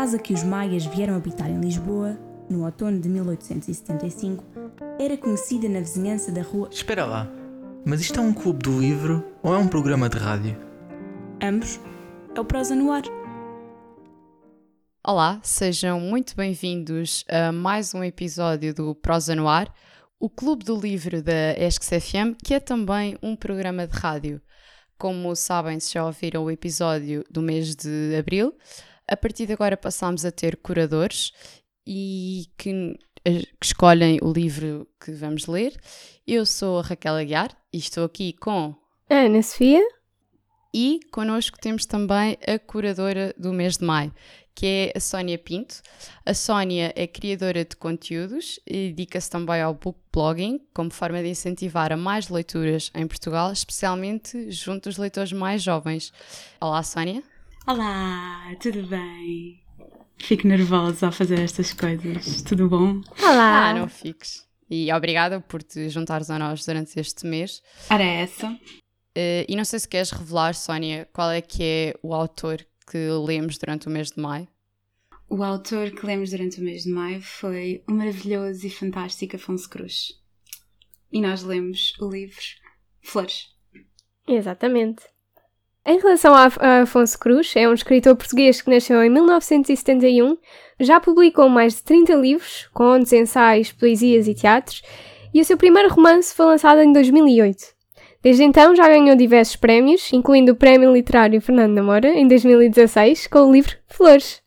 casa 0.00 0.18
que 0.18 0.32
os 0.32 0.42
maias 0.42 0.86
vieram 0.86 1.14
habitar 1.14 1.50
em 1.50 1.60
Lisboa, 1.60 2.18
no 2.48 2.64
outono 2.64 2.98
de 2.98 3.06
1875, 3.06 4.42
era 4.98 5.14
conhecida 5.14 5.68
na 5.68 5.80
vizinhança 5.80 6.32
da 6.32 6.40
rua. 6.40 6.70
Espera 6.72 7.04
lá, 7.04 7.30
mas 7.84 8.00
isto 8.00 8.18
é 8.18 8.22
um 8.22 8.32
clube 8.32 8.60
do 8.60 8.80
livro 8.80 9.22
ou 9.42 9.54
é 9.54 9.58
um 9.58 9.68
programa 9.68 10.08
de 10.08 10.16
rádio? 10.16 10.56
Ambos. 11.42 11.78
É 12.34 12.40
o 12.40 12.44
Prosa 12.46 12.74
no 12.74 12.90
Ar. 12.90 13.02
Olá, 15.06 15.38
sejam 15.42 16.00
muito 16.00 16.34
bem-vindos 16.34 17.22
a 17.28 17.52
mais 17.52 17.92
um 17.92 18.02
episódio 18.02 18.72
do 18.72 18.94
Prosa 18.94 19.34
no 19.34 19.46
Ar, 19.46 19.70
o 20.18 20.30
clube 20.30 20.64
do 20.64 20.80
livro 20.80 21.22
da 21.22 21.52
ESCS 21.58 22.02
FM, 22.02 22.40
que 22.42 22.54
é 22.54 22.58
também 22.58 23.18
um 23.22 23.36
programa 23.36 23.86
de 23.86 23.98
rádio. 23.98 24.40
Como 24.96 25.36
sabem, 25.36 25.78
se 25.78 25.92
já 25.92 26.06
ouviram 26.06 26.44
o 26.44 26.50
episódio 26.50 27.22
do 27.30 27.42
mês 27.42 27.76
de 27.76 28.16
abril, 28.18 28.54
a 29.10 29.16
partir 29.16 29.46
de 29.46 29.52
agora 29.52 29.76
passamos 29.76 30.24
a 30.24 30.30
ter 30.30 30.56
curadores 30.56 31.32
e 31.84 32.46
que, 32.56 32.96
que 33.24 33.48
escolhem 33.60 34.20
o 34.22 34.32
livro 34.32 34.86
que 35.04 35.10
vamos 35.10 35.46
ler. 35.46 35.76
Eu 36.24 36.46
sou 36.46 36.78
a 36.78 36.82
Raquel 36.82 37.16
Aguiar 37.16 37.50
e 37.72 37.78
estou 37.78 38.04
aqui 38.04 38.32
com 38.32 38.74
a 39.10 39.14
Ana 39.14 39.42
Sofia. 39.42 39.82
E 40.72 41.00
connosco 41.10 41.58
temos 41.60 41.84
também 41.84 42.38
a 42.46 42.56
curadora 42.56 43.34
do 43.36 43.52
mês 43.52 43.78
de 43.78 43.84
maio, 43.84 44.14
que 44.54 44.66
é 44.66 44.92
a 44.96 45.00
Sónia 45.00 45.36
Pinto. 45.36 45.82
A 46.24 46.32
Sónia 46.32 46.92
é 46.94 47.08
criadora 47.08 47.64
de 47.64 47.74
conteúdos 47.74 48.60
e 48.64 48.90
dedica-se 48.90 49.28
também 49.28 49.60
ao 49.60 49.74
book 49.74 49.98
blogging 50.12 50.60
como 50.72 50.92
forma 50.92 51.20
de 51.20 51.28
incentivar 51.30 51.92
a 51.92 51.96
mais 51.96 52.28
leituras 52.28 52.92
em 52.94 53.04
Portugal, 53.08 53.50
especialmente 53.50 54.52
junto 54.52 54.88
aos 54.88 54.96
leitores 54.96 55.32
mais 55.32 55.60
jovens. 55.60 56.12
Olá, 56.60 56.84
Sónia. 56.84 57.20
Olá, 57.66 58.56
tudo 58.60 58.82
bem? 58.86 59.62
Fico 60.18 60.46
nervosa 60.48 61.08
a 61.08 61.12
fazer 61.12 61.38
estas 61.40 61.72
coisas. 61.72 62.42
Tudo 62.42 62.68
bom? 62.68 63.00
Olá! 63.22 63.68
Ah, 63.68 63.74
não 63.74 63.88
fiques. 63.88 64.48
E 64.68 64.92
obrigada 64.92 65.40
por 65.40 65.62
te 65.62 65.88
juntares 65.88 66.30
a 66.30 66.38
nós 66.38 66.64
durante 66.64 66.98
este 66.98 67.26
mês. 67.26 67.62
Era 67.88 68.02
essa. 68.02 68.50
Uh, 68.50 69.44
e 69.46 69.54
não 69.54 69.64
sei 69.64 69.78
se 69.78 69.88
queres 69.88 70.10
revelar, 70.10 70.54
Sónia, 70.54 71.08
qual 71.12 71.30
é 71.30 71.40
que 71.40 71.62
é 71.62 71.94
o 72.02 72.14
autor 72.14 72.66
que 72.90 73.08
lemos 73.26 73.58
durante 73.58 73.88
o 73.88 73.90
mês 73.90 74.10
de 74.10 74.20
maio? 74.20 74.48
O 75.28 75.44
autor 75.44 75.90
que 75.90 76.06
lemos 76.06 76.30
durante 76.30 76.60
o 76.60 76.64
mês 76.64 76.84
de 76.84 76.90
maio 76.90 77.20
foi 77.20 77.84
o 77.88 77.92
maravilhoso 77.92 78.66
e 78.66 78.70
fantástico 78.70 79.36
Afonso 79.36 79.68
Cruz. 79.68 80.18
E 81.12 81.20
nós 81.20 81.42
lemos 81.42 81.92
o 82.00 82.08
livro 82.08 82.42
Flores. 83.02 83.48
Exatamente. 84.26 85.02
Em 85.90 85.98
relação 85.98 86.32
a, 86.32 86.82
Afonso 86.82 87.18
Cruz, 87.18 87.52
é 87.56 87.68
um 87.68 87.74
escritor 87.74 88.14
português 88.14 88.62
que 88.62 88.70
nasceu 88.70 89.02
em 89.02 89.10
1971, 89.10 90.38
já 90.78 91.00
publicou 91.00 91.48
mais 91.48 91.74
de 91.74 91.82
30 91.82 92.14
livros, 92.14 92.68
contos, 92.72 93.12
ensaios, 93.12 93.72
poesias 93.72 94.28
e 94.28 94.34
teatros, 94.34 94.82
e 95.34 95.40
o 95.40 95.44
seu 95.44 95.56
primeiro 95.56 95.92
romance 95.92 96.32
foi 96.32 96.46
lançado 96.46 96.80
em 96.80 96.92
2008. 96.92 97.56
Desde 98.22 98.44
então 98.44 98.76
já 98.76 98.86
ganhou 98.86 99.16
diversos 99.16 99.56
prémios, 99.56 100.12
incluindo 100.12 100.52
o 100.52 100.54
Prémio 100.54 100.92
Literário 100.92 101.40
Fernando 101.40 101.72
Namora, 101.72 102.10
em 102.10 102.28
2016, 102.28 103.26
com 103.26 103.40
o 103.40 103.52
livro 103.52 103.72
Flores. 103.88 104.40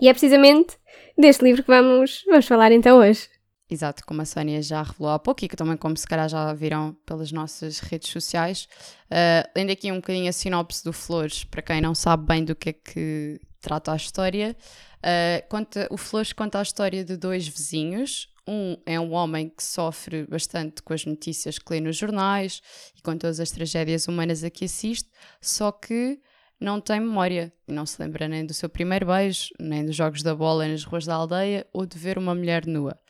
E 0.00 0.08
é 0.08 0.12
precisamente 0.12 0.76
deste 1.18 1.42
livro 1.42 1.64
que 1.64 1.70
vamos, 1.72 2.22
vamos 2.24 2.46
falar 2.46 2.70
então 2.70 2.98
hoje. 2.98 3.31
Exato, 3.72 4.04
como 4.04 4.20
a 4.20 4.26
Sónia 4.26 4.60
já 4.60 4.82
revelou 4.82 5.12
há 5.12 5.18
pouco 5.18 5.46
e 5.46 5.48
que 5.48 5.56
também 5.56 5.78
como 5.78 5.96
se 5.96 6.06
calhar 6.06 6.28
já 6.28 6.52
viram 6.52 6.94
pelas 7.06 7.32
nossas 7.32 7.78
redes 7.78 8.10
sociais. 8.10 8.68
Uh, 9.06 9.48
lendo 9.56 9.70
aqui 9.70 9.90
um 9.90 9.96
bocadinho 9.96 10.28
a 10.28 10.32
sinopse 10.32 10.84
do 10.84 10.92
Flores, 10.92 11.44
para 11.44 11.62
quem 11.62 11.80
não 11.80 11.94
sabe 11.94 12.26
bem 12.26 12.44
do 12.44 12.54
que 12.54 12.68
é 12.68 12.72
que 12.74 13.40
trata 13.62 13.92
a 13.92 13.96
história, 13.96 14.54
uh, 14.98 15.48
conta, 15.48 15.88
o 15.90 15.96
Flores 15.96 16.34
conta 16.34 16.58
a 16.58 16.62
história 16.62 17.02
de 17.02 17.16
dois 17.16 17.48
vizinhos, 17.48 18.28
um 18.46 18.76
é 18.84 19.00
um 19.00 19.12
homem 19.12 19.48
que 19.48 19.62
sofre 19.64 20.26
bastante 20.26 20.82
com 20.82 20.92
as 20.92 21.06
notícias 21.06 21.58
que 21.58 21.72
lê 21.72 21.80
nos 21.80 21.96
jornais 21.96 22.60
e 22.94 23.00
com 23.00 23.16
todas 23.16 23.40
as 23.40 23.50
tragédias 23.50 24.06
humanas 24.06 24.44
a 24.44 24.50
que 24.50 24.66
assiste, 24.66 25.08
só 25.40 25.72
que 25.72 26.20
não 26.60 26.78
tem 26.78 27.00
memória 27.00 27.50
e 27.66 27.72
não 27.72 27.86
se 27.86 28.02
lembra 28.02 28.28
nem 28.28 28.44
do 28.44 28.52
seu 28.52 28.68
primeiro 28.68 29.06
beijo, 29.06 29.48
nem 29.58 29.86
dos 29.86 29.96
jogos 29.96 30.22
da 30.22 30.34
bola 30.34 30.68
nas 30.68 30.84
ruas 30.84 31.06
da 31.06 31.14
aldeia 31.14 31.66
ou 31.72 31.86
de 31.86 31.96
ver 31.96 32.18
uma 32.18 32.34
mulher 32.34 32.66
nua. 32.66 33.00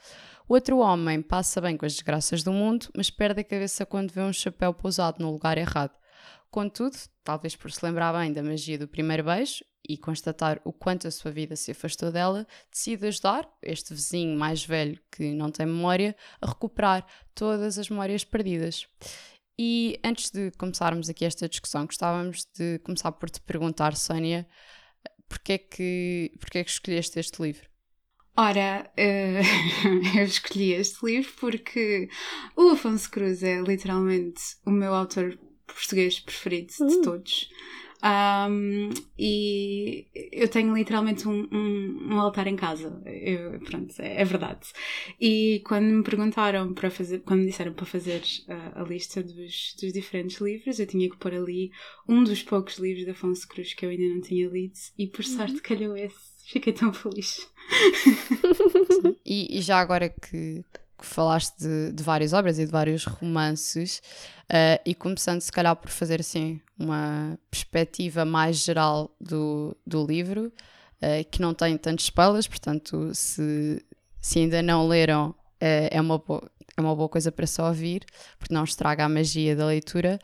O 0.48 0.54
outro 0.54 0.78
homem 0.78 1.22
passa 1.22 1.60
bem 1.60 1.76
com 1.76 1.86
as 1.86 1.92
desgraças 1.92 2.42
do 2.42 2.52
mundo, 2.52 2.88
mas 2.96 3.10
perde 3.10 3.40
a 3.40 3.44
cabeça 3.44 3.86
quando 3.86 4.12
vê 4.12 4.20
um 4.20 4.32
chapéu 4.32 4.74
pousado 4.74 5.22
no 5.22 5.30
lugar 5.30 5.56
errado. 5.56 5.96
Contudo, 6.50 6.96
talvez 7.24 7.56
por 7.56 7.70
se 7.72 7.84
lembrar 7.84 8.12
bem 8.12 8.32
da 8.32 8.42
magia 8.42 8.78
do 8.78 8.86
primeiro 8.86 9.24
beijo 9.24 9.64
e 9.88 9.96
constatar 9.96 10.60
o 10.64 10.72
quanto 10.72 11.08
a 11.08 11.10
sua 11.10 11.30
vida 11.30 11.56
se 11.56 11.70
afastou 11.70 12.12
dela, 12.12 12.46
decide 12.70 13.06
ajudar 13.06 13.48
este 13.62 13.94
vizinho 13.94 14.38
mais 14.38 14.64
velho 14.64 15.00
que 15.10 15.32
não 15.32 15.50
tem 15.50 15.64
memória 15.64 16.14
a 16.40 16.46
recuperar 16.46 17.06
todas 17.34 17.78
as 17.78 17.88
memórias 17.88 18.24
perdidas. 18.24 18.86
E 19.58 19.98
antes 20.04 20.30
de 20.30 20.50
começarmos 20.52 21.08
aqui 21.08 21.24
esta 21.24 21.48
discussão, 21.48 21.86
gostávamos 21.86 22.46
de 22.54 22.78
começar 22.80 23.12
por 23.12 23.30
te 23.30 23.40
perguntar, 23.40 23.96
Sónia, 23.96 24.46
porquê 25.28 25.54
é 25.54 25.58
que, 25.58 26.32
porquê 26.38 26.58
é 26.58 26.64
que 26.64 26.70
escolheste 26.70 27.18
este 27.18 27.40
livro? 27.42 27.71
Ora, 28.36 28.90
uh, 28.96 30.16
eu 30.18 30.24
escolhi 30.24 30.72
este 30.72 31.04
livro 31.04 31.32
porque 31.38 32.08
o 32.56 32.70
Afonso 32.70 33.10
Cruz 33.10 33.42
é 33.42 33.60
literalmente 33.60 34.42
o 34.64 34.70
meu 34.70 34.94
autor 34.94 35.38
português 35.66 36.18
preferido 36.18 36.72
de 36.72 36.96
uh. 36.96 37.02
todos. 37.02 37.50
Um, 38.04 38.90
e 39.16 40.08
eu 40.32 40.48
tenho 40.48 40.74
literalmente 40.74 41.28
um, 41.28 41.46
um, 41.52 42.14
um 42.14 42.20
altar 42.20 42.48
em 42.48 42.56
casa. 42.56 43.00
Eu, 43.06 43.60
pronto, 43.60 43.94
é, 44.00 44.20
é, 44.20 44.24
verdade. 44.24 44.66
E 45.20 45.62
quando 45.64 45.84
me 45.84 46.02
perguntaram 46.02 46.74
para 46.74 46.90
fazer, 46.90 47.20
quando 47.20 47.40
me 47.40 47.46
disseram 47.46 47.72
para 47.72 47.86
fazer 47.86 48.22
a, 48.48 48.80
a 48.80 48.84
lista 48.84 49.22
dos, 49.22 49.76
dos, 49.80 49.92
diferentes 49.92 50.40
livros, 50.40 50.80
eu 50.80 50.86
tinha 50.86 51.08
que 51.08 51.16
pôr 51.16 51.32
ali 51.32 51.70
um 52.08 52.24
dos 52.24 52.42
poucos 52.42 52.78
livros 52.78 53.04
de 53.04 53.12
Afonso 53.12 53.46
Cruz 53.46 53.72
que 53.72 53.86
eu 53.86 53.90
ainda 53.90 54.14
não 54.14 54.20
tinha 54.20 54.48
lido, 54.48 54.74
e 54.98 55.06
por 55.06 55.24
uhum. 55.24 55.36
sorte 55.36 55.60
calhou 55.60 55.96
esse. 55.96 56.32
Fiquei 56.44 56.72
tão 56.72 56.92
feliz. 56.92 57.48
E, 59.24 59.58
e 59.58 59.60
já 59.60 59.78
agora 59.78 60.08
que 60.08 60.64
que 61.02 61.06
falaste 61.06 61.58
de, 61.58 61.92
de, 61.92 62.02
várias 62.02 62.32
obras 62.32 62.58
e 62.58 62.64
de 62.64 62.70
vários 62.70 63.04
romances, 63.04 64.00
uh, 64.44 64.80
e 64.86 64.94
começando 64.94 65.40
se 65.40 65.50
calhar 65.50 65.74
por 65.74 65.90
fazer 65.90 66.20
assim 66.20 66.60
uma 66.78 67.36
perspectiva 67.50 68.24
mais 68.24 68.58
geral 68.58 69.14
do, 69.20 69.76
do 69.84 70.06
livro, 70.06 70.46
uh, 71.02 71.30
que 71.30 71.42
não 71.42 71.52
tem 71.52 71.76
tantos 71.76 72.04
spoilers, 72.04 72.46
portanto, 72.46 73.12
se, 73.14 73.84
se 74.20 74.38
ainda 74.38 74.62
não 74.62 74.86
leram, 74.86 75.30
uh, 75.30 75.34
é, 75.60 76.00
uma 76.00 76.18
boa, 76.18 76.48
é 76.76 76.80
uma 76.80 76.94
boa 76.94 77.08
coisa 77.08 77.32
para 77.32 77.46
só 77.46 77.66
ouvir, 77.68 78.04
porque 78.38 78.54
não 78.54 78.64
estraga 78.64 79.04
a 79.04 79.08
magia 79.08 79.56
da 79.56 79.66
leitura. 79.66 80.18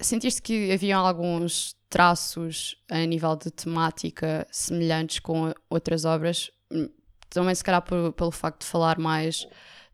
Sentiste 0.00 0.42
que 0.42 0.72
haviam 0.72 1.04
alguns 1.04 1.74
traços 1.88 2.76
a 2.90 2.98
nível 2.98 3.36
de 3.36 3.50
temática 3.50 4.46
semelhantes 4.50 5.18
com 5.18 5.52
outras 5.70 6.04
obras? 6.04 6.50
também 7.34 7.54
se 7.54 7.64
calhar 7.64 7.82
por, 7.82 8.12
pelo 8.12 8.30
facto 8.30 8.60
de 8.60 8.66
falar 8.66 8.98
mais 8.98 9.46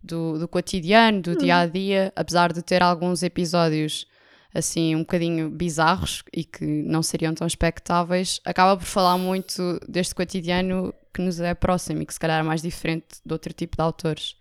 do, 0.02 0.38
do 0.38 0.46
cotidiano, 0.46 1.20
do 1.22 1.32
hum. 1.32 1.38
dia 1.38 1.56
a 1.58 1.66
dia, 1.66 2.12
apesar 2.14 2.52
de 2.52 2.62
ter 2.62 2.82
alguns 2.82 3.22
episódios 3.22 4.06
assim 4.52 4.96
um 4.96 5.00
bocadinho 5.00 5.48
bizarros 5.48 6.24
e 6.32 6.44
que 6.44 6.64
não 6.64 7.02
seriam 7.02 7.32
tão 7.34 7.46
expectáveis, 7.46 8.40
acaba 8.44 8.76
por 8.76 8.84
falar 8.84 9.16
muito 9.16 9.80
deste 9.88 10.14
cotidiano 10.14 10.92
que 11.14 11.22
nos 11.22 11.40
é 11.40 11.54
próximo 11.54 12.02
e 12.02 12.06
que 12.06 12.12
se 12.12 12.20
calhar 12.20 12.40
é 12.40 12.42
mais 12.42 12.60
diferente 12.60 13.20
de 13.24 13.32
outro 13.32 13.52
tipo 13.52 13.76
de 13.76 13.82
autores. 13.82 14.36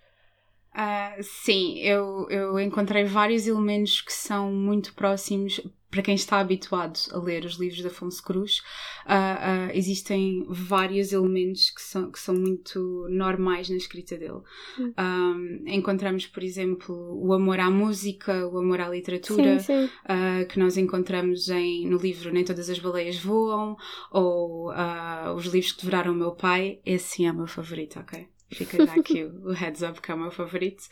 Uh, 0.75 1.23
sim, 1.23 1.79
eu, 1.79 2.27
eu 2.29 2.59
encontrei 2.59 3.03
vários 3.03 3.47
elementos 3.47 4.01
que 4.01 4.13
são 4.13 4.51
muito 4.51 4.93
próximos 4.93 5.59
para 5.89 6.03
quem 6.03 6.13
está 6.13 6.39
habituado 6.39 6.99
a 7.11 7.17
ler 7.17 7.43
os 7.45 7.55
livros 7.55 7.81
de 7.81 7.87
Afonso 7.87 8.23
Cruz. 8.23 8.59
Uh, 9.07 9.69
uh, 9.69 9.71
existem 9.73 10.45
vários 10.47 11.11
elementos 11.11 11.71
que 11.71 11.81
são, 11.81 12.11
que 12.11 12.19
são 12.19 12.35
muito 12.35 13.07
normais 13.09 13.69
na 13.69 13.77
escrita 13.77 14.15
dele. 14.15 14.41
Um, 14.77 15.63
encontramos, 15.65 16.27
por 16.27 16.43
exemplo, 16.43 16.95
o 17.19 17.33
amor 17.33 17.59
à 17.59 17.71
música, 17.71 18.47
o 18.47 18.59
amor 18.59 18.79
à 18.79 18.87
literatura, 18.87 19.59
sim, 19.59 19.87
sim. 19.87 19.89
que 20.47 20.59
nós 20.59 20.77
encontramos 20.77 21.49
em, 21.49 21.87
no 21.87 21.97
livro 21.97 22.31
Nem 22.31 22.45
Todas 22.45 22.69
as 22.69 22.77
Baleias 22.77 23.17
Voam, 23.17 23.75
ou 24.11 24.71
os 25.35 25.45
livros 25.45 25.71
que 25.71 25.81
devoraram 25.81 26.13
o 26.13 26.15
meu 26.15 26.31
pai. 26.33 26.79
Esse 26.85 27.15
sim 27.15 27.27
é 27.27 27.31
o 27.31 27.35
meu 27.35 27.47
favorito, 27.47 27.99
ok? 27.99 28.27
Fica 28.51 28.85
já 28.85 28.93
aqui 28.93 29.23
o 29.23 29.51
heads 29.51 29.83
up 29.83 30.01
que 30.01 30.11
é 30.11 30.15
o 30.15 30.17
meu 30.17 30.31
favorito. 30.31 30.83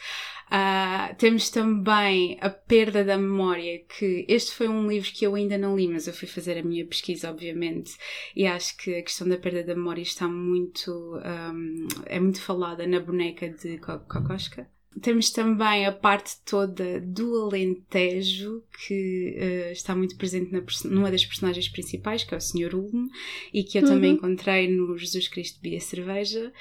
Uh, 0.48 1.16
temos 1.18 1.50
também 1.50 2.38
a 2.40 2.50
perda 2.50 3.04
da 3.04 3.18
memória, 3.18 3.80
que 3.80 4.26
este 4.28 4.54
foi 4.54 4.68
um 4.68 4.88
livro 4.88 5.12
que 5.12 5.26
eu 5.26 5.36
ainda 5.36 5.58
não 5.58 5.76
li, 5.76 5.88
mas 5.88 6.08
eu 6.08 6.14
fui 6.14 6.28
fazer 6.28 6.58
a 6.58 6.64
minha 6.64 6.86
pesquisa, 6.86 7.30
obviamente, 7.30 7.98
e 8.36 8.46
acho 8.46 8.78
que 8.78 8.96
a 8.96 9.02
questão 9.02 9.28
da 9.28 9.38
perda 9.38 9.64
da 9.64 9.76
memória 9.76 10.02
está 10.02 10.28
muito. 10.28 10.92
Um, 10.92 11.88
é 12.06 12.20
muito 12.20 12.42
falada 12.42 12.86
na 12.86 13.00
boneca 13.00 13.50
de 13.50 13.80
Kokoschka. 13.80 14.70
temos 15.02 15.32
também 15.32 15.86
a 15.86 15.92
parte 15.92 16.36
toda 16.46 17.02
do 17.02 17.42
Alentejo, 17.42 18.64
que 18.86 19.36
uh, 19.36 19.72
está 19.72 19.96
muito 19.96 20.16
presente 20.16 20.52
na, 20.52 20.62
numa 20.86 21.10
das 21.10 21.26
personagens 21.26 21.68
principais, 21.68 22.24
que 22.24 22.36
é 22.36 22.38
o 22.38 22.42
Sr. 22.42 22.76
Ulmo, 22.76 23.10
e 23.52 23.64
que 23.64 23.80
eu 23.80 23.82
uhum. 23.82 23.90
também 23.90 24.14
encontrei 24.14 24.70
no 24.70 24.96
Jesus 24.96 25.28
Cristo 25.28 25.60
Bia 25.60 25.82
Cerveja. 25.82 26.54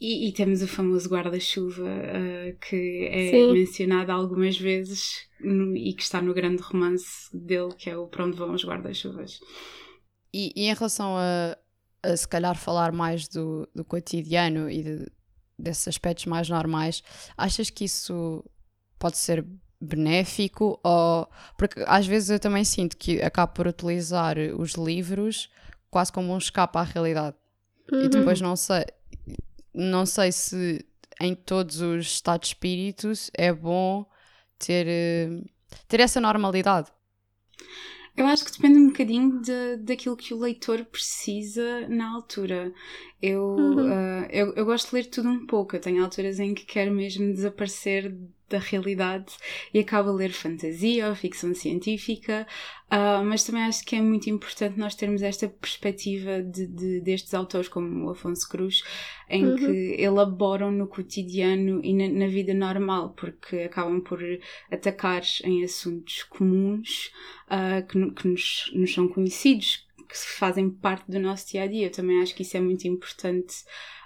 E, 0.00 0.28
e, 0.28 0.32
temos 0.32 0.62
o 0.62 0.66
famoso 0.66 1.10
guarda-chuva, 1.10 1.84
uh, 1.84 2.58
que 2.58 3.06
é 3.12 3.30
Sim. 3.32 3.52
mencionado 3.52 4.10
algumas 4.10 4.58
vezes 4.58 5.28
no, 5.38 5.76
e 5.76 5.92
que 5.92 6.02
está 6.02 6.22
no 6.22 6.32
grande 6.32 6.62
romance 6.62 7.28
dele, 7.34 7.74
que 7.76 7.90
é 7.90 7.96
o 7.96 8.06
Para 8.06 8.24
Onde 8.24 8.38
Vão 8.38 8.54
os 8.54 8.64
Guarda-Chuvas. 8.64 9.38
E, 10.32 10.54
e, 10.56 10.70
em 10.70 10.74
relação 10.74 11.18
a, 11.18 11.54
a, 12.02 12.16
se 12.16 12.26
calhar, 12.26 12.56
falar 12.56 12.92
mais 12.92 13.28
do, 13.28 13.68
do 13.74 13.84
cotidiano 13.84 14.70
e 14.70 14.82
de, 14.82 15.06
desses 15.58 15.86
aspectos 15.86 16.24
mais 16.24 16.48
normais, 16.48 17.02
achas 17.36 17.68
que 17.68 17.84
isso 17.84 18.42
pode 18.98 19.18
ser 19.18 19.44
benéfico 19.82 20.80
ou 20.82 21.28
porque 21.56 21.82
às 21.86 22.06
vezes 22.06 22.28
eu 22.28 22.38
também 22.38 22.64
sinto 22.64 22.98
que 22.98 23.22
acabo 23.22 23.54
por 23.54 23.66
utilizar 23.66 24.36
os 24.58 24.72
livros 24.72 25.48
quase 25.90 26.12
como 26.12 26.34
um 26.34 26.38
escape 26.38 26.76
à 26.76 26.82
realidade 26.82 27.34
uhum. 27.90 28.02
e 28.02 28.08
depois 28.10 28.42
não 28.42 28.54
sei 28.56 28.84
não 29.74 30.06
sei 30.06 30.32
se 30.32 30.84
em 31.20 31.34
todos 31.34 31.80
os 31.80 32.06
estados 32.06 32.48
de 32.48 32.54
espíritos 32.54 33.30
é 33.34 33.52
bom 33.52 34.06
ter 34.58 34.86
eh, 34.88 35.42
ter 35.88 36.00
essa 36.00 36.20
normalidade 36.20 36.90
eu 38.16 38.26
acho 38.26 38.44
que 38.44 38.52
depende 38.52 38.78
um 38.78 38.88
bocadinho 38.88 39.40
de, 39.40 39.76
daquilo 39.78 40.16
que 40.16 40.34
o 40.34 40.38
leitor 40.38 40.84
precisa 40.84 41.88
na 41.88 42.12
altura. 42.12 42.72
Eu, 43.22 43.42
uhum. 43.42 43.86
uh, 43.86 44.26
eu, 44.30 44.52
eu 44.54 44.64
gosto 44.64 44.90
de 44.90 44.96
ler 44.96 45.06
tudo 45.06 45.28
um 45.28 45.46
pouco. 45.46 45.74
Eu 45.74 45.80
tenho 45.80 46.02
alturas 46.02 46.38
em 46.38 46.52
que 46.52 46.66
quero 46.66 46.92
mesmo 46.92 47.32
desaparecer 47.32 48.14
da 48.50 48.58
realidade 48.58 49.32
e 49.72 49.78
acabo 49.78 50.10
a 50.10 50.12
ler 50.12 50.32
fantasia 50.32 51.08
ou 51.08 51.14
ficção 51.14 51.54
científica, 51.54 52.46
uh, 52.86 53.24
mas 53.24 53.44
também 53.44 53.62
acho 53.62 53.84
que 53.84 53.96
é 53.96 54.02
muito 54.02 54.28
importante 54.28 54.78
nós 54.78 54.94
termos 54.94 55.22
esta 55.22 55.48
perspectiva 55.48 56.42
de, 56.42 56.66
de 56.66 57.00
destes 57.00 57.32
autores 57.32 57.68
como 57.68 58.06
o 58.06 58.10
Afonso 58.10 58.48
Cruz, 58.48 58.82
em 59.28 59.46
uhum. 59.46 59.56
que 59.56 59.96
elaboram 59.98 60.72
no 60.72 60.86
cotidiano 60.86 61.80
e 61.84 61.94
na, 61.94 62.08
na, 62.08 62.26
vida 62.26 62.52
normal, 62.52 63.10
porque 63.10 63.60
acabam 63.60 64.00
por 64.00 64.20
atacar 64.70 65.22
em 65.44 65.64
assuntos 65.64 66.24
comuns 66.24 67.10
uh, 67.46 67.86
que, 67.86 68.10
que 68.12 68.28
nos, 68.28 68.70
nos 68.74 68.92
são 68.92 69.08
conhecidos, 69.08 69.86
que 70.08 70.16
fazem 70.16 70.68
parte 70.68 71.08
do 71.08 71.20
nosso 71.20 71.48
dia 71.52 71.62
a 71.62 71.66
dia. 71.68 71.86
Eu 71.86 71.92
também 71.92 72.20
acho 72.20 72.34
que 72.34 72.42
isso 72.42 72.56
é 72.56 72.60
muito 72.60 72.86
importante 72.88 73.54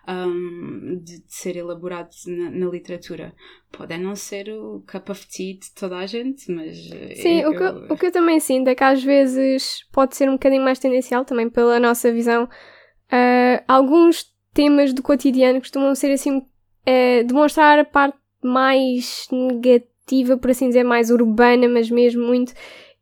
um, 0.08 0.98
de, 1.02 1.22
de, 1.22 1.34
ser 1.34 1.56
elaborado 1.56 2.10
na, 2.26 2.50
na, 2.50 2.66
literatura. 2.66 3.34
Pode 3.72 3.96
não 3.98 4.14
ser 4.14 4.50
o 4.50 4.84
cup 4.90 5.10
of 5.10 5.26
tea 5.26 5.54
de 5.54 5.72
toda 5.74 5.96
a 5.96 6.06
gente, 6.06 6.50
mas. 6.50 6.76
Sim, 7.16 7.40
eu, 7.40 7.50
o, 7.50 7.56
que 7.56 7.62
eu, 7.62 7.86
o 7.90 7.96
que 7.96 8.06
eu 8.06 8.12
também 8.12 8.38
sinto 8.38 8.68
é 8.68 8.74
que 8.74 8.84
às 8.84 9.02
vezes 9.02 9.86
pode 9.92 10.16
ser 10.16 10.28
um 10.28 10.34
bocadinho 10.34 10.62
mais 10.62 10.78
tendencial, 10.78 11.24
também 11.24 11.48
pela 11.48 11.80
nossa 11.80 12.12
visão. 12.12 12.44
Uh, 12.44 13.62
alguns 13.66 14.32
temas 14.52 14.92
do 14.92 15.02
cotidiano 15.02 15.60
costumam 15.60 15.94
ser 15.94 16.12
assim. 16.12 16.38
Uh, 16.38 17.24
demonstrar 17.26 17.78
a 17.78 17.84
parte 17.84 18.18
mais 18.42 19.26
negativa, 19.32 20.36
por 20.36 20.50
assim 20.50 20.68
dizer, 20.68 20.84
mais 20.84 21.10
urbana, 21.10 21.66
mas 21.66 21.90
mesmo 21.90 22.26
muito. 22.26 22.52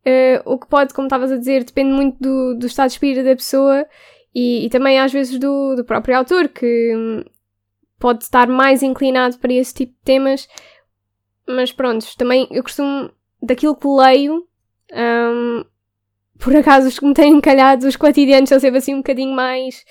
Uh, 0.06 0.42
o 0.44 0.58
que 0.58 0.68
pode, 0.68 0.94
como 0.94 1.06
estavas 1.06 1.32
a 1.32 1.36
dizer, 1.36 1.64
depende 1.64 1.92
muito 1.92 2.16
do, 2.20 2.58
do 2.58 2.66
estado 2.66 2.88
de 2.88 2.94
espírito 2.94 3.24
da 3.24 3.34
pessoa 3.34 3.84
e, 4.34 4.66
e 4.66 4.70
também 4.70 4.98
às 4.98 5.12
vezes 5.12 5.38
do, 5.38 5.74
do 5.76 5.84
próprio 5.84 6.16
autor, 6.16 6.48
que 6.48 6.94
hum, 6.96 7.24
pode 7.98 8.24
estar 8.24 8.48
mais 8.48 8.82
inclinado 8.82 9.38
para 9.38 9.52
esse 9.52 9.74
tipo 9.74 9.92
de 9.92 10.00
temas. 10.04 10.48
Mas 11.46 11.72
pronto, 11.72 12.06
também 12.16 12.48
eu 12.50 12.62
costumo, 12.62 13.10
daquilo 13.42 13.76
que 13.76 13.86
leio, 13.86 14.46
um, 14.92 15.64
por 16.38 16.54
acaso 16.56 16.88
os 16.88 16.98
que 16.98 17.06
me 17.06 17.14
têm 17.14 17.40
calhado, 17.40 17.86
os 17.86 17.96
cotidianos 17.96 18.48
são 18.48 18.58
sempre 18.58 18.78
assim 18.78 18.94
um 18.94 18.98
bocadinho 18.98 19.34
mais 19.34 19.84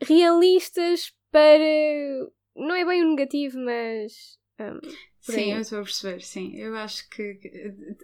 realistas 0.00 1.12
para. 1.30 2.30
Não 2.54 2.74
é 2.74 2.84
bem 2.84 3.02
o 3.02 3.10
negativo, 3.10 3.58
mas. 3.58 4.38
Um, 5.28 5.32
Sim, 5.32 5.52
eu 5.52 5.60
estou 5.60 5.80
a 5.80 5.82
perceber, 5.82 6.20
sim. 6.22 6.56
Eu 6.56 6.76
acho 6.76 7.08
que 7.10 7.40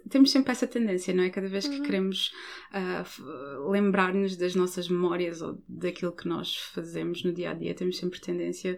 temos 0.09 0.29
sempre 0.29 0.51
essa 0.51 0.67
tendência, 0.67 1.13
não 1.13 1.23
é? 1.23 1.29
Cada 1.29 1.47
vez 1.47 1.67
que 1.67 1.77
uhum. 1.77 1.83
queremos 1.83 2.33
uh, 2.73 3.69
lembrar-nos 3.69 4.35
das 4.35 4.55
nossas 4.55 4.89
memórias 4.89 5.41
ou 5.41 5.63
daquilo 5.67 6.11
que 6.11 6.27
nós 6.27 6.55
fazemos 6.55 7.23
no 7.23 7.33
dia 7.33 7.51
a 7.51 7.53
dia, 7.53 7.73
temos 7.73 7.97
sempre 7.97 8.19
tendência 8.19 8.77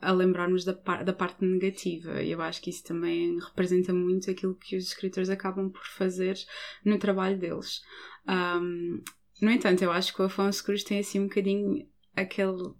a 0.00 0.12
lembrar-nos 0.12 0.64
da, 0.64 0.72
par 0.72 1.04
da 1.04 1.12
parte 1.12 1.44
negativa. 1.44 2.22
E 2.22 2.30
eu 2.30 2.40
acho 2.40 2.62
que 2.62 2.70
isso 2.70 2.84
também 2.84 3.38
representa 3.38 3.92
muito 3.92 4.30
aquilo 4.30 4.54
que 4.54 4.76
os 4.76 4.84
escritores 4.84 5.28
acabam 5.28 5.70
por 5.70 5.86
fazer 5.86 6.38
no 6.84 6.98
trabalho 6.98 7.38
deles. 7.38 7.82
Um, 8.26 9.02
no 9.42 9.50
entanto, 9.50 9.82
eu 9.82 9.92
acho 9.92 10.14
que 10.14 10.22
o 10.22 10.24
Afonso 10.24 10.64
Cruz 10.64 10.82
tem 10.82 10.98
assim 10.98 11.20
um 11.20 11.28
bocadinho 11.28 11.86
aquele 12.16 12.72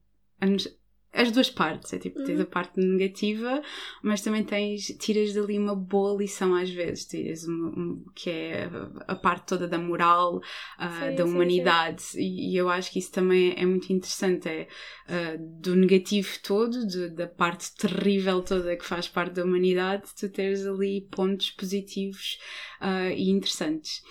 as 1.14 1.30
duas 1.30 1.48
partes, 1.48 1.92
é 1.92 1.98
tipo, 1.98 2.22
tens 2.24 2.40
a 2.40 2.42
uhum. 2.42 2.50
parte 2.50 2.80
negativa, 2.80 3.62
mas 4.02 4.20
também 4.20 4.42
tens, 4.42 4.86
tiras 4.98 5.32
dali 5.32 5.56
uma 5.56 5.76
boa 5.76 6.18
lição 6.18 6.54
às 6.56 6.68
vezes, 6.68 7.04
tiras 7.04 7.44
uma, 7.44 7.68
um, 7.68 8.04
que 8.16 8.28
é 8.28 8.68
a 9.06 9.14
parte 9.14 9.46
toda 9.46 9.68
da 9.68 9.78
moral, 9.78 10.38
uh, 10.38 11.10
sim, 11.10 11.14
da 11.14 11.24
humanidade, 11.24 12.02
sim, 12.02 12.18
sim. 12.18 12.24
E, 12.24 12.52
e, 12.52 12.56
eu 12.56 12.68
acho 12.68 12.90
que 12.90 12.98
isso 12.98 13.12
também 13.12 13.54
é 13.56 13.64
muito 13.64 13.92
interessante, 13.92 14.48
é 14.48 14.66
uh, 15.08 15.60
do 15.60 15.76
negativo 15.76 16.28
todo, 16.42 16.84
de, 16.84 17.10
da 17.10 17.28
parte 17.28 17.72
terrível 17.76 18.42
toda 18.42 18.76
que 18.76 18.84
faz 18.84 19.06
parte 19.06 19.34
da 19.34 19.44
humanidade, 19.44 20.10
tu 20.18 20.28
teres 20.28 20.66
ali 20.66 21.06
pontos 21.12 21.52
positivos 21.52 22.38
uh, 22.80 23.12
e 23.14 23.30
interessantes. 23.30 24.02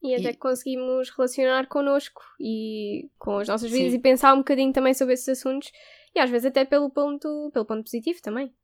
E 0.00 0.14
até 0.14 0.32
que 0.32 0.38
conseguimos 0.38 1.10
relacionar 1.10 1.66
connosco 1.66 2.22
e 2.38 3.08
com 3.18 3.38
as 3.38 3.48
nossas 3.48 3.68
vidas 3.68 3.92
e 3.92 3.98
pensar 3.98 4.34
um 4.34 4.38
bocadinho 4.38 4.72
também 4.72 4.94
sobre 4.94 5.14
esses 5.14 5.28
assuntos 5.28 5.72
e 6.16 6.20
às 6.20 6.30
vezes 6.30 6.46
até 6.46 6.64
pelo 6.64 6.90
ponto, 6.90 7.50
pelo 7.52 7.64
ponto 7.64 7.84
positivo 7.84 8.20
também. 8.22 8.54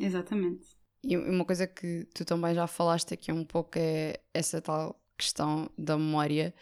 Exatamente. 0.00 0.64
E 1.04 1.16
uma 1.16 1.44
coisa 1.44 1.66
que 1.66 2.06
tu 2.14 2.24
também 2.24 2.54
já 2.54 2.66
falaste 2.66 3.12
aqui 3.12 3.32
um 3.32 3.44
pouco 3.44 3.72
é 3.76 4.20
essa 4.32 4.60
tal 4.60 5.00
questão 5.18 5.70
da 5.76 5.98
memória 5.98 6.54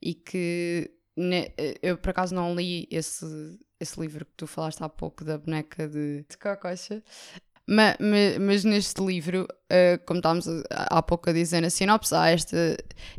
e 0.00 0.14
que 0.14 0.90
ne, 1.16 1.52
eu 1.82 1.98
por 1.98 2.10
acaso 2.10 2.34
não 2.34 2.54
li 2.54 2.88
esse, 2.90 3.26
esse 3.80 4.00
livro 4.00 4.24
que 4.24 4.32
tu 4.36 4.46
falaste 4.46 4.82
há 4.82 4.88
pouco 4.88 5.24
da 5.24 5.36
boneca 5.36 5.88
de, 5.88 6.24
de 6.28 6.38
Cococha, 6.38 7.02
mas, 7.66 7.96
mas, 8.00 8.38
mas, 8.38 8.64
neste 8.64 9.04
livro, 9.04 9.42
uh, 9.44 10.02
como 10.06 10.20
estávamos 10.20 10.46
há 10.70 11.02
pouco 11.02 11.28
a 11.28 11.34
dizer 11.34 11.60
na 11.60 11.68
sinopse, 11.68 12.14
há 12.14 12.30
esta, 12.30 12.56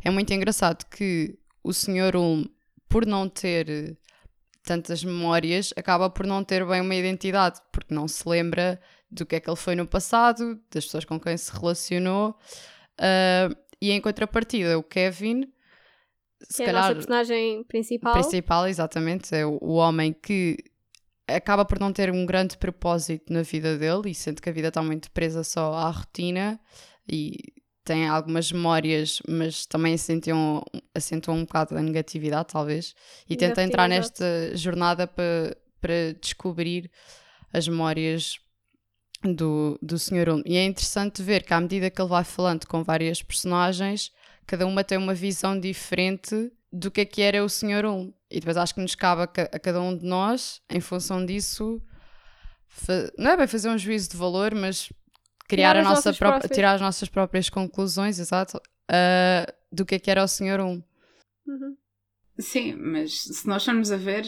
é 0.04 0.10
muito 0.10 0.32
engraçado 0.34 0.84
que 0.86 1.38
o 1.62 1.72
Sr. 1.72 2.16
Ulm, 2.16 2.46
por 2.88 3.06
não 3.06 3.28
ter 3.28 3.96
tantas 4.62 5.02
memórias, 5.02 5.72
acaba 5.76 6.10
por 6.10 6.26
não 6.26 6.44
ter 6.44 6.64
bem 6.66 6.80
uma 6.80 6.94
identidade, 6.94 7.60
porque 7.72 7.94
não 7.94 8.06
se 8.06 8.28
lembra 8.28 8.80
do 9.10 9.26
que 9.26 9.36
é 9.36 9.40
que 9.40 9.48
ele 9.48 9.56
foi 9.56 9.74
no 9.74 9.86
passado, 9.86 10.60
das 10.72 10.84
pessoas 10.84 11.04
com 11.04 11.18
quem 11.18 11.36
se 11.36 11.52
relacionou. 11.52 12.36
Uh, 12.98 13.56
e 13.80 13.90
em 13.90 14.00
contrapartida, 14.00 14.78
o 14.78 14.82
Kevin, 14.82 15.50
se 16.42 16.58
que 16.58 16.64
calhar. 16.64 16.74
É 16.74 16.78
a 16.78 16.88
nossa 16.88 16.94
personagem 16.94 17.64
principal. 17.64 18.12
Principal, 18.12 18.68
exatamente. 18.68 19.34
É 19.34 19.44
o, 19.44 19.58
o 19.60 19.72
homem 19.74 20.12
que 20.12 20.56
acaba 21.26 21.64
por 21.64 21.78
não 21.78 21.92
ter 21.92 22.10
um 22.10 22.26
grande 22.26 22.56
propósito 22.56 23.32
na 23.32 23.42
vida 23.42 23.78
dele 23.78 24.10
e 24.10 24.14
sente 24.14 24.40
que 24.40 24.48
a 24.48 24.52
vida 24.52 24.68
está 24.68 24.82
muito 24.82 25.10
presa 25.10 25.42
só 25.44 25.72
à 25.74 25.90
rotina 25.90 26.60
e 27.08 27.36
tem 27.84 28.08
algumas 28.08 28.52
memórias, 28.52 29.20
mas 29.28 29.66
também 29.66 29.94
acentuam, 29.94 30.62
acentuam 30.94 31.38
um 31.38 31.44
bocado 31.44 31.76
a 31.76 31.82
negatividade, 31.82 32.48
talvez, 32.52 32.94
e 33.28 33.36
tenta 33.36 33.62
entrar 33.62 33.88
nesta 33.88 34.56
jornada 34.56 35.06
para, 35.06 35.56
para 35.80 36.12
descobrir 36.20 36.90
as 37.52 37.66
memórias 37.66 38.38
do, 39.22 39.78
do 39.82 39.98
Sr. 39.98 40.28
Ulm. 40.28 40.42
E 40.46 40.56
é 40.56 40.64
interessante 40.64 41.22
ver 41.22 41.42
que, 41.42 41.54
à 41.54 41.60
medida 41.60 41.90
que 41.90 42.00
ele 42.00 42.08
vai 42.08 42.24
falando 42.24 42.66
com 42.66 42.82
várias 42.82 43.22
personagens, 43.22 44.12
cada 44.46 44.66
uma 44.66 44.84
tem 44.84 44.98
uma 44.98 45.14
visão 45.14 45.58
diferente 45.58 46.52
do 46.72 46.90
que 46.90 47.00
é 47.00 47.04
que 47.04 47.22
era 47.22 47.44
o 47.44 47.48
Sr. 47.48 47.84
Ulm. 47.84 48.12
E 48.30 48.38
depois 48.38 48.56
acho 48.56 48.74
que 48.74 48.80
nos 48.80 48.94
cabe 48.94 49.22
a, 49.22 49.24
a 49.24 49.58
cada 49.58 49.80
um 49.80 49.96
de 49.96 50.04
nós, 50.04 50.60
em 50.70 50.80
função 50.80 51.24
disso, 51.24 51.82
não 53.18 53.32
é 53.32 53.36
bem 53.36 53.46
fazer 53.46 53.68
um 53.68 53.78
juízo 53.78 54.10
de 54.10 54.16
valor, 54.16 54.54
mas 54.54 54.92
criar 55.50 55.76
a 55.76 55.82
nossa 55.82 56.12
própria, 56.12 56.48
tirar 56.48 56.74
as 56.74 56.80
nossas 56.80 57.08
próprias 57.08 57.50
conclusões, 57.50 58.18
exato, 58.18 58.58
uh, 58.58 59.52
do 59.72 59.84
que 59.84 59.96
é 59.96 59.98
que 59.98 60.10
era 60.10 60.22
o 60.22 60.28
Senhor 60.28 60.60
1. 60.60 60.82
Uhum. 61.46 61.76
Sim, 62.38 62.74
mas 62.76 63.20
se 63.22 63.46
nós 63.46 63.64
formos 63.64 63.90
a 63.90 63.96
ver, 63.96 64.24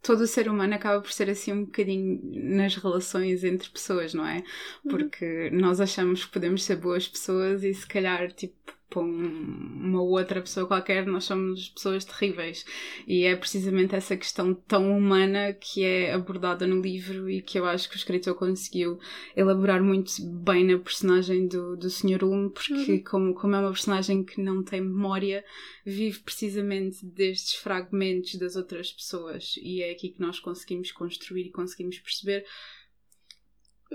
todo 0.00 0.22
o 0.22 0.26
ser 0.26 0.48
humano 0.48 0.74
acaba 0.74 1.00
por 1.00 1.12
ser 1.12 1.28
assim 1.28 1.52
um 1.52 1.64
bocadinho 1.64 2.20
nas 2.22 2.76
relações 2.76 3.44
entre 3.44 3.68
pessoas, 3.68 4.14
não 4.14 4.26
é? 4.26 4.38
Uhum. 4.84 4.90
Porque 4.90 5.50
uhum. 5.52 5.60
nós 5.60 5.80
achamos 5.80 6.24
que 6.24 6.32
podemos 6.32 6.64
ser 6.64 6.76
boas 6.76 7.06
pessoas 7.06 7.62
e 7.62 7.72
se 7.74 7.86
calhar, 7.86 8.32
tipo, 8.32 8.72
para 8.92 9.02
uma 9.02 10.02
outra 10.02 10.40
pessoa 10.40 10.66
qualquer, 10.66 11.06
nós 11.06 11.24
somos 11.24 11.68
pessoas 11.70 12.04
terríveis. 12.04 12.64
E 13.06 13.24
é 13.24 13.34
precisamente 13.34 13.94
essa 13.94 14.16
questão 14.16 14.52
tão 14.54 14.96
humana 14.96 15.52
que 15.52 15.82
é 15.84 16.12
abordada 16.12 16.66
no 16.66 16.80
livro 16.80 17.30
e 17.30 17.40
que 17.40 17.58
eu 17.58 17.64
acho 17.64 17.88
que 17.88 17.96
o 17.96 17.98
escritor 17.98 18.34
conseguiu 18.34 18.98
elaborar 19.34 19.82
muito 19.82 20.12
bem 20.22 20.64
na 20.64 20.78
personagem 20.78 21.46
do, 21.46 21.76
do 21.76 21.88
Sr. 21.88 22.22
Ulm, 22.24 22.50
porque, 22.50 22.92
uhum. 22.92 23.04
como, 23.04 23.34
como 23.34 23.54
é 23.54 23.58
uma 23.58 23.70
personagem 23.70 24.22
que 24.22 24.40
não 24.40 24.62
tem 24.62 24.80
memória, 24.80 25.44
vive 25.84 26.20
precisamente 26.20 27.04
destes 27.04 27.54
fragmentos 27.54 28.34
das 28.34 28.56
outras 28.56 28.92
pessoas. 28.92 29.54
E 29.62 29.82
é 29.82 29.90
aqui 29.90 30.10
que 30.10 30.20
nós 30.20 30.38
conseguimos 30.38 30.92
construir 30.92 31.46
e 31.46 31.50
conseguimos 31.50 31.98
perceber 31.98 32.44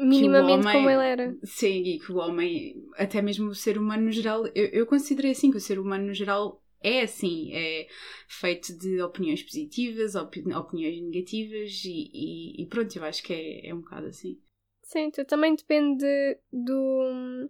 minimamente 0.06 0.68
homem, 0.68 0.74
como 0.74 0.89
ele 0.89 1.04
era. 1.04 1.38
Sim, 1.44 1.84
e 1.84 2.00
que 2.00 2.12
o 2.12 2.18
homem, 2.18 2.86
até 2.96 3.22
mesmo 3.22 3.50
o 3.50 3.56
ser 3.56 3.77
humano 3.77 4.06
no 4.06 4.12
geral, 4.12 4.46
eu, 4.54 4.66
eu 4.68 4.86
considerei 4.86 5.32
assim 5.32 5.51
que 5.51 5.58
o 5.58 5.62
ser 5.62 5.80
humano 5.80 6.08
no 6.08 6.13
geral 6.13 6.62
é 6.82 7.01
assim, 7.01 7.54
é 7.54 7.88
feito 8.27 8.77
de 8.77 9.01
opiniões 9.01 9.42
positivas, 9.42 10.16
opini 10.16 10.54
opiniões 10.54 11.01
negativas 11.01 11.84
e, 11.84 12.10
e, 12.13 12.63
e, 12.63 12.66
pronto, 12.68 12.96
eu 12.96 13.04
acho 13.04 13.24
que 13.24 13.34
é, 13.34 13.70
é 13.70 13.74
um 13.74 13.82
bocado 13.82 14.08
assim. 14.08 14.39
Sim, 14.84 15.10
também 15.27 15.56
depende 15.56 16.06
do, 16.51 17.50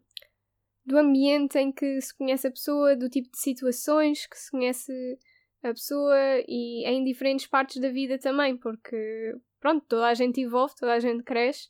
do 0.85 0.97
ambiente 0.97 1.57
em 1.59 1.71
que 1.71 2.01
se 2.01 2.15
conhece 2.17 2.47
a 2.47 2.51
pessoa, 2.51 2.95
do 2.95 3.09
tipo 3.09 3.29
de 3.29 3.37
situações 3.37 4.25
que 4.25 4.37
se 4.37 4.49
conhece 4.49 4.91
a 5.61 5.69
pessoa 5.69 6.15
e 6.47 6.85
em 6.85 7.03
diferentes 7.03 7.45
partes 7.45 7.79
da 7.81 7.89
vida 7.89 8.17
também, 8.17 8.57
porque 8.57 9.35
pronto, 9.59 9.85
toda 9.87 10.07
a 10.07 10.13
gente 10.13 10.41
evolve, 10.41 10.75
toda 10.79 10.93
a 10.93 10.99
gente 10.99 11.23
cresce 11.23 11.67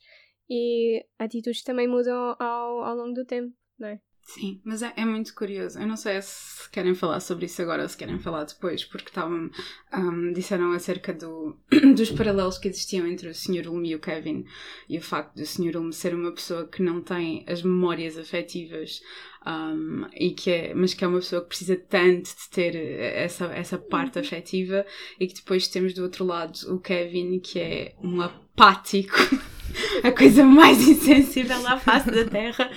e 0.50 1.06
atitudes 1.20 1.64
também 1.64 1.88
mudam 1.88 2.36
ao, 2.40 2.84
ao 2.84 2.96
longo 2.96 3.14
do 3.14 3.26
tempo, 3.26 3.54
não 3.78 3.88
é? 3.90 4.00
Sim, 4.28 4.60
mas 4.66 4.82
é, 4.82 4.92
é, 4.98 5.06
muito 5.06 5.34
curioso. 5.34 5.80
Eu 5.80 5.88
não 5.88 5.96
sei 5.96 6.22
se 6.22 6.70
querem 6.70 6.94
falar 6.94 7.22
sobre 7.22 7.46
isso 7.46 7.62
agora 7.62 7.84
ou 7.84 7.88
se 7.88 7.96
querem 7.96 8.20
falar 8.20 8.44
depois, 8.44 8.84
porque 8.84 9.08
estavam. 9.08 9.50
Um, 9.98 10.34
disseram 10.34 10.74
acerca 10.74 11.14
do, 11.14 11.58
dos 11.96 12.12
paralelos 12.12 12.58
que 12.58 12.68
existiam 12.68 13.08
entre 13.08 13.30
o 13.30 13.34
Sr. 13.34 13.70
Ulm 13.70 13.86
e 13.86 13.96
o 13.96 14.00
Kevin 14.00 14.44
e 14.90 14.98
o 14.98 15.02
facto 15.02 15.34
do 15.34 15.46
Sr. 15.46 15.78
Ulm 15.78 15.94
ser 15.94 16.14
uma 16.14 16.34
pessoa 16.34 16.68
que 16.68 16.84
não 16.84 17.02
tem 17.02 17.46
as 17.48 17.64
memórias 17.64 18.18
afetivas, 18.18 19.02
um, 19.46 20.06
e 20.14 20.32
que 20.32 20.52
é, 20.52 20.74
mas 20.74 20.94
que 20.94 21.06
é 21.06 21.08
uma 21.08 21.20
pessoa 21.20 21.42
que 21.42 21.48
precisa 21.48 21.78
tanto 21.78 22.26
de 22.26 22.50
ter 22.52 22.76
essa, 22.76 23.46
essa 23.46 23.78
parte 23.78 24.20
uhum. 24.20 24.26
afetiva, 24.26 24.86
e 25.18 25.26
que 25.26 25.36
depois 25.36 25.70
temos 25.70 25.94
do 25.94 26.04
outro 26.04 26.26
lado 26.26 26.58
o 26.68 26.82
Kevin, 26.82 27.40
que 27.40 27.60
é 27.62 27.96
um 28.04 28.20
apático. 28.20 29.16
a 30.04 30.12
coisa 30.12 30.44
mais 30.44 30.80
insensível 30.88 31.66
à 31.68 31.78
face 31.78 32.12
da 32.12 32.26
Terra 32.26 32.70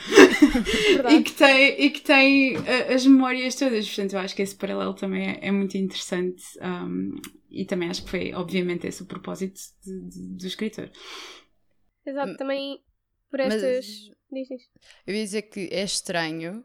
e 1.10 1.22
que 1.22 1.32
tem, 1.32 1.80
e 1.80 1.90
que 1.90 2.00
tem 2.00 2.56
uh, 2.56 2.94
as 2.94 3.06
memórias 3.06 3.54
todas. 3.54 3.86
Portanto, 3.86 4.12
eu 4.14 4.18
acho 4.20 4.34
que 4.34 4.42
esse 4.42 4.54
paralelo 4.54 4.94
também 4.94 5.30
é, 5.30 5.38
é 5.42 5.50
muito 5.50 5.76
interessante 5.76 6.42
um, 6.60 7.14
e 7.50 7.64
também 7.64 7.90
acho 7.90 8.04
que 8.04 8.10
foi, 8.10 8.32
obviamente, 8.34 8.86
esse 8.86 9.02
o 9.02 9.06
propósito 9.06 9.60
de, 9.84 10.00
de, 10.08 10.28
do 10.36 10.46
escritor. 10.46 10.90
Exato, 12.06 12.36
também 12.36 12.80
por 13.30 13.40
estas. 13.40 13.86
Mas, 14.30 14.50
eu 15.06 15.14
ia 15.14 15.24
dizer 15.24 15.42
que 15.42 15.68
é 15.72 15.82
estranho 15.82 16.64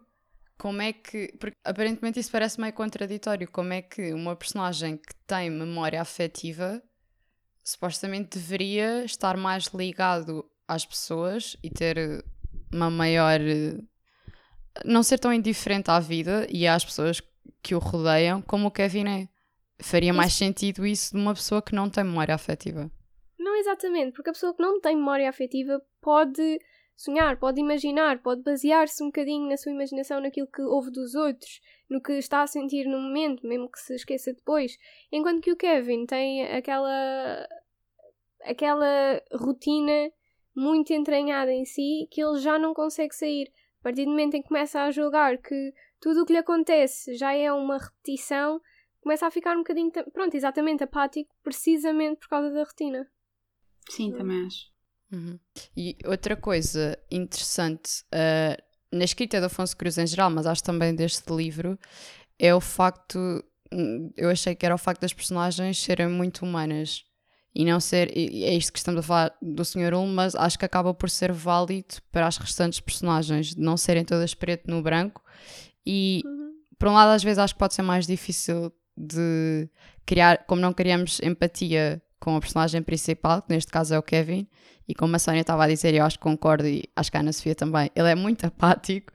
como 0.57 0.81
é 0.81 0.93
que. 0.93 1.33
Porque 1.39 1.57
aparentemente 1.63 2.19
isso 2.19 2.31
parece 2.31 2.59
meio 2.59 2.73
contraditório. 2.73 3.49
Como 3.51 3.73
é 3.73 3.81
que 3.81 4.13
uma 4.13 4.35
personagem 4.35 4.97
que 4.97 5.15
tem 5.27 5.49
memória 5.49 6.01
afetiva 6.01 6.81
supostamente 7.65 8.37
deveria 8.37 9.03
estar 9.03 9.35
mais 9.35 9.65
ligado 9.65 10.45
às 10.67 10.85
pessoas 10.85 11.57
e 11.63 11.69
ter 11.69 12.23
uma 12.71 12.91
maior. 12.91 13.39
não 14.85 15.01
ser 15.01 15.17
tão 15.17 15.33
indiferente 15.33 15.89
à 15.89 15.99
vida 15.99 16.45
e 16.49 16.67
às 16.67 16.85
pessoas 16.85 17.21
que 17.63 17.73
o 17.73 17.79
rodeiam 17.79 18.41
como 18.41 18.67
o 18.67 18.71
Kevin 18.71 19.07
é. 19.07 19.27
Faria 19.79 20.13
mais 20.13 20.33
sentido 20.33 20.85
isso 20.85 21.13
de 21.13 21.21
uma 21.21 21.33
pessoa 21.33 21.61
que 21.61 21.75
não 21.75 21.89
tem 21.89 22.03
memória 22.03 22.33
afetiva. 22.33 22.89
Não 23.37 23.55
exatamente, 23.57 24.13
porque 24.13 24.29
a 24.29 24.33
pessoa 24.33 24.55
que 24.55 24.61
não 24.61 24.79
tem 24.79 24.95
memória 24.95 25.29
afetiva 25.29 25.81
pode 25.99 26.59
sonhar, 26.95 27.37
pode 27.37 27.59
imaginar, 27.59 28.21
pode 28.21 28.41
basear-se 28.41 29.03
um 29.03 29.07
bocadinho 29.07 29.49
na 29.49 29.57
sua 29.57 29.71
imaginação 29.71 30.21
naquilo 30.21 30.47
que 30.47 30.61
ouve 30.61 30.91
dos 30.91 31.15
outros, 31.15 31.59
no 31.89 32.01
que 32.01 32.13
está 32.13 32.41
a 32.41 32.47
sentir 32.47 32.85
no 32.85 32.99
momento, 32.99 33.45
mesmo 33.45 33.69
que 33.69 33.79
se 33.79 33.95
esqueça 33.95 34.33
depois. 34.33 34.77
Enquanto 35.11 35.41
que 35.41 35.51
o 35.51 35.57
Kevin 35.57 36.05
tem 36.05 36.45
aquela 36.45 37.47
aquela 38.41 39.21
rotina 39.33 40.11
muito 40.55 40.93
entranhada 40.93 41.51
em 41.51 41.65
si 41.65 42.07
que 42.11 42.23
ele 42.23 42.39
já 42.39 42.57
não 42.57 42.73
consegue 42.73 43.13
sair. 43.13 43.51
A 43.79 43.83
partir 43.83 44.05
do 44.05 44.11
momento 44.11 44.35
em 44.35 44.41
que 44.41 44.47
começa 44.47 44.81
a 44.81 44.91
julgar 44.91 45.37
que 45.37 45.73
tudo 45.99 46.21
o 46.21 46.25
que 46.25 46.33
lhe 46.33 46.39
acontece 46.39 47.15
já 47.15 47.33
é 47.33 47.51
uma 47.51 47.77
repetição, 47.77 48.61
começa 49.01 49.27
a 49.27 49.31
ficar 49.31 49.55
um 49.55 49.59
bocadinho, 49.59 49.91
pronto, 50.11 50.35
exatamente 50.35 50.83
apático, 50.83 51.35
precisamente 51.43 52.19
por 52.19 52.29
causa 52.29 52.51
da 52.51 52.63
rotina. 52.63 53.11
Sim, 53.89 54.11
também 54.11 54.45
acho. 54.45 54.74
Uhum. 55.11 55.39
E 55.75 55.97
outra 56.05 56.35
coisa 56.35 56.97
interessante 57.11 58.03
uh, 58.13 58.61
na 58.91 59.03
escrita 59.03 59.39
de 59.39 59.45
Afonso 59.45 59.75
Cruz 59.75 59.97
em 59.97 60.07
geral, 60.07 60.29
mas 60.29 60.45
acho 60.45 60.63
também 60.63 60.95
deste 60.95 61.31
livro, 61.33 61.77
é 62.39 62.53
o 62.53 62.61
facto. 62.61 63.43
Hum, 63.71 64.11
eu 64.15 64.29
achei 64.29 64.55
que 64.55 64.65
era 64.65 64.75
o 64.75 64.77
facto 64.77 65.01
das 65.01 65.13
personagens 65.13 65.77
serem 65.81 66.07
muito 66.07 66.45
humanas 66.45 67.03
e 67.53 67.65
não 67.65 67.79
ser. 67.79 68.11
É 68.15 68.53
isto 68.53 68.71
que 68.71 68.79
estamos 68.79 68.99
a 68.99 69.03
falar 69.03 69.37
do 69.41 69.63
Sr. 69.63 69.93
Ulm, 69.93 70.13
mas 70.13 70.35
acho 70.35 70.57
que 70.57 70.65
acaba 70.65 70.93
por 70.93 71.09
ser 71.09 71.31
válido 71.31 71.95
para 72.11 72.27
as 72.27 72.37
restantes 72.37 72.79
personagens, 72.79 73.55
de 73.55 73.61
não 73.61 73.77
serem 73.77 74.05
todas 74.05 74.33
preto 74.33 74.69
no 74.69 74.81
branco. 74.81 75.21
E, 75.85 76.21
uhum. 76.25 76.53
por 76.77 76.89
um 76.89 76.93
lado, 76.93 77.11
às 77.11 77.23
vezes 77.23 77.37
acho 77.37 77.53
que 77.53 77.59
pode 77.59 77.73
ser 77.73 77.81
mais 77.81 78.07
difícil 78.07 78.71
de 78.97 79.69
criar, 80.05 80.45
como 80.45 80.61
não 80.61 80.73
criamos 80.73 81.19
empatia 81.21 82.01
com 82.19 82.35
a 82.35 82.39
personagem 82.39 82.81
principal, 82.81 83.41
que 83.41 83.53
neste 83.53 83.71
caso 83.71 83.93
é 83.93 83.99
o 83.99 84.03
Kevin, 84.03 84.47
e 84.87 84.93
como 84.93 85.15
a 85.15 85.19
Sónia 85.19 85.41
estava 85.41 85.63
a 85.63 85.67
dizer, 85.67 85.93
eu 85.93 86.03
acho 86.03 86.17
que 86.17 86.23
concordo, 86.23 86.67
e 86.67 86.83
acho 86.95 87.11
que 87.11 87.17
a 87.17 87.19
Ana 87.19 87.33
Sofia 87.33 87.55
também, 87.55 87.89
ele 87.95 88.09
é 88.09 88.15
muito 88.15 88.45
apático. 88.47 89.11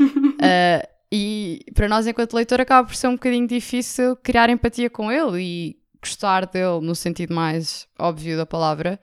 uh, 0.00 0.88
e 1.10 1.64
para 1.74 1.88
nós, 1.88 2.06
enquanto 2.06 2.34
leitor, 2.34 2.60
acaba 2.60 2.86
por 2.86 2.94
ser 2.94 3.08
um 3.08 3.12
bocadinho 3.12 3.46
difícil 3.46 4.16
criar 4.16 4.50
empatia 4.50 4.90
com 4.90 5.10
ele 5.10 5.42
e 5.42 5.82
gostar 6.02 6.46
dele 6.46 6.80
no 6.82 6.94
sentido 6.94 7.32
mais 7.32 7.86
óbvio 7.98 8.36
da 8.36 8.44
palavra, 8.44 8.98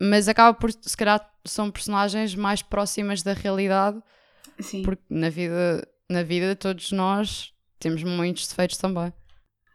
mas 0.00 0.28
acaba 0.28 0.56
por, 0.56 0.72
se 0.72 0.96
calhar, 0.96 1.30
são 1.44 1.70
personagens 1.70 2.34
mais 2.34 2.62
próximas 2.62 3.22
da 3.22 3.34
realidade, 3.34 4.02
Sim. 4.58 4.82
porque 4.82 5.02
na 5.10 5.28
vida, 5.28 5.86
na 6.08 6.22
vida 6.22 6.56
todos 6.56 6.90
nós 6.90 7.52
temos 7.78 8.02
muitos 8.02 8.48
defeitos 8.48 8.78
também. 8.78 9.12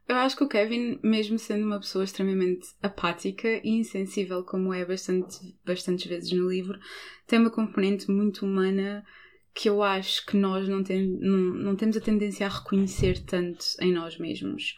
Eu 0.07 0.15
acho 0.15 0.37
que 0.37 0.43
o 0.43 0.47
Kevin, 0.47 0.99
mesmo 1.03 1.37
sendo 1.37 1.65
uma 1.65 1.79
pessoa 1.79 2.05
extremamente 2.05 2.69
apática 2.81 3.47
e 3.63 3.69
insensível, 3.71 4.43
como 4.43 4.73
é 4.73 4.85
bastante, 4.85 5.37
bastantes 5.65 6.05
vezes 6.05 6.31
no 6.31 6.49
livro, 6.49 6.79
tem 7.25 7.39
uma 7.39 7.49
componente 7.49 8.09
muito 8.09 8.45
humana 8.45 9.05
que 9.53 9.67
eu 9.67 9.81
acho 9.83 10.25
que 10.25 10.37
nós 10.37 10.69
não, 10.69 10.83
tem, 10.83 11.07
não, 11.19 11.37
não 11.37 11.75
temos 11.75 11.97
a 11.97 12.01
tendência 12.01 12.45
a 12.45 12.49
reconhecer 12.49 13.25
tanto 13.25 13.65
em 13.81 13.91
nós 13.91 14.17
mesmos. 14.17 14.75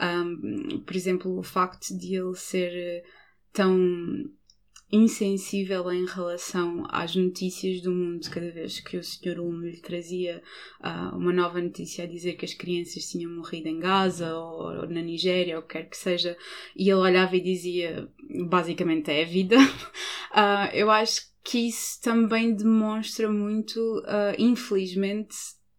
Um, 0.00 0.80
por 0.80 0.96
exemplo, 0.96 1.38
o 1.38 1.42
facto 1.42 1.96
de 1.96 2.16
ele 2.16 2.34
ser 2.34 3.04
tão 3.52 3.78
insensível 4.92 5.90
em 5.90 6.04
relação 6.04 6.84
às 6.90 7.16
notícias 7.16 7.80
do 7.80 7.90
mundo 7.90 8.28
cada 8.30 8.50
vez 8.50 8.78
que 8.78 8.98
o 8.98 9.02
Sr. 9.02 9.40
Ulm 9.40 9.62
lhe 9.62 9.80
trazia 9.80 10.42
uh, 10.80 11.16
uma 11.16 11.32
nova 11.32 11.62
notícia 11.62 12.04
a 12.04 12.06
dizer 12.06 12.34
que 12.34 12.44
as 12.44 12.52
crianças 12.52 13.08
tinham 13.08 13.32
morrido 13.32 13.68
em 13.68 13.80
Gaza 13.80 14.36
ou, 14.36 14.80
ou, 14.80 14.88
na 14.88 15.00
Nigéria 15.00 15.56
ou 15.56 15.62
que 15.62 15.78
quer 15.78 15.88
que 15.88 15.96
seja 15.96 16.36
e 16.76 16.90
ele 16.90 17.00
olhava 17.00 17.34
e 17.34 17.40
dizia 17.40 18.06
basicamente 18.46 19.10
é 19.10 19.22
a 19.22 19.26
vida 19.26 19.56
uh, 19.56 20.68
eu 20.76 20.90
acho 20.90 21.22
que 21.42 21.68
isso 21.68 21.98
também 22.02 22.54
demonstra 22.54 23.32
muito 23.32 23.78
uh, 24.00 24.36
infelizmente 24.38 25.34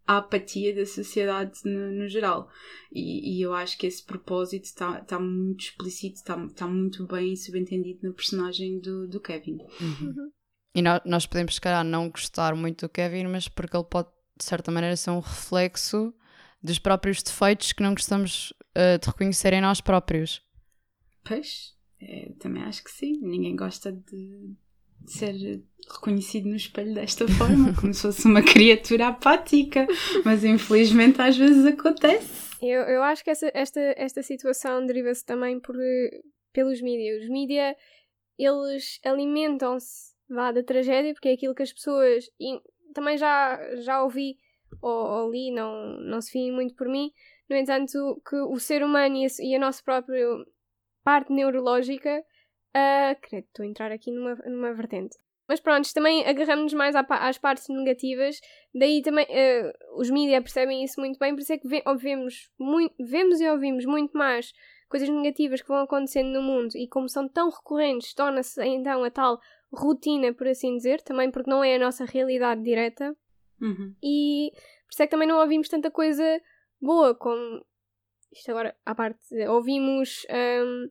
a 0.05 0.17
apatia 0.17 0.75
da 0.75 0.85
sociedade 0.85 1.59
no, 1.65 1.91
no 1.91 2.07
geral. 2.07 2.49
E, 2.91 3.37
e, 3.37 3.41
eu 3.41 3.53
acho 3.53 3.77
que 3.77 3.87
esse 3.87 4.03
propósito 4.03 4.65
está 4.65 5.01
tá 5.01 5.19
muito 5.19 5.65
explícito, 5.65 6.15
está 6.15 6.47
tá 6.49 6.67
muito 6.67 7.05
bem 7.07 7.35
subentendido 7.35 8.07
na 8.07 8.13
personagem 8.13 8.79
do, 8.79 9.07
do 9.07 9.19
Kevin. 9.19 9.57
Uhum. 9.79 10.31
E 10.75 10.81
nós, 10.81 11.01
nós 11.05 11.25
podemos, 11.25 11.55
se 11.55 11.61
calhar, 11.61 11.83
não 11.83 12.09
gostar 12.09 12.55
muito 12.55 12.85
do 12.85 12.89
Kevin, 12.89 13.27
mas 13.27 13.47
porque 13.47 13.77
ele 13.77 13.85
pode, 13.85 14.09
de 14.37 14.43
certa 14.43 14.71
maneira, 14.71 14.95
ser 14.95 15.11
um 15.11 15.19
reflexo 15.19 16.13
dos 16.61 16.79
próprios 16.79 17.21
defeitos 17.21 17.73
que 17.73 17.83
não 17.83 17.93
gostamos 17.93 18.51
uh, 18.75 18.99
de 18.99 19.07
reconhecer 19.07 19.53
em 19.53 19.61
nós 19.61 19.81
próprios. 19.81 20.41
Pois, 21.23 21.75
é, 22.01 22.33
também 22.39 22.63
acho 22.63 22.83
que 22.83 22.91
sim. 22.91 23.19
Ninguém 23.21 23.55
gosta 23.55 23.91
de, 23.91 24.55
ser 25.05 25.63
reconhecido 25.91 26.47
no 26.47 26.55
espelho 26.55 26.93
desta 26.93 27.27
forma, 27.27 27.73
como 27.79 27.93
se 27.93 28.01
fosse 28.01 28.25
uma 28.25 28.41
criatura 28.41 29.07
apática, 29.07 29.85
mas 30.23 30.43
infelizmente 30.43 31.21
às 31.21 31.37
vezes 31.37 31.65
acontece. 31.65 32.53
Eu, 32.61 32.81
eu 32.83 33.03
acho 33.03 33.23
que 33.23 33.29
essa, 33.29 33.51
esta, 33.53 33.79
esta 33.97 34.23
situação 34.23 34.85
deriva-se 34.85 35.25
também 35.25 35.59
por, 35.59 35.75
pelos 36.53 36.81
mídias. 36.81 37.23
Os 37.23 37.29
mídias, 37.29 37.75
eles 38.37 38.99
alimentam-se 39.03 40.13
da 40.29 40.63
tragédia, 40.63 41.13
porque 41.13 41.29
é 41.29 41.33
aquilo 41.33 41.53
que 41.53 41.63
as 41.63 41.73
pessoas... 41.73 42.25
também 42.93 43.17
já, 43.17 43.59
já 43.81 44.01
ouvi 44.01 44.37
ou, 44.81 44.91
ou 44.91 45.31
li, 45.31 45.51
não, 45.51 45.99
não 45.99 46.21
se 46.21 46.31
fiem 46.31 46.51
muito 46.51 46.75
por 46.75 46.87
mim. 46.87 47.11
No 47.49 47.57
entanto, 47.57 48.21
que 48.27 48.35
o 48.35 48.57
ser 48.57 48.83
humano 48.83 49.17
e 49.17 49.25
a, 49.25 49.29
e 49.41 49.55
a 49.55 49.59
nossa 49.59 49.83
própria 49.83 50.25
parte 51.03 51.33
neurológica. 51.33 52.23
Uh, 52.75 53.19
credo, 53.21 53.45
estou 53.47 53.63
a 53.63 53.67
entrar 53.67 53.91
aqui 53.91 54.11
numa, 54.11 54.35
numa 54.35 54.73
vertente. 54.73 55.17
Mas 55.47 55.59
pronto, 55.59 55.93
também 55.93 56.25
agarramos-nos 56.25 56.73
mais 56.73 56.95
às 56.95 57.37
partes 57.37 57.67
negativas, 57.67 58.39
daí 58.73 59.01
também 59.01 59.25
uh, 59.25 59.99
os 59.99 60.09
mídias 60.09 60.41
percebem 60.41 60.83
isso 60.83 60.99
muito 60.99 61.19
bem, 61.19 61.35
por 61.35 61.41
isso 61.41 61.53
é 61.53 61.57
que 61.57 61.67
ve 61.67 61.83
vemos, 61.97 62.49
muito, 62.57 62.95
vemos 62.97 63.41
e 63.41 63.49
ouvimos 63.49 63.85
muito 63.85 64.17
mais 64.17 64.53
coisas 64.87 65.09
negativas 65.09 65.61
que 65.61 65.67
vão 65.67 65.79
acontecendo 65.79 66.29
no 66.29 66.41
mundo 66.41 66.75
e 66.75 66.87
como 66.87 67.09
são 67.09 67.27
tão 67.27 67.49
recorrentes, 67.49 68.13
torna-se 68.13 68.63
então 68.63 69.03
a 69.03 69.11
tal 69.11 69.39
rotina, 69.71 70.33
por 70.33 70.47
assim 70.47 70.77
dizer, 70.77 71.01
também 71.01 71.29
porque 71.29 71.49
não 71.49 71.63
é 71.63 71.75
a 71.75 71.79
nossa 71.79 72.05
realidade 72.05 72.63
direta. 72.63 73.15
Uhum. 73.59 73.95
E 74.01 74.51
por 74.53 74.93
isso 74.93 75.03
é 75.03 75.07
que 75.07 75.11
também 75.11 75.27
não 75.27 75.39
ouvimos 75.39 75.67
tanta 75.67 75.89
coisa 75.89 76.41
boa 76.81 77.15
como. 77.15 77.65
Isto 78.31 78.51
agora 78.51 78.75
à 78.85 78.93
parte. 78.93 79.19
Ouvimos. 79.47 80.25
Um, 80.29 80.89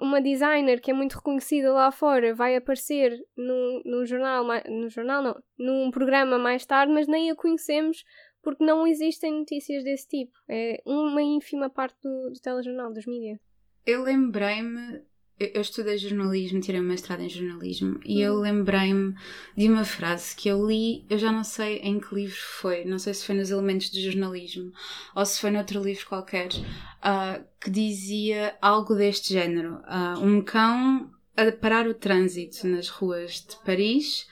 uma 0.00 0.20
designer 0.20 0.80
que 0.80 0.90
é 0.90 0.94
muito 0.94 1.14
reconhecida 1.14 1.72
lá 1.72 1.92
fora 1.92 2.34
vai 2.34 2.56
aparecer 2.56 3.16
num, 3.36 4.04
jornal, 4.04 4.44
no 4.68 4.88
jornal 4.88 5.22
não, 5.22 5.42
num 5.56 5.90
programa 5.90 6.38
mais 6.38 6.66
tarde, 6.66 6.92
mas 6.92 7.06
nem 7.06 7.30
a 7.30 7.36
conhecemos 7.36 8.04
porque 8.42 8.64
não 8.64 8.86
existem 8.86 9.40
notícias 9.40 9.82
desse 9.82 10.08
tipo. 10.08 10.32
É 10.48 10.80
uma 10.86 11.22
ínfima 11.22 11.68
parte 11.68 11.96
do, 12.02 12.30
do 12.30 12.40
telejornal, 12.40 12.92
dos 12.92 13.06
mídias. 13.06 13.40
Eu 13.84 14.02
lembrei-me 14.02 15.02
eu 15.38 15.60
estudei 15.60 15.98
jornalismo, 15.98 16.60
tirei 16.60 16.80
um 16.80 16.84
mestrado 16.84 17.20
em 17.20 17.28
jornalismo 17.28 18.00
e 18.04 18.20
eu 18.22 18.36
hum. 18.36 18.40
lembrei-me 18.40 19.14
de 19.56 19.68
uma 19.68 19.84
frase 19.84 20.34
que 20.34 20.48
eu 20.48 20.66
li, 20.66 21.04
eu 21.10 21.18
já 21.18 21.30
não 21.30 21.44
sei 21.44 21.76
em 21.78 22.00
que 22.00 22.14
livro 22.14 22.40
foi, 22.40 22.84
não 22.84 22.98
sei 22.98 23.12
se 23.12 23.24
foi 23.24 23.34
nos 23.34 23.50
Elementos 23.50 23.90
de 23.90 24.00
Jornalismo 24.00 24.72
ou 25.14 25.26
se 25.26 25.40
foi 25.40 25.50
noutro 25.50 25.82
livro 25.82 26.06
qualquer, 26.06 26.48
uh, 26.48 27.44
que 27.60 27.70
dizia 27.70 28.56
algo 28.62 28.94
deste 28.94 29.34
género: 29.34 29.74
uh, 29.74 30.24
um 30.24 30.40
cão 30.40 31.10
a 31.36 31.52
parar 31.52 31.86
o 31.86 31.94
trânsito 31.94 32.66
nas 32.66 32.88
ruas 32.88 33.44
de 33.46 33.56
Paris 33.64 34.26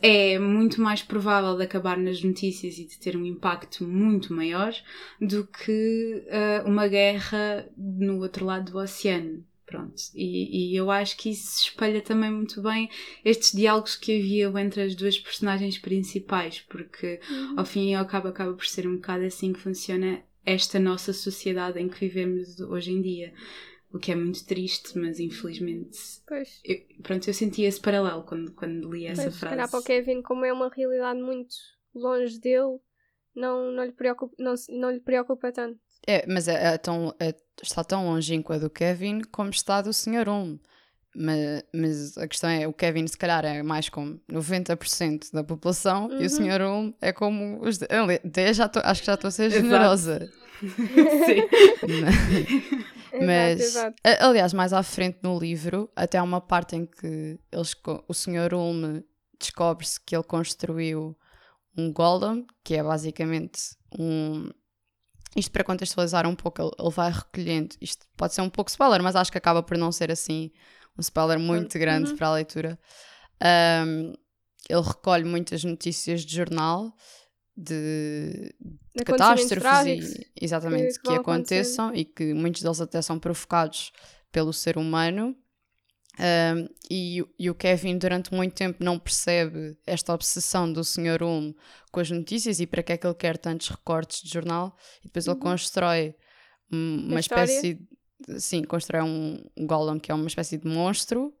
é 0.00 0.38
muito 0.38 0.80
mais 0.80 1.02
provável 1.02 1.56
de 1.56 1.62
acabar 1.62 1.98
nas 1.98 2.22
notícias 2.22 2.78
e 2.78 2.84
de 2.84 2.98
ter 2.98 3.16
um 3.16 3.24
impacto 3.24 3.84
muito 3.84 4.32
maior 4.32 4.74
do 5.20 5.46
que 5.46 6.24
uh, 6.26 6.68
uma 6.68 6.88
guerra 6.88 7.66
no 7.76 8.20
outro 8.20 8.44
lado 8.44 8.72
do 8.72 8.78
oceano. 8.78 9.44
Pronto, 9.66 10.00
e, 10.14 10.72
e, 10.72 10.76
eu 10.76 10.92
acho 10.92 11.16
que 11.16 11.28
isso 11.28 11.64
espelha 11.64 12.00
também 12.00 12.30
muito 12.30 12.62
bem 12.62 12.88
estes 13.24 13.50
diálogos 13.50 13.96
que 13.96 14.16
havia 14.16 14.46
entre 14.62 14.82
as 14.82 14.94
duas 14.94 15.18
personagens 15.18 15.76
principais, 15.76 16.60
porque 16.60 17.18
uhum. 17.28 17.58
ao 17.58 17.66
fim 17.66 17.90
e 17.90 17.94
ao 17.94 18.06
cabo 18.06 18.28
acaba 18.28 18.54
por 18.54 18.64
ser 18.64 18.86
um 18.86 18.94
bocado 18.94 19.24
assim 19.24 19.52
que 19.52 19.58
funciona 19.58 20.22
esta 20.44 20.78
nossa 20.78 21.12
sociedade 21.12 21.80
em 21.80 21.88
que 21.88 21.98
vivemos 21.98 22.60
hoje 22.60 22.92
em 22.92 23.02
dia. 23.02 23.34
O 23.92 23.98
que 23.98 24.12
é 24.12 24.14
muito 24.14 24.46
triste, 24.46 24.96
mas 24.96 25.18
infelizmente. 25.18 25.98
Pois. 26.28 26.60
Eu, 26.64 26.76
pronto, 27.02 27.26
eu 27.28 27.34
senti 27.34 27.62
esse 27.62 27.80
paralelo 27.80 28.22
quando, 28.22 28.52
quando 28.52 28.92
li 28.92 29.06
essa 29.06 29.22
pois, 29.22 29.36
frase. 29.36 29.54
Se 29.54 29.56
calhar 29.56 29.70
para 29.70 29.80
o 29.80 29.82
Kevin, 29.82 30.22
como 30.22 30.44
é 30.44 30.52
uma 30.52 30.68
realidade 30.68 31.20
muito 31.20 31.54
longe 31.94 32.38
dele, 32.38 32.78
não, 33.34 33.72
não, 33.72 33.84
lhe, 33.84 33.92
preocupa, 33.92 34.34
não, 34.38 34.54
não 34.68 34.90
lhe 34.90 35.00
preocupa 35.00 35.50
tanto. 35.50 35.80
É, 36.06 36.24
mas 36.26 36.48
é, 36.48 36.74
é 36.74 36.78
tão, 36.78 37.14
é, 37.20 37.34
está 37.62 37.84
tão 37.84 38.06
longínqua 38.06 38.58
do 38.58 38.70
Kevin 38.70 39.22
como 39.30 39.50
está 39.50 39.80
do 39.80 39.92
Sr. 39.92 40.28
Ulm. 40.28 40.58
Mas, 41.18 41.64
mas, 41.72 42.18
a 42.18 42.28
questão 42.28 42.50
é, 42.50 42.68
o 42.68 42.72
Kevin 42.74 43.06
se 43.06 43.16
calhar 43.16 43.42
é 43.44 43.62
mais 43.62 43.88
como 43.88 44.20
90% 44.30 45.32
da 45.32 45.42
população 45.42 46.08
uhum. 46.08 46.12
e 46.12 46.16
o 46.16 46.20
uhum. 46.22 46.28
Sr. 46.28 46.60
Ulm 46.60 46.92
é 47.00 47.12
como 47.12 47.60
os... 47.62 47.80
Até 47.82 48.52
já 48.52 48.68
tô, 48.68 48.80
acho 48.84 49.00
que 49.00 49.06
já 49.06 49.14
estou 49.14 49.28
a 49.28 49.30
ser 49.30 49.50
generosa. 49.50 50.30
Sim. 50.60 51.42
mas, 53.24 53.60
exato, 53.60 53.96
exato. 54.04 54.24
aliás, 54.24 54.52
mais 54.52 54.72
à 54.72 54.82
frente 54.82 55.18
no 55.22 55.38
livro, 55.38 55.90
até 55.96 56.18
há 56.18 56.22
uma 56.22 56.40
parte 56.40 56.76
em 56.76 56.84
que 56.84 57.38
eles, 57.50 57.74
o 58.06 58.12
Sr. 58.12 58.54
Ulm 58.54 59.02
descobre-se 59.38 60.00
que 60.00 60.14
ele 60.14 60.24
construiu 60.24 61.16
um 61.76 61.92
golem, 61.92 62.46
que 62.64 62.74
é 62.74 62.82
basicamente 62.82 63.76
um 63.98 64.50
isto 65.36 65.50
para 65.50 65.64
contextualizar 65.64 66.26
um 66.26 66.34
pouco, 66.34 66.62
ele, 66.62 66.70
ele, 66.78 66.90
vai 66.90 67.12
recolhendo. 67.12 67.76
Isto 67.80 68.06
pode 68.16 68.34
ser 68.34 68.40
um 68.40 68.50
pouco 68.50 68.70
spoiler, 68.70 69.02
mas 69.02 69.14
acho 69.14 69.30
que 69.30 69.38
acaba 69.38 69.62
por 69.62 69.76
não 69.76 69.92
ser 69.92 70.10
assim 70.10 70.50
um 70.96 71.00
spoiler 71.00 71.38
muito 71.38 71.78
grande 71.78 72.10
uhum. 72.10 72.16
para 72.16 72.28
a 72.28 72.34
leitura. 72.34 72.78
Um, 73.86 74.14
ele 74.68 74.80
recolhe 74.80 75.24
muitas 75.24 75.62
notícias 75.62 76.22
de 76.22 76.34
jornal 76.34 76.92
de, 77.56 78.54
de 78.94 79.04
catástrofes 79.04 80.14
e, 80.14 80.30
exatamente 80.40 81.00
que, 81.00 81.08
que 81.08 81.14
aconteçam 81.14 81.94
e 81.94 82.04
que 82.04 82.34
muitos 82.34 82.62
deles 82.62 82.80
até 82.80 83.00
são 83.00 83.18
provocados 83.18 83.92
pelo 84.30 84.52
ser 84.52 84.76
humano 84.76 85.36
um, 86.18 86.68
e, 86.90 87.22
e, 87.38 87.50
o 87.50 87.54
Kevin, 87.54 87.98
durante 87.98 88.32
muito 88.32 88.54
tempo, 88.54 88.82
não 88.82 88.98
percebe 88.98 89.76
esta 89.86 90.14
obsessão 90.14 90.72
do 90.72 90.82
Sr. 90.82 91.22
Ulm 91.22 91.52
com 91.92 92.00
as 92.00 92.10
notícias 92.10 92.58
e 92.58 92.66
para 92.66 92.82
que 92.82 92.92
é 92.92 92.96
que 92.96 93.06
ele 93.06 93.14
quer 93.14 93.36
tantos 93.36 93.68
recortes 93.68 94.22
de 94.22 94.32
jornal. 94.32 94.76
E 95.00 95.08
depois 95.08 95.26
uhum. 95.26 95.34
ele 95.34 95.40
constrói 95.40 96.14
uma 96.70 97.20
espécie. 97.20 97.74
De, 98.26 98.40
sim, 98.40 98.64
constrói 98.64 99.02
um, 99.02 99.44
um 99.56 99.66
golem 99.66 99.98
que 99.98 100.10
é 100.10 100.14
uma 100.14 100.26
espécie 100.26 100.56
de 100.56 100.66
monstro 100.66 101.34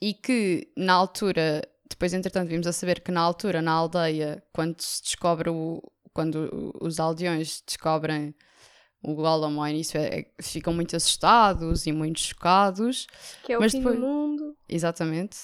e 0.00 0.14
que 0.14 0.68
na 0.76 0.92
altura. 0.92 1.62
Depois, 1.88 2.14
entretanto, 2.14 2.48
vimos 2.48 2.66
a 2.66 2.72
saber 2.72 3.00
que 3.00 3.10
na 3.10 3.20
altura, 3.20 3.60
na 3.60 3.72
aldeia, 3.72 4.42
quando 4.52 4.80
se 4.80 5.02
descobre 5.02 5.50
o. 5.50 5.82
Quando 6.14 6.76
os 6.78 7.00
aldeões 7.00 7.62
descobrem 7.66 8.34
o 9.02 9.14
Gollum 9.14 9.60
ao 9.60 9.68
início 9.68 9.98
é, 9.98 10.20
é, 10.20 10.42
ficam 10.42 10.72
muito 10.72 10.94
assustados 10.94 11.86
e 11.86 11.92
muito 11.92 12.20
chocados. 12.20 13.06
Que 13.44 13.52
é 13.52 13.58
o 13.58 13.60
mas 13.60 13.72
fim 13.72 13.78
depois, 13.78 13.96
do 13.96 14.00
mundo. 14.00 14.56
Exatamente. 14.68 15.36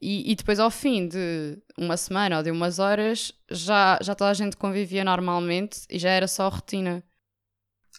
E, 0.00 0.32
e, 0.32 0.34
depois, 0.34 0.58
ao 0.58 0.70
fim 0.70 1.08
de 1.08 1.58
uma 1.78 1.96
semana 1.96 2.38
ou 2.38 2.42
de 2.42 2.50
umas 2.50 2.78
horas, 2.78 3.32
já, 3.50 3.98
já 4.02 4.14
toda 4.14 4.30
a 4.30 4.34
gente 4.34 4.56
convivia 4.56 5.04
normalmente 5.04 5.82
e 5.88 5.98
já 5.98 6.10
era 6.10 6.26
só 6.26 6.48
rotina. 6.48 7.02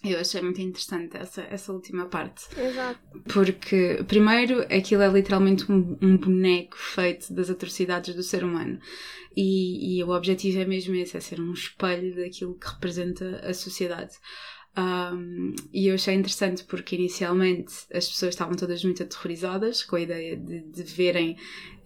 Eu 0.04 0.20
achei 0.20 0.42
muito 0.42 0.62
interessante 0.62 1.18
essa, 1.18 1.42
essa 1.50 1.72
última 1.72 2.06
parte. 2.06 2.46
Exato. 2.60 3.00
Porque, 3.34 4.04
primeiro, 4.08 4.62
aquilo 4.64 5.02
é 5.02 5.08
literalmente 5.08 5.72
um, 5.72 5.98
um 6.02 6.18
boneco 6.18 6.78
feito 6.78 7.34
das 7.34 7.50
atrocidades 7.50 8.14
do 8.14 8.22
ser 8.22 8.44
humano. 8.44 8.80
E, 9.36 9.98
e 9.98 10.04
o 10.04 10.10
objetivo 10.10 10.60
é 10.60 10.66
mesmo 10.66 10.94
esse: 10.96 11.18
é 11.18 11.20
ser 11.20 11.40
um 11.40 11.54
espelho 11.54 12.16
daquilo 12.16 12.60
que 12.60 12.68
representa 12.68 13.40
a 13.40 13.54
sociedade. 13.54 14.14
Um, 14.78 15.56
e 15.72 15.88
eu 15.88 15.96
achei 15.96 16.14
interessante 16.14 16.66
porque 16.66 16.96
inicialmente 16.98 17.74
as 17.94 18.10
pessoas 18.10 18.34
estavam 18.34 18.56
todas 18.56 18.84
muito 18.84 19.02
aterrorizadas 19.02 19.84
com 19.84 19.96
a 19.96 20.02
ideia 20.02 20.36
de, 20.36 20.62
de 20.62 20.84
verem 20.84 21.38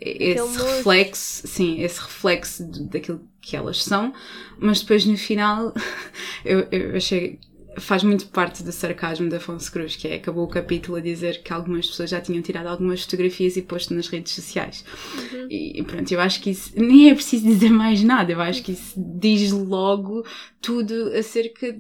esse 0.02 0.58
reflexo, 0.58 1.48
sim, 1.48 1.82
esse 1.82 2.00
reflexo 2.00 2.66
de, 2.66 2.86
daquilo 2.86 3.22
que 3.42 3.56
elas 3.56 3.84
são, 3.84 4.14
mas 4.58 4.82
depois 4.82 5.06
no 5.06 5.18
final 5.18 5.74
eu, 6.44 6.68
eu 6.72 6.96
achei 6.96 7.40
faz 7.78 8.04
muito 8.04 8.28
parte 8.28 8.64
do 8.64 8.72
sarcasmo 8.72 9.30
da 9.30 9.38
Afonso 9.38 9.72
Cruz, 9.72 9.96
que 9.96 10.08
é 10.08 10.16
acabou 10.16 10.44
o 10.44 10.50
capítulo 10.50 10.98
a 10.98 11.02
dizer 11.02 11.42
que 11.44 11.54
algumas 11.54 11.88
pessoas 11.88 12.10
já 12.10 12.20
tinham 12.20 12.42
tirado 12.42 12.68
algumas 12.68 13.04
fotografias 13.04 13.56
e 13.58 13.62
posto 13.62 13.94
nas 13.94 14.08
redes 14.08 14.34
sociais. 14.34 14.84
Uhum. 15.16 15.48
E, 15.50 15.80
e 15.80 15.84
pronto, 15.84 16.12
eu 16.12 16.20
acho 16.20 16.42
que 16.42 16.50
isso 16.50 16.74
nem 16.76 17.10
é 17.10 17.14
preciso 17.14 17.46
dizer 17.46 17.70
mais 17.70 18.04
nada, 18.04 18.32
eu 18.32 18.42
acho 18.42 18.64
que 18.64 18.72
isso 18.74 18.94
diz 18.98 19.52
logo 19.52 20.26
tudo 20.62 21.14
acerca 21.14 21.76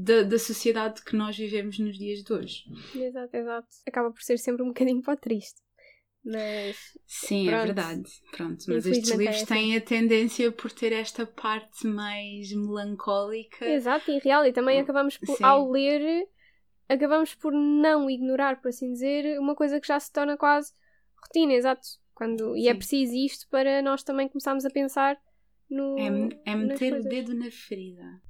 da, 0.00 0.22
da 0.22 0.38
sociedade 0.38 1.02
que 1.04 1.14
nós 1.14 1.36
vivemos 1.36 1.78
nos 1.78 1.98
dias 1.98 2.22
de 2.22 2.32
hoje. 2.32 2.64
Exato, 2.94 3.36
exato. 3.36 3.68
Acaba 3.86 4.10
por 4.10 4.22
ser 4.22 4.38
sempre 4.38 4.62
um 4.62 4.68
bocadinho 4.68 5.02
para 5.02 5.16
triste. 5.16 5.60
Mas. 6.24 6.76
Sim, 7.06 7.48
é 7.48 7.50
pronto. 7.50 7.62
é 7.62 7.66
verdade. 7.66 8.10
Pronto, 8.30 8.64
mas 8.68 8.86
estes 8.86 9.10
livros 9.10 9.36
é 9.36 9.42
assim. 9.42 9.46
têm 9.46 9.76
a 9.76 9.80
tendência 9.80 10.52
por 10.52 10.72
ter 10.72 10.92
esta 10.92 11.26
parte 11.26 11.86
mais 11.86 12.52
melancólica. 12.52 13.66
Exato, 13.66 14.10
e 14.10 14.18
real. 14.18 14.46
E 14.46 14.52
também 14.52 14.80
acabamos 14.80 15.16
por, 15.16 15.36
Sim. 15.36 15.44
ao 15.44 15.70
ler, 15.70 16.26
acabamos 16.88 17.34
por 17.34 17.52
não 17.52 18.08
ignorar, 18.08 18.60
por 18.60 18.68
assim 18.68 18.92
dizer, 18.92 19.38
uma 19.38 19.54
coisa 19.54 19.80
que 19.80 19.88
já 19.88 19.98
se 19.98 20.12
torna 20.12 20.36
quase 20.36 20.72
rotina, 21.22 21.52
exato. 21.54 21.86
Quando, 22.14 22.54
e 22.54 22.68
é 22.68 22.74
preciso 22.74 23.14
isto 23.14 23.48
para 23.48 23.80
nós 23.80 24.02
também 24.02 24.28
começarmos 24.28 24.66
a 24.66 24.70
pensar 24.70 25.18
no. 25.70 25.98
É, 25.98 26.52
é 26.52 26.54
meter 26.54 26.92
o 26.94 27.02
dedo 27.02 27.34
na 27.34 27.50
ferida 27.50 28.20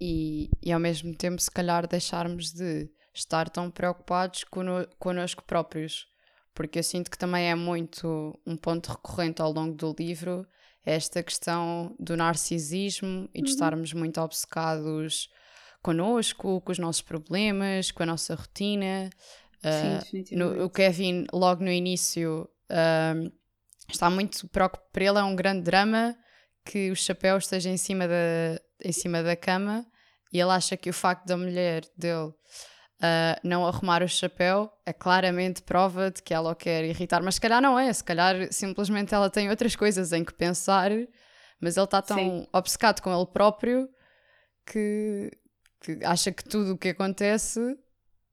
e, 0.00 0.50
e 0.62 0.72
ao 0.72 0.80
mesmo 0.80 1.14
tempo, 1.14 1.40
se 1.40 1.50
calhar, 1.50 1.86
deixarmos 1.86 2.52
de 2.52 2.88
estar 3.14 3.50
tão 3.50 3.70
preocupados 3.70 4.44
cono 4.44 4.86
connosco 4.98 5.44
próprios. 5.44 6.08
Porque 6.54 6.78
eu 6.78 6.82
sinto 6.82 7.10
que 7.10 7.18
também 7.18 7.50
é 7.50 7.54
muito 7.54 8.38
um 8.46 8.56
ponto 8.56 8.90
recorrente 8.90 9.42
ao 9.42 9.52
longo 9.52 9.74
do 9.74 9.94
livro 9.98 10.46
esta 10.84 11.22
questão 11.22 11.94
do 11.98 12.16
narcisismo 12.16 13.28
e 13.34 13.42
de 13.42 13.48
uhum. 13.48 13.54
estarmos 13.54 13.92
muito 13.92 14.20
obcecados 14.20 15.28
connosco, 15.82 16.60
com 16.62 16.72
os 16.72 16.78
nossos 16.78 17.02
problemas, 17.02 17.90
com 17.90 18.02
a 18.02 18.06
nossa 18.06 18.34
rotina. 18.34 19.10
Sim, 20.02 20.20
uh, 20.20 20.38
no, 20.38 20.64
o 20.64 20.70
Kevin, 20.70 21.26
logo 21.32 21.62
no 21.62 21.70
início, 21.70 22.48
uh, 22.70 23.32
está 23.88 24.08
muito 24.08 24.48
preocupado. 24.48 24.88
Para 24.90 25.04
ele 25.04 25.18
é 25.18 25.22
um 25.22 25.36
grande 25.36 25.62
drama 25.62 26.16
que 26.64 26.90
o 26.90 26.96
chapéu 26.96 27.36
esteja 27.36 27.68
em 27.70 27.76
cima 27.76 28.08
da, 28.08 28.60
em 28.82 28.92
cima 28.92 29.22
da 29.22 29.36
cama 29.36 29.86
e 30.32 30.40
ele 30.40 30.50
acha 30.50 30.76
que 30.76 30.90
o 30.90 30.92
facto 30.92 31.26
da 31.26 31.36
mulher 31.36 31.84
dele 31.96 32.32
uh, 33.00 33.40
não 33.42 33.66
arrumar 33.66 34.02
o 34.02 34.08
chapéu 34.08 34.70
é 34.86 34.92
claramente 34.92 35.62
prova 35.62 36.10
de 36.10 36.22
que 36.22 36.32
ela 36.32 36.52
o 36.52 36.54
quer 36.54 36.84
irritar, 36.84 37.22
mas 37.22 37.36
se 37.36 37.40
calhar 37.40 37.60
não 37.60 37.78
é, 37.78 37.92
se 37.92 38.04
calhar 38.04 38.52
simplesmente 38.52 39.14
ela 39.14 39.30
tem 39.30 39.50
outras 39.50 39.74
coisas 39.74 40.12
em 40.12 40.24
que 40.24 40.32
pensar, 40.32 40.90
mas 41.60 41.76
ele 41.76 41.84
está 41.84 42.00
tão 42.00 42.18
Sim. 42.18 42.46
obcecado 42.52 43.00
com 43.00 43.14
ele 43.14 43.26
próprio 43.26 43.88
que, 44.66 45.30
que 45.80 46.04
acha 46.04 46.30
que 46.30 46.44
tudo 46.44 46.74
o 46.74 46.78
que 46.78 46.90
acontece 46.90 47.60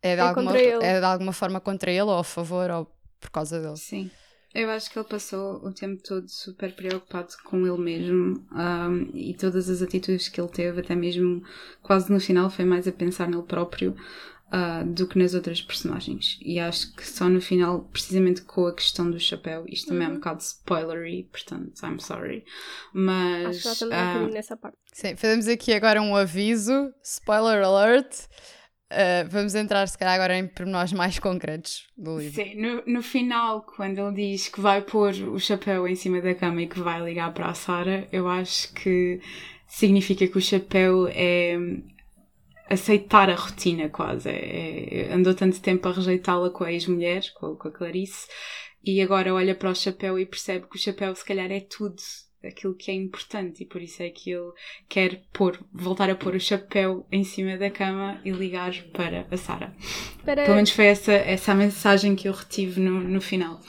é 0.01 0.15
de, 0.15 0.21
É 0.21 0.23
alguma, 0.23 0.57
é 0.57 0.99
de 0.99 1.05
alguma 1.05 1.33
forma 1.33 1.60
contra 1.60 1.91
ele 1.91 2.01
ou 2.01 2.19
a 2.19 2.23
favor 2.23 2.69
ou 2.69 2.86
por 3.19 3.31
causa 3.31 3.60
dele. 3.60 3.77
Sim. 3.77 4.12
Eu 4.60 4.72
acho 4.72 4.89
que 4.89 4.98
ele 4.98 5.08
passou 5.08 5.58
o 5.63 5.72
tempo 5.72 6.02
todo 6.02 6.28
super 6.28 6.74
preocupado 6.76 7.28
com 7.43 7.65
ele 7.67 7.78
mesmo 7.78 8.43
um, 8.52 9.12
e 9.13 9.36
todas 9.36 9.70
as 9.70 9.84
atitudes 9.84 10.30
que 10.30 10.41
ele 10.41 10.50
teve, 10.50 10.82
até 10.82 10.96
mesmo 10.96 11.43
quase 11.84 12.12
no 12.12 12.20
final, 12.20 12.50
foi 12.50 12.65
mais 12.65 12.88
a 12.88 12.91
pensar 12.91 13.30
nele 13.30 13.43
próprio 13.43 13.96
uh, 14.52 14.84
do 14.84 15.08
que 15.08 15.20
nas 15.20 15.36
outras 15.36 15.62
personagens. 15.62 16.39
E 16.41 16.60
acho 16.60 16.91
que 16.96 17.08
só 17.08 17.30
no 17.30 17.39
final, 17.39 17.82
precisamente 17.91 18.41
com 18.41 18.65
a 18.65 18.74
questão 18.74 19.12
do 19.12 19.20
chapéu, 19.20 19.63
isto 19.67 19.89
também 19.89 20.08
é 20.08 20.10
um 20.10 20.13
Uhum. 20.13 20.17
bocado 20.17 20.41
spoilery, 20.41 21.30
portanto, 21.32 21.80
I'm 21.84 22.00
sorry. 22.00 22.43
Acho 22.43 22.48
Mas. 22.93 23.58
que 23.58 23.63
já 23.63 23.74
estamos 23.74 23.96
um 23.96 23.98
ah, 24.00 24.06
bocadinho 24.08 24.34
nessa 24.34 24.58
parte. 24.58 24.78
Sim, 24.91 25.15
fazemos 25.15 25.48
aqui 25.48 25.72
agora 25.74 26.02
um 26.02 26.15
aviso, 26.15 26.91
spoiler 27.04 27.63
alert. 27.63 28.26
Uh, 28.89 29.28
vamos 29.30 29.54
entrar, 29.54 29.86
se 29.86 29.97
calhar, 29.97 30.15
agora 30.15 30.38
em 30.38 30.47
pormenores 30.47 30.93
mais 30.93 31.19
concretos 31.19 31.86
do 31.97 32.17
livro. 32.17 32.41
Sim, 32.41 32.56
no, 32.56 32.84
no 32.86 33.04
final, 33.04 33.62
quando 33.62 34.00
ele 34.00 34.32
diz 34.32 34.47
que 34.47 34.62
vai 34.62 34.82
pôr 34.82 35.13
o 35.13 35.38
chapéu 35.39 35.86
em 35.86 35.95
cima 35.95 36.21
da 36.21 36.34
cama 36.34 36.62
e 36.62 36.67
que 36.67 36.80
vai 36.80 37.02
ligar 37.04 37.34
para 37.34 37.47
a 37.47 37.54
Sara, 37.54 38.08
eu 38.13 38.30
acho 38.30 38.71
que 38.73 39.19
significa 39.67 40.26
que 40.26 40.38
o 40.38 40.41
chapéu 40.41 41.06
é 41.10 41.58
aceitar 42.69 43.30
a 43.30 43.36
rotina 43.36 43.89
quase. 43.89 44.30
É- 44.30 45.10
é- 45.10 45.13
andou 45.13 45.34
tanto 45.34 45.60
tempo 45.60 45.88
a 45.88 45.91
rejeitá-la 45.91 46.50
com 46.50 46.63
a 46.63 46.71
ex-mulher, 46.71 47.23
com, 47.36 47.56
com 47.56 47.67
a 47.67 47.71
Clarice, 47.71 48.26
e 48.84 49.02
agora 49.02 49.34
olha 49.34 49.54
para 49.54 49.69
o 49.69 49.76
chapéu 49.76 50.17
e 50.17 50.26
percebe 50.26 50.65
que 50.67 50.78
o 50.78 50.80
chapéu 50.80 51.13
se 51.13 51.26
calhar 51.26 51.52
é 51.52 51.60
tudo 51.60 51.97
aquilo 52.47 52.75
que 52.75 52.91
é 52.91 52.93
importante 52.93 53.63
e 53.63 53.65
por 53.65 53.81
isso 53.81 54.01
é 54.01 54.10
que 54.10 54.31
ele 54.31 54.51
quer 54.88 55.23
pôr, 55.33 55.60
voltar 55.73 56.10
a 56.10 56.15
pôr 56.15 56.36
o 56.36 56.39
chapéu 56.39 57.05
em 57.12 57.23
cima 57.23 57.57
da 57.57 57.69
cama 57.69 58.21
e 58.23 58.31
ligar 58.31 58.73
para 58.93 59.27
a 59.29 59.38
Sara. 59.38 59.73
Para, 60.23 60.43
Pelo 60.43 60.55
menos 60.55 60.71
foi 60.71 60.86
essa, 60.86 61.13
essa 61.13 61.51
a 61.51 61.55
mensagem 61.55 62.15
que 62.15 62.27
eu 62.27 62.33
retive 62.33 62.79
no, 62.79 62.99
no 62.99 63.21
final. 63.21 63.60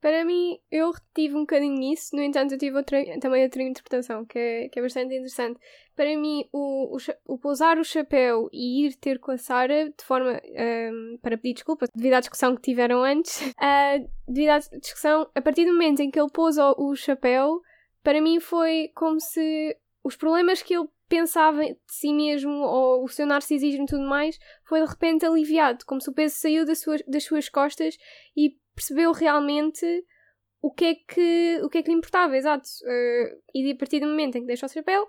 para 0.00 0.24
mim, 0.24 0.58
eu 0.70 0.90
retive 0.90 1.34
um 1.34 1.40
bocadinho 1.40 1.92
isso, 1.92 2.14
no 2.14 2.22
entanto, 2.22 2.52
eu 2.52 2.58
tive 2.58 2.76
outra, 2.76 3.02
também 3.20 3.42
outra 3.42 3.62
interpretação 3.62 4.24
que 4.24 4.38
é, 4.38 4.68
que 4.68 4.78
é 4.78 4.82
bastante 4.82 5.14
interessante. 5.14 5.58
Para 5.96 6.16
mim, 6.16 6.44
o, 6.52 6.96
o, 6.96 7.34
o 7.34 7.38
pousar 7.38 7.76
o 7.76 7.84
chapéu 7.84 8.48
e 8.52 8.86
ir 8.86 8.94
ter 8.94 9.18
com 9.18 9.32
a 9.32 9.36
Sara 9.36 9.86
de 9.86 10.04
forma 10.04 10.40
ahm, 10.56 11.18
para 11.20 11.36
pedir 11.36 11.54
desculpas 11.54 11.88
devido 11.92 12.14
à 12.14 12.20
discussão 12.20 12.54
que 12.54 12.62
tiveram 12.62 13.02
antes, 13.02 13.42
ah, 13.58 13.98
devido 14.28 14.50
à 14.50 14.58
discussão, 14.58 15.28
a 15.34 15.42
partir 15.42 15.64
do 15.64 15.72
momento 15.72 16.00
em 16.00 16.10
que 16.10 16.20
ele 16.20 16.28
o, 16.32 16.90
o 16.90 16.94
chapéu, 16.94 17.60
para 18.08 18.22
mim 18.22 18.40
foi 18.40 18.90
como 18.94 19.20
se 19.20 19.76
os 20.02 20.16
problemas 20.16 20.62
que 20.62 20.74
ele 20.74 20.88
pensava 21.10 21.62
de 21.62 21.76
si 21.88 22.10
mesmo 22.10 22.62
ou 22.62 23.04
o 23.04 23.08
seu 23.08 23.26
narcisismo 23.26 23.82
e 23.82 23.86
tudo 23.86 24.08
mais 24.08 24.38
foi 24.64 24.80
de 24.80 24.88
repente 24.88 25.26
aliviado, 25.26 25.84
como 25.84 26.00
se 26.00 26.08
o 26.08 26.14
peso 26.14 26.36
saiu 26.36 26.64
das 26.64 26.80
suas, 26.80 27.02
das 27.06 27.24
suas 27.24 27.50
costas 27.50 27.98
e 28.34 28.56
percebeu 28.74 29.12
realmente 29.12 29.84
o 30.62 30.72
que 30.72 30.84
é 30.86 30.94
que, 30.94 31.60
o 31.62 31.68
que, 31.68 31.76
é 31.76 31.82
que 31.82 31.90
lhe 31.90 31.98
importava, 31.98 32.34
exato. 32.34 32.66
Eh, 32.86 33.38
e 33.54 33.72
a 33.72 33.76
partir 33.76 34.00
do 34.00 34.06
momento 34.06 34.38
em 34.38 34.40
que 34.40 34.46
deixa 34.46 34.64
o 34.64 34.70
chapéu, 34.70 35.06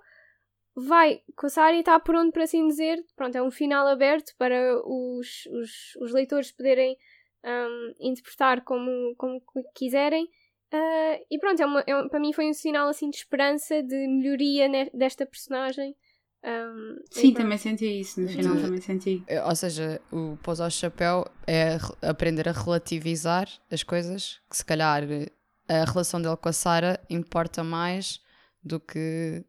vai 0.75 1.21
coçar 1.37 1.73
e 1.73 1.79
está 1.79 1.97
pronto 2.01 2.33
para 2.33 2.43
assim 2.43 2.67
dizer. 2.67 3.01
Pronto, 3.15 3.33
é 3.37 3.41
um 3.41 3.49
final 3.49 3.87
aberto 3.87 4.35
para 4.37 4.75
os, 4.85 5.45
os, 5.45 5.95
os 6.01 6.11
leitores 6.11 6.51
poderem 6.51 6.97
ahm, 7.45 7.93
interpretar 7.97 8.65
como, 8.65 9.15
como 9.15 9.41
quiserem. 9.73 10.27
Ah, 10.71 11.19
e 11.31 11.39
pronto, 11.39 11.61
é 11.61 11.65
uma, 11.65 11.83
é 11.87 11.95
um- 11.95 12.07
para 12.07 12.19
mim 12.19 12.31
foi 12.33 12.47
um 12.49 12.53
sinal 12.53 12.87
assim 12.89 13.09
de 13.09 13.17
esperança, 13.17 13.81
de 13.81 13.95
melhoria 14.07 14.67
ne- 14.67 14.89
desta 14.93 15.25
personagem. 15.25 15.95
E 16.41 17.03
Sim, 17.11 17.33
também 17.33 17.57
senti 17.57 17.85
isso. 17.99 18.21
No 18.21 18.29
final 18.29 18.55
De- 18.55 18.61
também 18.61 18.79
senti. 18.81 19.25
Ou 19.45 19.55
seja, 19.55 20.01
o 20.11 20.37
pousar 20.41 20.67
o 20.67 20.71
chapéu 20.71 21.25
é 21.45 21.75
re- 21.77 21.95
aprender 22.09 22.47
a 22.47 22.51
relativizar 22.53 23.47
as 23.69 23.83
coisas, 23.83 24.39
que 24.49 24.55
se 24.55 24.63
calhar 24.63 25.03
eh, 25.03 25.29
a 25.67 25.83
relação 25.85 26.21
dele 26.21 26.37
com 26.37 26.47
a 26.49 26.53
Sara 26.53 26.99
importa 27.09 27.63
mais 27.63 28.21
do 28.63 28.79
que 28.79 29.43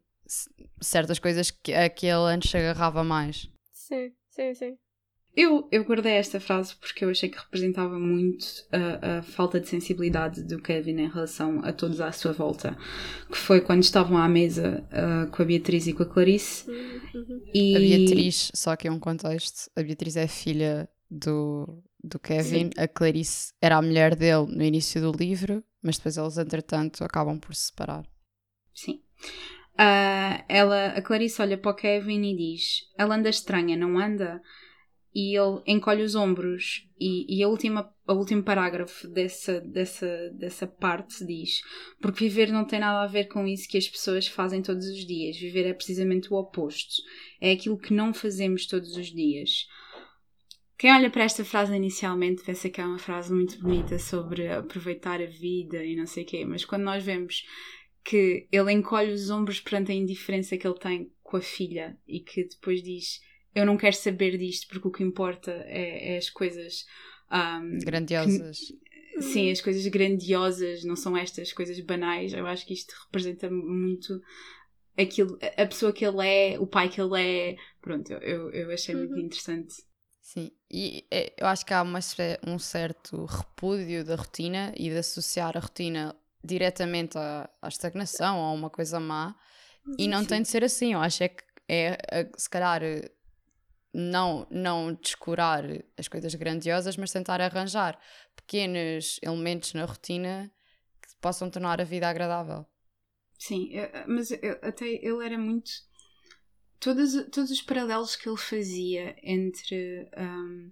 certas 0.81 1.19
coisas 1.19 1.49
que, 1.51 1.73
a 1.73 1.89
que 1.89 2.05
ele 2.07 2.23
antes 2.33 2.49
se 2.51 2.57
agarrava 2.57 3.03
mais. 3.03 3.49
Sim, 3.71 4.11
sim, 4.29 4.53
sim. 4.53 4.77
Eu, 5.35 5.65
eu 5.71 5.85
guardei 5.85 6.13
esta 6.13 6.41
frase 6.41 6.75
porque 6.75 7.05
eu 7.05 7.09
achei 7.09 7.29
que 7.29 7.37
representava 7.37 7.97
muito 7.97 8.45
a, 8.69 9.19
a 9.19 9.23
falta 9.23 9.61
de 9.61 9.69
sensibilidade 9.69 10.43
do 10.43 10.61
Kevin 10.61 10.99
em 10.99 11.09
relação 11.09 11.63
a 11.63 11.71
todos 11.71 12.01
à 12.01 12.11
sua 12.11 12.33
volta. 12.33 12.77
Que 13.29 13.37
foi 13.37 13.61
quando 13.61 13.81
estavam 13.81 14.17
à 14.17 14.27
mesa 14.27 14.85
ah, 14.91 15.27
com 15.31 15.41
a 15.41 15.45
Beatriz 15.45 15.87
e 15.87 15.93
com 15.93 16.03
a 16.03 16.05
Clarice. 16.05 16.69
Uhum. 16.69 17.41
E 17.53 17.75
A 17.75 17.79
Beatriz, 17.79 18.51
só 18.53 18.75
que 18.75 18.89
é 18.89 18.91
um 18.91 18.99
contexto, 18.99 19.71
a 19.73 19.81
Beatriz 19.81 20.17
é 20.17 20.27
filha 20.27 20.89
do, 21.09 21.81
do 22.03 22.19
Kevin, 22.19 22.69
a 22.77 22.87
Clarice 22.87 23.53
era 23.61 23.77
a 23.77 23.81
mulher 23.81 24.15
dele 24.15 24.47
no 24.47 24.63
início 24.63 24.99
do 24.99 25.17
livro, 25.17 25.63
mas 25.81 25.95
depois 25.95 26.17
eles, 26.17 26.37
entretanto, 26.37 27.05
acabam 27.05 27.39
por 27.39 27.55
se 27.55 27.67
separar. 27.67 28.05
Sim. 28.73 29.01
Ah, 29.77 30.43
ela, 30.49 30.87
a 30.87 31.01
Clarice 31.01 31.41
olha 31.41 31.57
para 31.57 31.71
o 31.71 31.75
Kevin 31.75 32.21
e 32.21 32.35
diz: 32.35 32.81
Ela 32.97 33.15
anda 33.15 33.29
estranha, 33.29 33.77
não 33.77 33.97
anda? 33.97 34.41
E 35.13 35.37
ele 35.37 35.61
encolhe 35.67 36.03
os 36.03 36.15
ombros. 36.15 36.87
E, 36.99 37.25
e 37.37 37.43
a 37.43 37.47
última, 37.47 37.93
o 38.07 38.13
último 38.13 38.43
parágrafo 38.43 39.07
dessa, 39.07 39.59
dessa, 39.59 40.29
dessa 40.33 40.65
parte 40.65 41.25
diz: 41.25 41.61
Porque 42.01 42.23
viver 42.23 42.51
não 42.51 42.65
tem 42.65 42.79
nada 42.79 43.03
a 43.03 43.07
ver 43.07 43.25
com 43.25 43.45
isso 43.45 43.67
que 43.67 43.77
as 43.77 43.89
pessoas 43.89 44.27
fazem 44.27 44.61
todos 44.61 44.87
os 44.87 45.05
dias. 45.05 45.37
Viver 45.37 45.65
é 45.65 45.73
precisamente 45.73 46.31
o 46.31 46.37
oposto. 46.37 47.01
É 47.41 47.51
aquilo 47.51 47.77
que 47.77 47.93
não 47.93 48.13
fazemos 48.13 48.65
todos 48.65 48.95
os 48.95 49.07
dias. 49.07 49.67
Quem 50.81 50.91
olha 50.91 51.11
para 51.11 51.25
esta 51.25 51.45
frase 51.45 51.75
inicialmente 51.75 52.43
pensa 52.43 52.67
que 52.67 52.81
é 52.81 52.85
uma 52.85 52.97
frase 52.97 53.31
muito 53.31 53.59
bonita 53.61 53.99
sobre 53.99 54.47
aproveitar 54.47 55.21
a 55.21 55.27
vida 55.27 55.85
e 55.85 55.95
não 55.95 56.07
sei 56.07 56.23
o 56.23 56.25
quê, 56.25 56.43
mas 56.43 56.65
quando 56.65 56.81
nós 56.81 57.03
vemos 57.03 57.45
que 58.03 58.47
ele 58.51 58.71
encolhe 58.71 59.11
os 59.11 59.29
ombros 59.29 59.59
perante 59.59 59.91
a 59.91 59.95
indiferença 59.95 60.57
que 60.57 60.65
ele 60.65 60.79
tem 60.79 61.11
com 61.21 61.37
a 61.37 61.41
filha 61.41 61.95
e 62.07 62.19
que 62.19 62.45
depois 62.45 62.81
diz 62.81 63.21
eu 63.55 63.65
não 63.65 63.77
quero 63.77 63.95
saber 63.95 64.37
disto 64.37 64.67
porque 64.67 64.87
o 64.87 64.91
que 64.91 65.03
importa 65.03 65.51
é, 65.67 66.15
é 66.15 66.17
as 66.17 66.29
coisas 66.29 66.85
ahm, 67.29 67.79
Grandiosas. 67.85 68.57
sim, 69.19 69.51
as 69.51 69.61
coisas 69.61 69.85
grandiosas 69.87 70.83
não 70.83 70.95
são 70.95 71.15
estas 71.17 71.51
coisas 71.53 71.79
banais 71.81 72.33
eu 72.33 72.47
acho 72.47 72.65
que 72.65 72.73
isto 72.73 72.93
representa 73.05 73.49
muito 73.49 74.21
aquilo, 74.97 75.37
a 75.57 75.65
pessoa 75.65 75.93
que 75.93 76.05
ele 76.05 76.25
é 76.27 76.59
o 76.59 76.67
pai 76.67 76.89
que 76.89 77.01
ele 77.01 77.21
é 77.21 77.57
pronto, 77.81 78.11
eu, 78.13 78.51
eu 78.51 78.71
achei 78.71 78.95
muito 78.95 79.13
Uhum. 79.13 79.25
interessante 79.25 79.75
Sim, 80.21 80.51
e 80.69 81.05
é, 81.11 81.33
eu 81.37 81.47
acho 81.47 81.65
que 81.65 81.73
há 81.73 81.81
uma, 81.81 81.99
um 82.47 82.59
certo 82.59 83.25
repúdio 83.25 84.03
da 84.05 84.15
rotina 84.15 84.71
e 84.77 84.89
de 84.89 84.97
associar 84.97 85.57
a 85.57 85.59
rotina 85.59 86.15
diretamente 86.43 87.17
à, 87.17 87.49
à 87.61 87.67
estagnação 87.67 88.37
ou 88.39 88.45
a 88.45 88.51
uma 88.53 88.69
coisa 88.69 88.99
má, 88.99 89.35
e 89.97 90.07
não 90.07 90.19
Sim. 90.21 90.27
tem 90.27 90.41
de 90.41 90.47
ser 90.47 90.63
assim. 90.63 90.93
Eu 90.93 90.99
acho 91.01 91.23
é 91.23 91.29
que 91.29 91.43
é, 91.67 91.97
é, 92.11 92.29
se 92.37 92.49
calhar, 92.49 92.81
não, 93.93 94.47
não 94.49 94.93
descurar 94.93 95.63
as 95.97 96.07
coisas 96.07 96.33
grandiosas, 96.35 96.97
mas 96.97 97.11
tentar 97.11 97.41
arranjar 97.41 97.99
pequenos 98.35 99.19
elementos 99.21 99.73
na 99.73 99.85
rotina 99.85 100.51
que 101.01 101.15
possam 101.19 101.49
tornar 101.49 101.79
a 101.81 101.83
vida 101.83 102.07
agradável. 102.07 102.65
Sim, 103.37 103.69
eu- 103.71 103.89
mas 104.07 104.31
eu- 104.31 104.59
até 104.61 104.87
ele 104.87 105.25
era 105.25 105.37
muito. 105.37 105.71
Todos, 106.79 107.13
todos 107.31 107.51
os 107.51 107.61
paralelos 107.61 108.15
que 108.15 108.27
ele 108.27 108.37
fazia 108.37 109.15
entre 109.21 110.09
hum, 110.17 110.71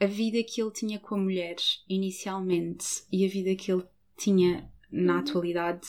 a 0.00 0.06
vida 0.06 0.42
que 0.42 0.62
ele 0.62 0.70
tinha 0.70 0.98
com 0.98 1.14
a 1.14 1.18
mulher 1.18 1.56
inicialmente 1.88 3.04
e 3.12 3.26
a 3.26 3.28
vida 3.28 3.54
que 3.54 3.70
ele 3.70 3.84
tinha 4.16 4.71
na 4.92 5.20
atualidade 5.20 5.88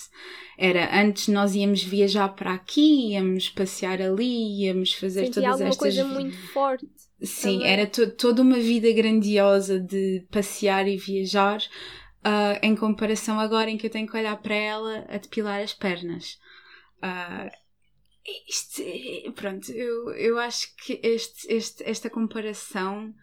era 0.57 0.97
antes 1.01 1.27
nós 1.27 1.53
íamos 1.53 1.83
viajar 1.83 2.29
para 2.29 2.53
aqui, 2.53 3.11
íamos 3.11 3.49
passear 3.49 4.01
ali, 4.01 4.63
íamos 4.65 4.93
fazer 4.93 5.25
Senti 5.25 5.35
todas 5.41 5.59
estas 5.61 5.77
coisa 5.77 6.05
muito 6.05 6.37
forte. 6.47 6.87
Sim, 7.21 7.59
também. 7.59 7.71
era 7.71 7.85
to- 7.87 8.11
toda 8.11 8.41
uma 8.41 8.57
vida 8.57 8.91
grandiosa 8.93 9.79
de 9.79 10.25
passear 10.31 10.87
e 10.87 10.97
viajar, 10.97 11.61
ah, 12.23 12.57
em 12.63 12.75
comparação 12.75 13.39
agora 13.39 13.69
em 13.69 13.77
que 13.77 13.85
eu 13.85 13.89
tenho 13.91 14.07
que 14.07 14.15
olhar 14.17 14.35
para 14.41 14.55
ela 14.55 15.05
a 15.09 15.17
depilar 15.17 15.61
as 15.61 15.73
pernas. 15.73 16.37
Ah, 17.01 17.51
isto, 18.47 18.81
é- 18.81 19.29
pronto, 19.31 19.69
eu, 19.71 20.11
eu 20.11 20.39
acho 20.39 20.73
que 20.77 20.99
este, 21.03 21.51
este, 21.53 21.83
esta 21.83 22.09
comparação 22.09 23.13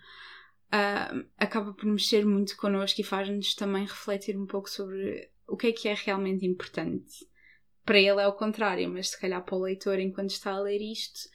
ah, 0.71 1.13
acaba 1.39 1.73
por 1.73 1.87
mexer 1.87 2.25
muito 2.25 2.57
connosco 2.57 3.01
e 3.01 3.05
faz-nos 3.05 3.55
também 3.55 3.85
refletir 3.85 4.37
um 4.37 4.47
pouco 4.47 4.69
sobre 4.71 5.30
o 5.51 5.57
que 5.57 5.69
é 5.69 5.73
que 5.73 5.89
é 5.89 5.95
realmente 5.95 6.47
importante 6.47 7.29
para 7.85 7.99
ele 7.99 8.21
é 8.21 8.27
o 8.27 8.33
contrário, 8.33 8.89
mas 8.89 9.11
se 9.11 9.21
calhar 9.21 9.45
para 9.45 9.57
o 9.57 9.63
leitor, 9.63 9.99
enquanto 9.99 10.31
está 10.31 10.53
a 10.53 10.61
ler 10.61 10.81
isto, 10.81 11.29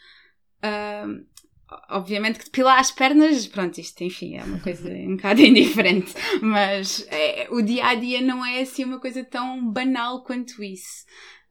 obviamente 1.89 2.39
que 2.39 2.45
depilar 2.45 2.79
as 2.79 2.91
pernas, 2.91 3.47
pronto, 3.47 3.77
isto 3.79 4.03
enfim 4.03 4.35
é 4.35 4.43
uma 4.43 4.59
coisa 4.59 4.89
um 4.89 5.17
bocado 5.17 5.41
indiferente, 5.41 6.13
mas 6.41 7.05
é, 7.09 7.47
o 7.49 7.61
dia 7.61 7.87
a 7.87 7.95
dia 7.95 8.21
não 8.21 8.45
é 8.45 8.61
assim 8.61 8.83
uma 8.85 8.99
coisa 8.99 9.23
tão 9.23 9.71
banal 9.71 10.23
quanto 10.23 10.63
isso. 10.63 11.05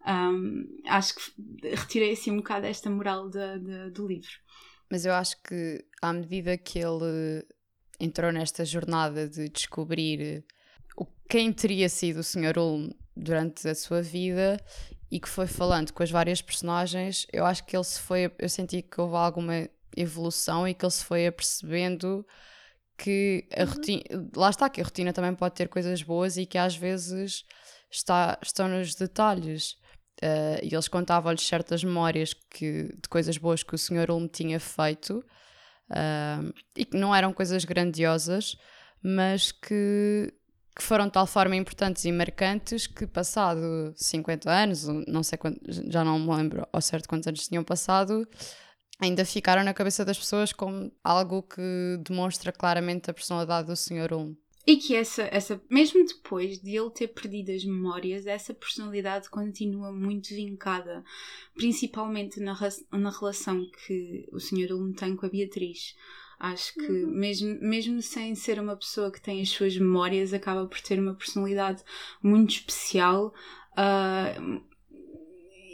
Um, 0.07 0.67
acho 0.87 1.15
que 1.15 1.67
retirei 1.71 2.13
assim 2.13 2.31
um 2.31 2.37
bocado 2.37 2.67
esta 2.67 2.91
moral 2.91 3.29
de, 3.29 3.59
de, 3.59 3.91
do 3.91 4.07
livro. 4.07 4.33
Mas 4.91 5.07
eu 5.07 5.15
acho 5.15 5.43
que 5.43 5.83
à 6.01 6.13
medida 6.13 6.59
que 6.59 6.79
ele 6.79 7.45
entrou 7.99 8.31
nesta 8.31 8.65
jornada 8.65 9.29
de 9.29 9.49
descobrir 9.49 10.45
quem 11.29 11.53
teria 11.53 11.89
sido 11.89 12.21
o 12.21 12.25
Sr. 12.25 12.59
Ulm 12.59 12.91
durante 13.17 13.69
a 13.69 13.75
sua 13.75 14.03
vida 14.03 14.59
e 15.11 15.21
que 15.21 15.29
foi 15.29 15.47
falando 15.47 15.93
com 15.93 16.03
as 16.03 16.11
várias 16.11 16.43
personagens, 16.43 17.27
eu 17.33 17.47
acho 17.47 17.65
que 17.65 17.77
ele 17.77 17.85
se 17.85 18.01
foi. 18.01 18.33
Eu 18.39 18.49
senti 18.49 18.83
que 18.83 19.01
houve 19.01 19.17
alguma 19.17 19.69
evolução 19.97 20.67
e 20.67 20.75
que 20.75 20.85
ele 20.85 20.91
se 20.91 21.05
foi 21.05 21.27
apercebendo 21.27 22.27
que 22.97 23.47
a 23.57 23.63
uhum. 23.63 23.71
rotina. 23.71 24.03
Lá 24.37 24.51
está, 24.51 24.69
que 24.69 24.81
a 24.81 24.85
rotina 24.85 25.13
também 25.13 25.35
pode 25.35 25.55
ter 25.55 25.69
coisas 25.69 26.03
boas 26.03 26.37
e 26.37 26.47
que 26.47 26.59
às 26.59 26.77
vezes 26.77 27.45
está, 27.91 28.39
estão 28.43 28.69
nos 28.69 28.95
detalhes. 28.95 29.77
Uh, 30.23 30.59
e 30.63 30.73
eles 30.73 30.89
contavam-lhes 30.89 31.47
certas 31.47 31.83
memórias 31.83 32.35
que, 32.51 32.85
de 32.85 33.09
coisas 33.09 33.37
boas 33.37 33.63
que 33.63 33.75
o 33.75 33.79
Sr. 33.79 34.11
Ulm 34.11 34.29
tinha 34.29 34.61
feito 34.61 35.25
uh, 35.91 36.55
e 36.77 36.85
que 36.85 36.97
não 36.97 37.15
eram 37.15 37.33
coisas 37.33 37.65
grandiosas, 37.65 38.57
mas 39.03 39.51
que 39.51 40.33
que 40.75 40.83
foram 40.83 41.07
de 41.07 41.13
tal 41.13 41.27
forma 41.27 41.55
importantes 41.55 42.05
e 42.05 42.11
marcantes 42.11 42.87
que, 42.87 43.07
passado 43.07 43.93
50 43.97 44.51
anos, 44.51 44.87
não 45.07 45.23
sei 45.23 45.39
já 45.89 46.03
não 46.03 46.19
me 46.19 46.35
lembro 46.35 46.67
ao 46.73 46.81
certo 46.81 47.09
quantos 47.09 47.29
anos 47.29 47.47
tinham 47.47 47.63
passado, 47.63 48.27
ainda 49.01 49.25
ficaram 49.25 49.63
na 49.63 49.73
cabeça 49.73 50.05
das 50.05 50.19
pessoas 50.19 50.53
como 50.53 50.91
algo 51.03 51.43
que 51.43 51.99
demonstra 52.01 52.51
claramente 52.51 53.11
a 53.11 53.15
personalidade 53.15 53.69
do 53.69 53.77
Sr. 53.77 54.13
Ulm. 54.13 54.35
E 54.67 54.77
que 54.77 54.97
essa, 54.97 55.25
essa, 55.31 55.61
mesmo 55.71 56.05
depois 56.07 56.59
de 56.59 56.75
ele 56.75 56.91
ter 56.91 57.09
perdido 57.09 57.53
as 57.53 57.65
memórias, 57.65 58.27
essa 58.27 58.55
personalidade 58.55 59.29
continua 59.29 59.93
muito 59.93 60.31
vincada, 60.31 61.05
principalmente 61.55 62.41
na, 62.41 62.59
na 62.91 63.11
relação 63.11 63.71
que 63.87 64.27
o 64.33 64.41
Sr. 64.41 64.73
Ulm 64.73 64.93
tem 64.93 65.15
com 65.17 65.27
a 65.27 65.29
Beatriz. 65.29 65.95
Acho 66.39 66.75
que 66.75 66.87
uhum. 66.87 67.11
mesmo, 67.11 67.59
mesmo 67.61 68.03
sem 68.03 68.35
ser 68.35 68.59
uma 68.59 68.77
pessoa 68.77 69.11
que 69.11 69.21
tem 69.21 69.41
as 69.41 69.49
suas 69.49 69.77
memórias, 69.77 70.33
acaba 70.35 70.67
por 70.67 70.81
ter 70.81 70.99
uma 70.99 71.15
personalidade 71.15 71.83
muito 72.23 72.51
especial 72.51 73.33
uh, 73.73 74.65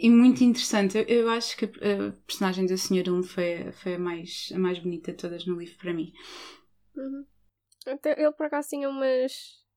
e 0.00 0.08
muito 0.08 0.44
interessante. 0.44 0.98
Eu, 0.98 1.04
eu, 1.04 1.30
acho 1.30 1.56
que 1.56 1.64
a 1.64 2.12
personagem 2.26 2.66
da 2.66 2.76
Sr. 2.76 3.08
Ulm 3.08 3.22
foi, 3.22 3.72
foi 3.72 3.94
a, 3.94 3.98
mais, 3.98 4.50
a 4.54 4.58
mais 4.58 4.78
bonita 4.78 5.12
de 5.12 5.18
todas 5.18 5.46
no 5.46 5.58
livro 5.58 5.76
para 5.78 5.92
mim. 5.92 6.12
Uhum. 6.96 7.24
Ele 7.86 8.32
por 8.32 8.46
acaso 8.46 8.68
tinha 8.68 8.88
umas 8.88 9.32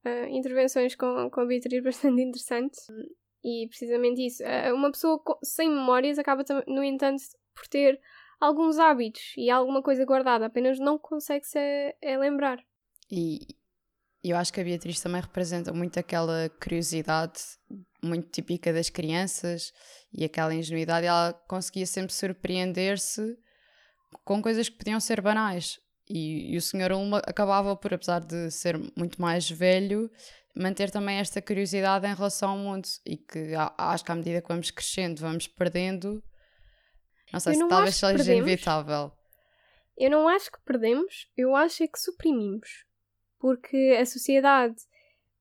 uh, 0.06 0.28
intervenções 0.30 0.96
com, 0.96 1.30
com 1.30 1.42
a 1.42 1.46
Beatriz 1.46 1.82
bastante 1.84 2.22
interessantes. 2.22 2.88
E 3.44 3.68
precisamente 3.68 4.26
isso. 4.26 4.44
Uh, 4.44 4.74
uma 4.74 4.92
pessoa 4.92 5.22
sem 5.44 5.70
memórias 5.70 6.18
acaba, 6.18 6.44
no 6.68 6.84
entanto, 6.84 7.22
por 7.54 7.68
ter 7.68 8.00
alguns 8.44 8.78
hábitos 8.78 9.34
e 9.38 9.50
alguma 9.50 9.82
coisa 9.82 10.06
guardada, 10.06 10.46
apenas 10.46 10.80
não 10.80 10.98
consegue 10.98 11.46
se 11.46 11.60
é 12.02 12.18
lembrar. 12.18 12.60
E 13.10 13.40
eu 14.24 14.38
acho 14.38 14.52
que 14.52 14.62
a 14.62 14.64
Beatriz 14.64 15.00
também 15.02 15.22
representa 15.22 15.74
muito 15.74 16.00
aquela 16.00 16.50
curiosidade 16.62 17.40
muito 18.02 18.30
típica 18.30 18.74
das 18.74 18.90
crianças 18.90 19.74
e 20.14 20.24
aquela 20.26 20.54
ingenuidade. 20.54 21.06
Ela 21.06 21.34
conseguia 21.48 21.86
sempre 21.86 22.14
surpreender-se 22.14 23.38
com 24.24 24.42
coisas 24.42 24.70
que 24.70 24.78
podiam 24.78 25.00
ser 25.00 25.22
banais. 25.22 25.80
E, 26.10 26.54
e 26.54 26.58
o. 26.58 26.98
Ulma 26.98 27.20
acabava 27.20 27.76
por, 27.76 27.94
apesar 27.94 28.20
de 28.20 28.52
ser 28.52 28.78
muito 28.98 29.22
mais 29.22 29.50
velho, 29.50 30.12
manter 30.56 30.92
também 30.92 31.18
esta 31.18 31.42
curiosidade 31.42 32.06
em 32.06 32.14
relação 32.14 32.52
ao 32.52 32.58
mundo 32.58 32.88
e 33.06 33.16
que 33.18 33.54
acho 33.78 34.04
que 34.04 34.12
à 34.12 34.16
medida 34.16 34.42
que 34.42 34.48
vamos 34.48 34.70
crescendo, 34.70 35.22
vamos 35.22 35.48
perdendo 35.48 36.22
não 37.34 37.40
sei 37.40 37.52
eu 37.52 37.56
se 37.56 37.62
não 37.62 37.68
talvez 37.68 37.96
seja 37.96 38.34
inevitável. 38.34 39.12
Eu 39.98 40.10
não 40.10 40.28
acho 40.28 40.52
que 40.52 40.60
perdemos, 40.64 41.28
eu 41.36 41.56
acho 41.56 41.84
é 41.84 41.88
que 41.88 42.00
suprimimos. 42.00 42.86
Porque 43.40 43.98
a 44.00 44.06
sociedade. 44.06 44.76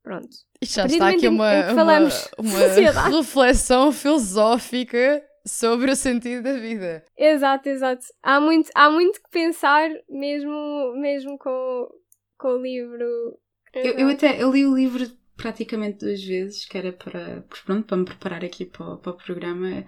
Pronto. 0.03 0.29
Isto 0.61 0.75
já 0.75 0.87
está 0.87 1.09
aqui 1.11 1.29
uma, 1.29 1.71
uma, 1.71 1.99
uma 2.39 3.09
reflexão 3.17 3.93
filosófica 3.93 5.25
sobre 5.47 5.91
o 5.91 5.97
sentido 5.97 6.43
da 6.43 6.55
vida. 6.55 7.05
Exato, 7.17 7.69
exato. 7.69 8.05
Há 8.23 8.41
muito, 8.41 8.71
há 8.75 8.91
muito 8.91 9.23
que 9.23 9.31
pensar, 9.31 9.89
mesmo, 10.09 10.95
mesmo 10.97 11.39
com, 11.39 11.89
com 12.37 12.49
o 12.49 12.63
livro. 12.63 13.39
Eu, 13.73 13.99
eu 13.99 14.09
até 14.09 14.43
eu 14.43 14.51
li 14.51 14.67
o 14.67 14.75
livro 14.75 15.07
praticamente 15.43 15.99
duas 15.99 16.23
vezes, 16.23 16.65
que 16.65 16.79
era 16.79 16.93
para, 16.93 17.45
pronto, 17.67 17.85
para 17.85 17.97
me 17.97 18.05
preparar 18.05 18.45
aqui 18.45 18.65
para, 18.65 18.97
para 18.97 19.13
o 19.13 19.17
programa. 19.17 19.85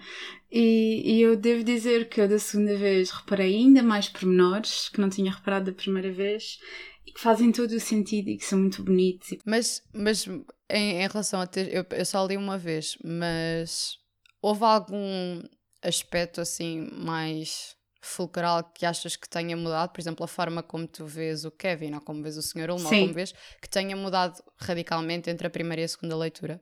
E, 0.51 1.01
e, 1.05 1.23
eu 1.23 1.37
devo 1.37 1.63
dizer 1.63 2.09
que 2.09 2.21
eu 2.21 2.29
da 2.29 2.41
segunda 2.41 2.77
vez 2.77 3.11
reparei 3.11 3.55
ainda 3.55 3.81
mais 3.81 4.09
pormenores 4.09 4.89
que 4.89 5.01
não 5.01 5.09
tinha 5.09 5.33
reparado 5.33 5.67
da 5.67 5.73
primeira 5.73 6.13
vez 6.13 6.59
e 7.07 7.13
que 7.13 7.21
fazem 7.21 7.53
todo 7.53 7.71
o 7.71 7.81
sentido 7.81 8.31
e 8.31 8.37
que 8.37 8.45
são 8.45 8.59
muito 8.59 8.83
bonitos. 8.83 9.39
Mas, 9.47 9.81
mas 9.93 10.27
em, 10.69 11.03
em 11.03 11.09
relação 11.09 11.41
a 11.41 11.47
ter, 11.47 11.73
eu, 11.73 11.87
eu 11.89 12.05
só 12.05 12.27
li 12.27 12.37
uma 12.37 12.59
vez, 12.59 12.99
mas 13.05 13.97
houve 14.43 14.65
algum 14.65 15.41
aspecto 15.81 16.41
assim 16.41 16.89
mais 16.93 17.77
fulcral 18.07 18.63
que 18.75 18.85
achas 18.87 19.17
que 19.17 19.29
tenha 19.29 19.57
mudado, 19.57 19.91
por 19.91 20.01
exemplo, 20.01 20.25
a 20.25 20.29
forma 20.29 20.63
como 20.63 20.87
tu 20.87 21.07
vês 21.07 21.45
o 21.45 21.51
Kevin 21.51 21.95
ou 21.95 22.01
como 22.01 22.23
vês 22.23 22.37
o 22.37 22.43
Sr. 22.43 22.71
Ulma 22.71 22.89
ou 22.89 22.91
como 22.91 23.15
vês, 23.15 23.33
que 23.61 23.69
tenha 23.69 23.97
mudado 23.97 24.43
radicalmente 24.57 25.31
entre 25.31 25.47
a 25.47 25.51
primeira 25.51 25.83
e 25.83 25.85
a 25.85 25.89
segunda 25.89 26.17
leitura? 26.17 26.61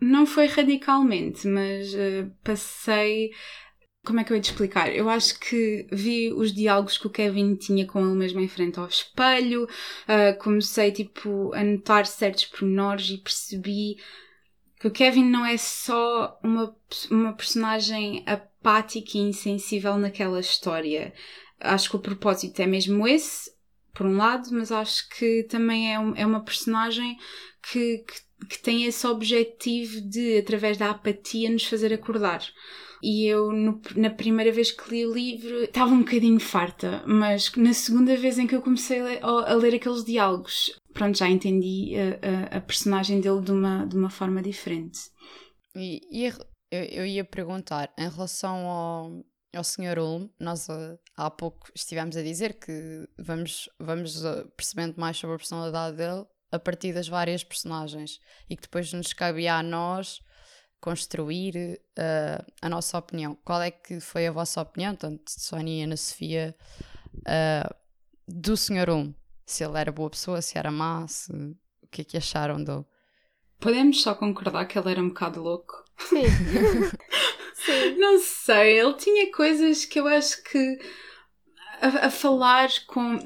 Não 0.00 0.26
foi 0.26 0.46
radicalmente, 0.46 1.46
mas 1.46 1.94
uh, 1.94 2.30
passei. 2.42 3.30
Como 4.04 4.18
é 4.18 4.24
que 4.24 4.32
eu 4.32 4.36
ia 4.36 4.42
te 4.42 4.50
explicar? 4.50 4.92
Eu 4.92 5.08
acho 5.08 5.38
que 5.38 5.86
vi 5.92 6.32
os 6.32 6.52
diálogos 6.52 6.98
que 6.98 7.06
o 7.06 7.10
Kevin 7.10 7.54
tinha 7.54 7.86
com 7.86 8.00
ele 8.00 8.18
mesmo 8.18 8.40
em 8.40 8.48
frente 8.48 8.80
ao 8.80 8.88
espelho, 8.88 9.62
uh, 9.64 10.36
comecei 10.38 10.90
tipo 10.90 11.54
a 11.54 11.62
notar 11.62 12.04
certos 12.06 12.46
pormenores 12.46 13.10
e 13.10 13.18
percebi 13.18 13.96
que 14.82 14.88
o 14.88 14.90
Kevin 14.90 15.26
não 15.26 15.46
é 15.46 15.56
só 15.56 16.36
uma, 16.42 16.74
uma 17.08 17.32
personagem 17.34 18.24
apática 18.26 19.16
e 19.16 19.20
insensível 19.20 19.96
naquela 19.96 20.40
história. 20.40 21.14
Acho 21.60 21.88
que 21.88 21.94
o 21.94 22.00
propósito 22.00 22.60
é 22.60 22.66
mesmo 22.66 23.06
esse, 23.06 23.48
por 23.94 24.06
um 24.06 24.16
lado, 24.16 24.48
mas 24.50 24.72
acho 24.72 25.08
que 25.10 25.44
também 25.44 25.94
é, 25.94 26.00
um, 26.00 26.16
é 26.16 26.26
uma 26.26 26.42
personagem 26.42 27.16
que, 27.62 27.98
que, 27.98 28.46
que, 28.48 28.58
tem 28.60 28.82
esse 28.82 29.06
objetivo 29.06 30.00
de, 30.00 30.38
através 30.38 30.76
da 30.76 30.90
apatia, 30.90 31.48
nos 31.48 31.64
fazer 31.64 31.92
acordar. 31.92 32.42
E 33.00 33.24
eu, 33.24 33.52
no, 33.52 33.80
na 33.94 34.10
primeira 34.10 34.50
vez 34.50 34.72
que 34.72 34.90
li 34.90 35.06
o 35.06 35.14
livro, 35.14 35.62
estava 35.62 35.92
um 35.92 36.00
bocadinho 36.00 36.40
farta, 36.40 37.04
mas 37.06 37.52
na 37.54 37.72
segunda 37.72 38.16
vez 38.16 38.36
em 38.36 38.48
que 38.48 38.56
eu 38.56 38.62
comecei 38.62 38.98
a 38.98 39.04
ler, 39.04 39.18
a 39.22 39.54
ler 39.54 39.76
aqueles 39.76 40.04
diálogos, 40.04 40.76
pronto, 40.92 41.18
já 41.18 41.28
entendi 41.28 41.94
a, 41.96 42.54
a, 42.54 42.58
a, 42.58 42.60
personagem 42.60 43.20
dele 43.20 43.40
de 43.40 43.52
uma, 43.52 43.84
de 43.86 43.96
uma 43.96 44.10
forma 44.10 44.42
diferente. 44.42 45.00
E, 45.74 46.00
e 46.10 46.26
eu, 46.26 46.34
eu, 46.70 47.06
ia 47.06 47.24
perguntar, 47.24 47.92
em 47.98 48.08
relação 48.08 48.66
ao, 48.66 49.24
ao 49.54 49.64
Sr. 49.64 49.98
Ulm, 49.98 50.28
nós 50.38 50.68
uh, 50.68 50.98
há 51.16 51.30
pouco 51.30 51.70
estivemos 51.74 52.16
a 52.16 52.22
dizer 52.22 52.54
que 52.54 53.08
vamos, 53.18 53.68
vamos 53.78 54.22
percebendo 54.56 54.94
mais 54.98 55.16
sobre 55.16 55.36
a 55.36 55.38
personalidade 55.38 55.96
dele 55.96 56.24
a 56.50 56.58
partir 56.58 56.92
das 56.92 57.08
várias 57.08 57.42
personagens 57.42 58.20
e 58.48 58.56
que 58.56 58.62
depois 58.62 58.92
nos 58.92 59.12
cabia 59.12 59.54
a 59.56 59.62
nós 59.62 60.20
construir 60.80 61.80
uh, 61.98 62.44
a 62.60 62.68
nossa 62.68 62.98
opinião. 62.98 63.36
Qual 63.44 63.62
é 63.62 63.70
que 63.70 64.00
foi 64.00 64.26
a 64.26 64.32
vossa 64.32 64.60
opinião, 64.60 64.94
tanto 64.94 65.24
de 65.24 65.40
Sónia 65.40 65.80
e 65.80 65.84
Ana 65.84 65.96
Sofia, 65.96 66.54
uh, 67.18 67.74
do 68.26 68.56
Sr. 68.56 68.90
Ulm? 68.90 69.14
Se 69.44 69.64
ele 69.64 69.78
era 69.78 69.92
boa 69.92 70.10
pessoa, 70.10 70.42
se 70.42 70.58
era 70.58 70.70
má, 70.70 71.06
se... 71.06 71.32
o 71.32 71.86
que 71.90 72.02
é 72.02 72.04
que 72.04 72.16
acharam 72.16 72.62
dele. 72.62 72.84
Podemos 73.58 74.02
só 74.02 74.14
concordar 74.14 74.66
que 74.66 74.78
ele 74.78 74.90
era 74.90 75.02
um 75.02 75.08
bocado 75.08 75.42
louco. 75.42 75.84
Sim. 75.98 76.22
Sim. 77.54 77.96
Não 77.96 78.18
sei, 78.18 78.80
ele 78.80 78.94
tinha 78.94 79.30
coisas 79.30 79.84
que 79.84 80.00
eu 80.00 80.08
acho 80.08 80.42
que 80.42 80.78
a, 81.80 82.06
a 82.06 82.10
falar 82.10 82.68
com 82.86 83.18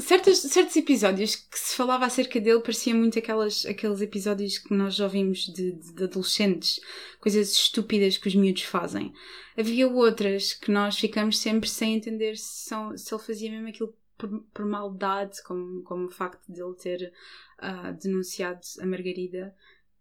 certos, 0.00 0.38
certos 0.38 0.76
episódios 0.76 1.36
que 1.36 1.58
se 1.58 1.76
falava 1.76 2.06
acerca 2.06 2.40
dele 2.40 2.60
parecia 2.60 2.94
muito 2.94 3.18
aquelas, 3.18 3.66
aqueles 3.66 4.00
episódios 4.00 4.58
que 4.58 4.74
nós 4.74 4.94
já 4.94 5.04
ouvimos 5.04 5.46
de, 5.46 5.72
de, 5.72 5.94
de, 5.94 6.04
adolescentes, 6.04 6.80
coisas 7.20 7.52
estúpidas 7.52 8.16
que 8.16 8.28
os 8.28 8.34
miúdos 8.34 8.62
fazem. 8.62 9.12
Havia 9.56 9.88
outras 9.88 10.52
que 10.52 10.70
nós 10.70 10.98
ficamos 10.98 11.38
sempre 11.38 11.68
sem 11.68 11.94
entender 11.94 12.36
se, 12.36 12.68
são, 12.68 12.96
se 12.96 13.12
ele 13.12 13.22
fazia 13.22 13.50
mesmo 13.50 13.68
aquilo 13.68 13.94
por, 14.20 14.42
por 14.52 14.66
maldade, 14.66 15.42
como, 15.44 15.82
como 15.82 16.06
o 16.06 16.10
facto 16.10 16.52
de 16.52 16.62
ele 16.62 16.74
ter 16.74 17.12
uh, 17.58 17.92
denunciado 18.00 18.60
a 18.80 18.86
Margarida. 18.86 19.56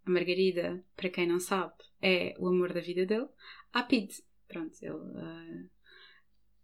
A 0.05 0.11
Margarida, 0.11 0.83
para 0.95 1.09
quem 1.09 1.27
não 1.27 1.39
sabe, 1.39 1.73
é 2.01 2.35
o 2.37 2.47
amor 2.47 2.73
da 2.73 2.81
vida 2.81 3.05
dele. 3.05 3.27
Há 3.71 3.83
Pete, 3.83 4.21
pronto, 4.47 4.75
ele. 4.81 4.93
Uh, 4.93 5.69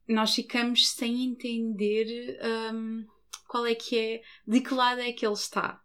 nós 0.07 0.35
ficamos 0.35 0.89
sem 0.89 1.25
entender 1.25 2.37
um, 2.73 3.07
qual 3.47 3.65
é 3.65 3.73
que 3.73 3.97
é, 3.97 4.21
de 4.47 4.61
que 4.61 4.73
lado 4.73 5.01
é 5.01 5.11
que 5.11 5.25
ele 5.25 5.33
está. 5.33 5.81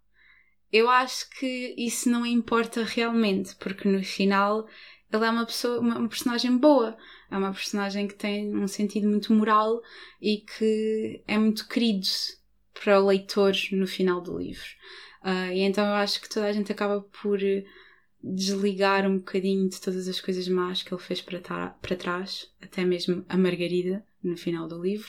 Eu 0.70 0.90
acho 0.90 1.28
que 1.30 1.74
isso 1.76 2.11
não 2.11 2.26
importa 2.26 2.85
realmente, 2.85 3.56
porque 3.56 3.88
no 3.88 4.04
final 4.04 4.68
ele 5.12 5.25
é 5.25 5.31
uma 5.31 5.46
pessoa, 5.46 5.81
uma, 5.81 5.99
uma, 5.99 6.09
personagem 6.09 6.57
boa, 6.57 6.96
é 7.31 7.37
uma 7.37 7.53
personagem 7.53 8.07
que 8.07 8.14
tem 8.14 8.55
um 8.55 8.68
sentido 8.68 9.09
muito 9.09 9.33
moral 9.33 9.83
e 10.20 10.38
que 10.38 11.23
é 11.27 11.37
muito 11.38 11.66
querido 11.66 12.07
para 12.73 13.01
o 13.01 13.07
leitor 13.07 13.53
no 13.73 13.87
final 13.87 14.20
do 14.20 14.38
livro. 14.38 14.68
Uh, 15.23 15.53
e 15.53 15.61
então 15.61 15.85
eu 15.85 15.94
acho 15.94 16.20
que 16.20 16.29
toda 16.29 16.46
a 16.46 16.53
gente 16.53 16.73
acaba 16.73 17.01
por 17.23 17.38
desligar 18.23 19.07
um 19.07 19.18
bocadinho 19.18 19.68
de 19.68 19.81
todas 19.81 20.07
as 20.07 20.20
coisas 20.20 20.46
más 20.49 20.83
que 20.83 20.92
ele 20.92 21.03
fez 21.03 21.20
para, 21.20 21.40
para 21.70 21.96
trás, 21.96 22.51
até 22.61 22.85
mesmo 22.85 23.25
a 23.29 23.37
Margarida 23.37 24.05
no 24.23 24.37
final 24.37 24.68
do 24.68 24.81
livro. 24.81 25.09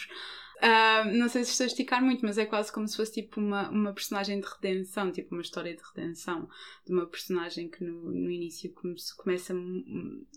Uh, 0.62 1.18
não 1.18 1.28
sei 1.28 1.44
se 1.44 1.52
estou 1.52 1.64
a 1.64 1.68
esticar 1.68 2.04
muito, 2.04 2.24
mas 2.24 2.38
é 2.38 2.46
quase 2.46 2.72
como 2.72 2.88
se 2.88 2.96
fosse 2.96 3.14
tipo 3.14 3.40
uma, 3.40 3.68
uma 3.72 3.94
personagem 3.94 4.40
de 4.40 4.48
redenção, 4.48 5.12
tipo 5.12 5.34
uma 5.34 5.42
história 5.42 5.76
de 5.76 5.82
redenção 5.82 6.48
de 6.86 6.94
uma 6.94 7.08
personagem 7.08 7.68
que 7.68 7.84
no, 7.84 8.12
no 8.12 8.30
início 8.30 8.72
come 8.72 8.96
começa 9.18 9.56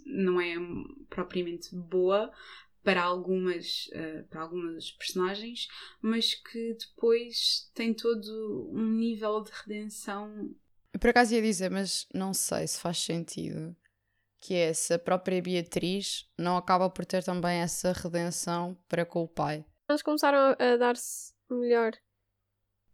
não 0.07 0.41
é 0.41 0.55
propriamente 1.11 1.75
boa 1.75 2.33
para 2.83 3.03
algumas, 3.03 3.89
uh, 3.89 4.27
para 4.31 4.41
algumas 4.41 4.91
personagens, 4.93 5.69
mas 6.01 6.35
que 6.35 6.75
depois 6.75 7.71
tem 7.75 7.93
todo 7.93 8.71
um 8.73 8.93
nível 8.93 9.43
de 9.43 9.51
redenção. 9.53 10.55
Eu 10.91 11.01
por 11.01 11.11
acaso 11.11 11.35
ia 11.35 11.43
dizer, 11.43 11.71
mas 11.71 12.07
não 12.15 12.33
sei 12.33 12.67
se 12.67 12.81
faz 12.81 12.97
sentido 12.99 13.77
que 14.41 14.55
é 14.55 14.73
se 14.73 14.93
a 14.93 14.99
própria 14.99 15.41
Beatriz 15.41 16.31
não 16.39 16.57
acaba 16.57 16.89
por 16.89 17.05
ter 17.07 17.25
também 17.25 17.61
essa 17.61 17.93
redenção 17.93 18.77
para 18.89 19.05
com 19.05 19.23
o 19.23 19.29
pai 19.29 19.65
eles 19.89 20.03
começaram 20.03 20.57
a 20.59 20.77
dar-se 20.77 21.33
melhor. 21.51 21.93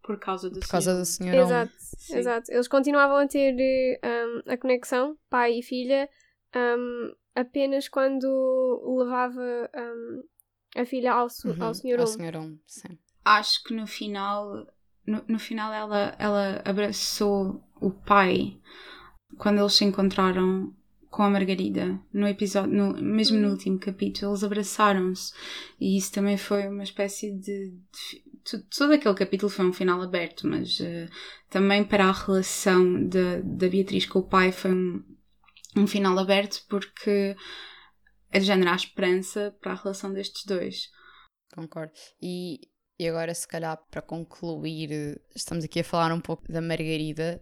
Por 0.03 0.19
causa 0.19 0.49
do 0.49 0.61
Por 0.61 0.69
causa 0.69 1.05
senhor. 1.05 1.33
do 1.35 1.47
senhor. 1.47 1.69
Exato, 1.69 1.73
exato. 2.19 2.53
Eles 2.53 2.69
continuavam 2.69 3.19
a 3.19 3.29
ter 3.29 3.55
um, 4.03 4.53
a 4.53 4.57
conexão, 4.57 5.17
pai 5.29 5.59
e 5.59 5.63
filha, 5.63 6.09
um, 6.57 7.15
apenas 7.35 7.89
quando 7.89 8.97
levava 8.99 9.71
um, 9.77 10.23
a 10.77 10.85
filha 10.85 11.13
ao, 11.13 11.27
uhum, 11.45 11.63
ao 11.65 11.75
senhor 11.75 12.01
Ao 12.01 12.07
senhor 12.07 12.35
sim. 12.67 12.99
Acho 13.25 13.63
que 13.65 13.75
no 13.75 13.87
final, 13.87 14.67
no, 15.07 15.23
no 15.29 15.39
final 15.39 15.73
ela, 15.73 16.17
ela 16.19 16.63
abraçou 16.65 17.63
o 17.81 17.91
pai 17.91 18.59
quando 19.39 19.61
eles 19.61 19.75
se 19.75 19.85
encontraram 19.85 20.75
com 21.11 21.25
a 21.25 21.31
Margarida 21.31 22.01
no 22.13 22.27
episódio, 22.27 22.73
no, 22.73 23.03
mesmo 23.03 23.37
no 23.37 23.49
uhum. 23.49 23.53
último 23.53 23.79
capítulo, 23.79 24.31
eles 24.31 24.45
abraçaram-se 24.45 25.35
e 25.81 25.97
isso 25.97 26.13
também 26.13 26.37
foi 26.37 26.69
uma 26.69 26.85
espécie 26.85 27.33
de, 27.33 27.75
de, 28.45 28.59
todo 28.79 28.93
aquele 28.93 29.15
capítulo 29.15 29.51
foi 29.51 29.67
um 29.67 29.73
final 29.73 30.01
aberto, 30.01 30.47
mas 30.47 30.79
uh, 30.79 31.11
também 31.51 31.85
para 31.85 32.07
a 32.07 32.13
relação 32.13 33.07
da 33.09 33.41
Beatriz 33.43 34.07
com 34.07 34.21
o 34.21 34.29
pai 34.29 34.53
foi 34.53 34.73
um, 34.73 35.05
um 35.77 35.87
final 35.87 36.17
aberto 36.17 36.65
porque 36.69 37.37
é 38.31 38.39
de 38.39 38.47
género 38.47 38.71
a 38.71 38.77
esperança 38.77 39.55
para 39.61 39.73
a 39.73 39.77
relação 39.83 40.13
destes 40.13 40.45
dois. 40.47 40.89
Concordo. 41.53 41.93
E 42.23 42.61
e 43.01 43.09
agora, 43.09 43.33
se 43.33 43.49
calhar, 43.49 43.83
para 43.91 44.03
concluir, 44.03 45.19
estamos 45.35 45.65
aqui 45.65 45.81
a 45.81 45.85
falar 45.85 46.13
um 46.13 46.21
pouco 46.21 46.53
da 46.53 46.61
Margarida. 46.61 47.41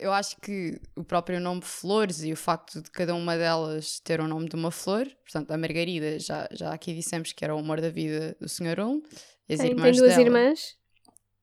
Eu 0.00 0.12
acho 0.12 0.36
que 0.40 0.80
o 0.96 1.04
próprio 1.04 1.38
nome 1.38 1.62
Flores 1.62 2.24
e 2.24 2.32
o 2.32 2.36
facto 2.36 2.82
de 2.82 2.90
cada 2.90 3.14
uma 3.14 3.38
delas 3.38 4.00
ter 4.00 4.18
o 4.18 4.26
nome 4.26 4.48
de 4.48 4.56
uma 4.56 4.72
flor, 4.72 5.06
portanto, 5.22 5.52
a 5.52 5.56
Margarida, 5.56 6.18
já, 6.18 6.48
já 6.50 6.72
aqui 6.72 6.92
dissemos 6.92 7.32
que 7.32 7.44
era 7.44 7.54
o 7.54 7.58
amor 7.60 7.80
da 7.80 7.88
vida 7.88 8.36
do 8.40 8.48
Sr. 8.48 8.80
Um. 8.80 9.00
As 9.48 9.60
tem, 9.60 9.70
irmãs 9.70 9.92
tem 9.92 10.00
duas 10.00 10.16
dela. 10.16 10.22
irmãs. 10.22 10.76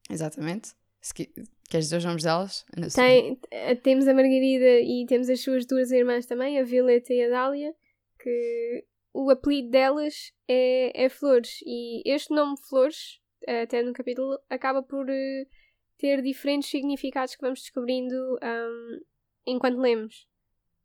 Exatamente. 0.10 0.74
Se, 1.00 1.14
queres 1.14 1.86
dizer 1.86 1.98
os 2.00 2.04
nomes 2.04 2.24
delas? 2.24 2.66
Tem, 2.94 3.40
eh, 3.50 3.76
temos 3.76 4.10
a 4.10 4.14
Margarida 4.14 4.82
e 4.82 5.06
temos 5.08 5.30
as 5.30 5.40
suas 5.40 5.66
duas 5.66 5.90
irmãs 5.90 6.26
também, 6.26 6.60
a 6.60 6.64
Violeta 6.64 7.14
e 7.14 7.24
a 7.24 7.30
Dália, 7.30 7.74
que 8.20 8.84
o 9.14 9.30
apelido 9.30 9.70
delas 9.70 10.34
é, 10.50 11.06
é 11.06 11.08
Flores. 11.08 11.60
E 11.66 12.04
este 12.06 12.36
nome 12.36 12.58
Flores 12.68 13.23
até 13.48 13.82
no 13.82 13.94
capítulo, 13.94 14.40
acaba 14.50 14.82
por 14.84 15.10
uh, 15.10 15.46
ter 15.98 16.22
diferentes 16.22 16.70
significados 16.70 17.36
que 17.36 17.42
vamos 17.42 17.62
descobrindo 17.62 18.16
um, 18.44 19.00
enquanto 19.46 19.80
lemos. 19.80 20.28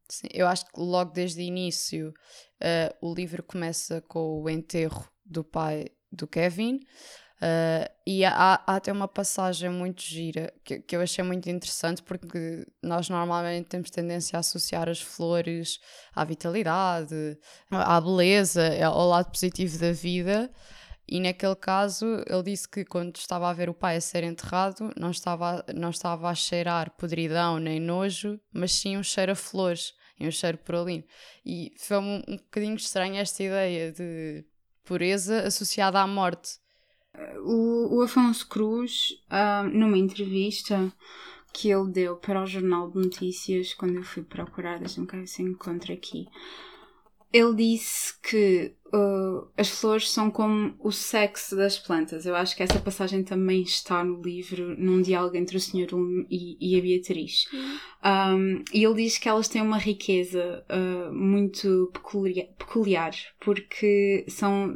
Sim, 0.08 0.28
eu 0.32 0.46
acho 0.46 0.64
que 0.66 0.80
logo 0.80 1.12
desde 1.12 1.40
o 1.40 1.44
início 1.44 2.14
uh, 2.62 3.06
o 3.06 3.14
livro 3.14 3.42
começa 3.42 4.00
com 4.02 4.42
o 4.42 4.48
enterro 4.48 5.06
do 5.24 5.44
pai 5.44 5.86
do 6.10 6.26
Kevin. 6.26 6.80
Uh, 7.36 7.86
e 8.04 8.24
há, 8.24 8.60
há 8.66 8.76
até 8.76 8.90
uma 8.90 9.06
passagem 9.06 9.70
muito 9.70 10.02
gira 10.02 10.52
que, 10.64 10.80
que 10.80 10.96
eu 10.96 11.00
achei 11.00 11.22
muito 11.22 11.48
interessante 11.48 12.02
porque 12.02 12.66
nós 12.82 13.08
normalmente 13.08 13.66
temos 13.66 13.90
tendência 13.90 14.36
a 14.36 14.40
associar 14.40 14.88
as 14.88 15.00
flores 15.00 15.78
à 16.12 16.24
vitalidade, 16.24 17.38
à 17.70 18.00
beleza, 18.00 18.84
ao 18.84 19.08
lado 19.08 19.30
positivo 19.30 19.78
da 19.78 19.92
vida. 19.92 20.50
E 21.08 21.20
naquele 21.20 21.56
caso, 21.56 22.06
ele 22.26 22.42
disse 22.42 22.68
que 22.68 22.84
quando 22.84 23.16
estava 23.16 23.48
a 23.48 23.52
ver 23.54 23.70
o 23.70 23.74
pai 23.74 23.96
a 23.96 24.00
ser 24.00 24.24
enterrado, 24.24 24.92
não 24.94 25.10
estava, 25.10 25.64
não 25.74 25.88
estava 25.88 26.28
a 26.28 26.34
cheirar 26.34 26.90
podridão 26.98 27.58
nem 27.58 27.80
nojo, 27.80 28.38
mas 28.52 28.72
sim 28.72 28.96
um 28.98 29.02
cheiro 29.02 29.32
a 29.32 29.34
flores 29.34 29.94
e 30.20 30.28
um 30.28 30.30
cheiro 30.30 30.58
prolino. 30.58 31.04
E 31.46 31.72
foi 31.78 31.96
um, 31.96 32.22
um 32.28 32.36
bocadinho 32.36 32.76
estranho 32.76 33.16
esta 33.16 33.42
ideia 33.42 33.90
de 33.90 34.44
pureza 34.84 35.46
associada 35.46 35.98
à 35.98 36.06
morte. 36.06 36.58
O, 37.42 37.96
o 37.96 38.02
Afonso 38.02 38.46
Cruz, 38.46 39.14
uh, 39.30 39.66
numa 39.66 39.96
entrevista 39.96 40.92
que 41.52 41.70
ele 41.70 41.90
deu 41.90 42.16
para 42.16 42.42
o 42.42 42.46
Jornal 42.46 42.90
de 42.90 42.98
Notícias, 42.98 43.72
quando 43.72 43.96
eu 43.96 44.02
fui 44.02 44.22
procurar, 44.22 44.78
deixa-me 44.78 45.06
ver 45.06 45.26
se 45.26 45.42
encontro 45.42 45.92
aqui, 45.92 46.28
ele 47.32 47.54
disse 47.54 48.18
que 48.22 48.74
uh, 48.86 49.48
as 49.56 49.68
flores 49.68 50.10
são 50.10 50.30
como 50.30 50.74
o 50.78 50.90
sexo 50.90 51.54
das 51.56 51.78
plantas. 51.78 52.24
Eu 52.24 52.34
acho 52.34 52.56
que 52.56 52.62
essa 52.62 52.80
passagem 52.80 53.22
também 53.22 53.62
está 53.62 54.02
no 54.02 54.20
livro, 54.22 54.74
num 54.78 55.02
diálogo 55.02 55.36
entre 55.36 55.56
o 55.56 55.60
Sr. 55.60 55.94
Um 55.94 56.26
e, 56.30 56.56
e, 56.60 56.78
a 56.78 56.82
Beatriz. 56.82 57.44
Um, 58.04 58.62
e 58.72 58.84
ele 58.84 59.02
diz 59.02 59.18
que 59.18 59.28
elas 59.28 59.48
têm 59.48 59.60
uma 59.60 59.78
riqueza 59.78 60.64
uh, 60.70 61.12
muito 61.12 61.90
peculiar, 61.92 62.46
peculiar, 62.58 63.12
porque 63.40 64.24
são 64.28 64.74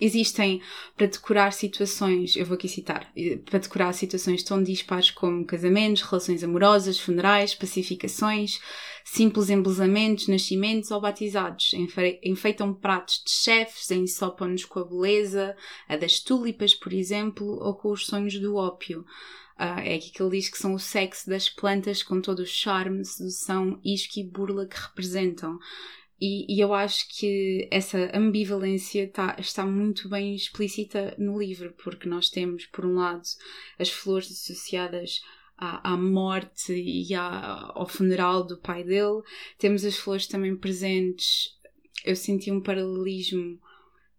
existem 0.00 0.60
para 0.96 1.06
decorar 1.06 1.52
situações, 1.52 2.36
eu 2.36 2.44
vou 2.44 2.56
aqui 2.56 2.68
citar, 2.68 3.10
eh, 3.16 3.36
para 3.36 3.60
decorar 3.60 3.92
situações 3.92 4.42
tão 4.42 4.62
dispares 4.62 5.10
como 5.10 5.44
casamentos, 5.44 6.02
relações 6.02 6.42
amorosas, 6.42 6.98
funerais, 6.98 7.54
pacificações, 7.54 8.58
simples 9.04 9.50
embelezamentos, 9.50 10.26
nascimentos 10.26 10.90
ou 10.90 11.00
batizados. 11.00 11.72
Enfeitam 12.22 12.72
pratos 12.72 13.22
de 13.24 13.30
chefes, 13.30 13.90
ensopam-nos 13.90 14.64
com 14.64 14.80
a 14.80 14.84
beleza, 14.84 15.54
a 15.86 15.96
das 15.96 16.18
tulipas, 16.18 16.74
por 16.74 16.92
exemplo, 16.92 17.46
ou 17.46 17.74
com 17.74 17.90
os 17.92 18.06
sonhos 18.06 18.38
do 18.40 18.56
ópio. 18.56 19.04
Uh, 19.56 19.78
é 19.84 19.94
aqui 19.94 20.10
que 20.10 20.20
ele 20.20 20.36
diz 20.36 20.48
que 20.48 20.58
são 20.58 20.74
o 20.74 20.80
sexo 20.80 21.30
das 21.30 21.48
plantas 21.48 22.02
com 22.02 22.20
todo 22.20 22.40
o 22.40 22.46
charme, 22.46 23.04
sedução, 23.04 23.78
isco 23.84 24.18
e 24.18 24.24
burla 24.24 24.66
que 24.66 24.76
representam. 24.76 25.58
E, 26.20 26.56
e, 26.56 26.60
eu 26.60 26.72
acho 26.72 27.06
que 27.08 27.68
essa 27.70 28.10
ambivalência 28.16 29.08
tá, 29.10 29.36
está 29.38 29.66
muito 29.66 30.08
bem 30.08 30.34
explícita 30.34 31.14
no 31.18 31.38
livro, 31.38 31.74
porque 31.84 32.08
nós 32.08 32.30
temos, 32.30 32.66
por 32.66 32.86
um 32.86 32.94
lado, 32.94 33.22
as 33.78 33.90
flores 33.90 34.30
associadas 34.30 35.20
à, 35.56 35.92
à 35.92 35.96
morte 35.96 36.72
e 36.72 37.14
à, 37.14 37.72
ao 37.74 37.86
funeral 37.86 38.44
do 38.44 38.58
pai 38.58 38.84
dele, 38.84 39.22
temos 39.58 39.84
as 39.84 39.96
flores 39.96 40.26
também 40.26 40.56
presentes. 40.56 41.58
Eu 42.04 42.16
senti 42.16 42.50
um 42.50 42.60
paralelismo 42.60 43.58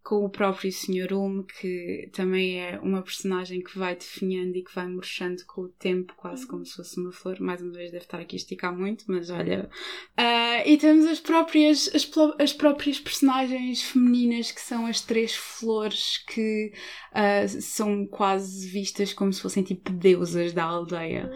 com 0.05 0.23
o 0.23 0.29
próprio 0.29 0.71
Sr. 0.71 1.13
Ulm, 1.13 1.41
que 1.41 2.07
também 2.13 2.61
é 2.61 2.79
uma 2.79 3.01
personagem 3.01 3.59
que 3.59 3.75
vai 3.75 3.95
definhando 3.95 4.55
e 4.55 4.63
que 4.63 4.73
vai 4.73 4.87
murchando 4.87 5.43
com 5.47 5.61
o 5.61 5.67
tempo, 5.67 6.13
quase 6.15 6.45
como 6.45 6.63
se 6.63 6.75
fosse 6.75 6.99
uma 6.99 7.11
flor. 7.11 7.39
Mais 7.39 7.59
uma 7.59 7.71
vez, 7.71 7.91
deve 7.91 8.05
estar 8.05 8.19
aqui 8.19 8.35
a 8.35 8.37
esticar 8.37 8.77
muito, 8.77 9.05
mas 9.07 9.31
olha. 9.31 9.67
Uh, 10.11 10.61
e 10.63 10.77
temos 10.77 11.07
as 11.07 11.19
próprias, 11.19 11.89
as, 11.95 12.07
as, 12.37 12.53
próprias 12.53 12.99
personagens 12.99 13.81
femininas, 13.81 14.51
que 14.51 14.61
são 14.61 14.85
as 14.85 15.01
três 15.01 15.33
flores, 15.33 16.19
que 16.27 16.71
uh, 17.11 17.61
são 17.61 18.05
quase 18.05 18.67
vistas 18.69 19.11
como 19.11 19.33
se 19.33 19.41
fossem 19.41 19.63
tipo 19.63 19.91
deusas 19.91 20.53
da 20.53 20.65
aldeia. 20.65 21.31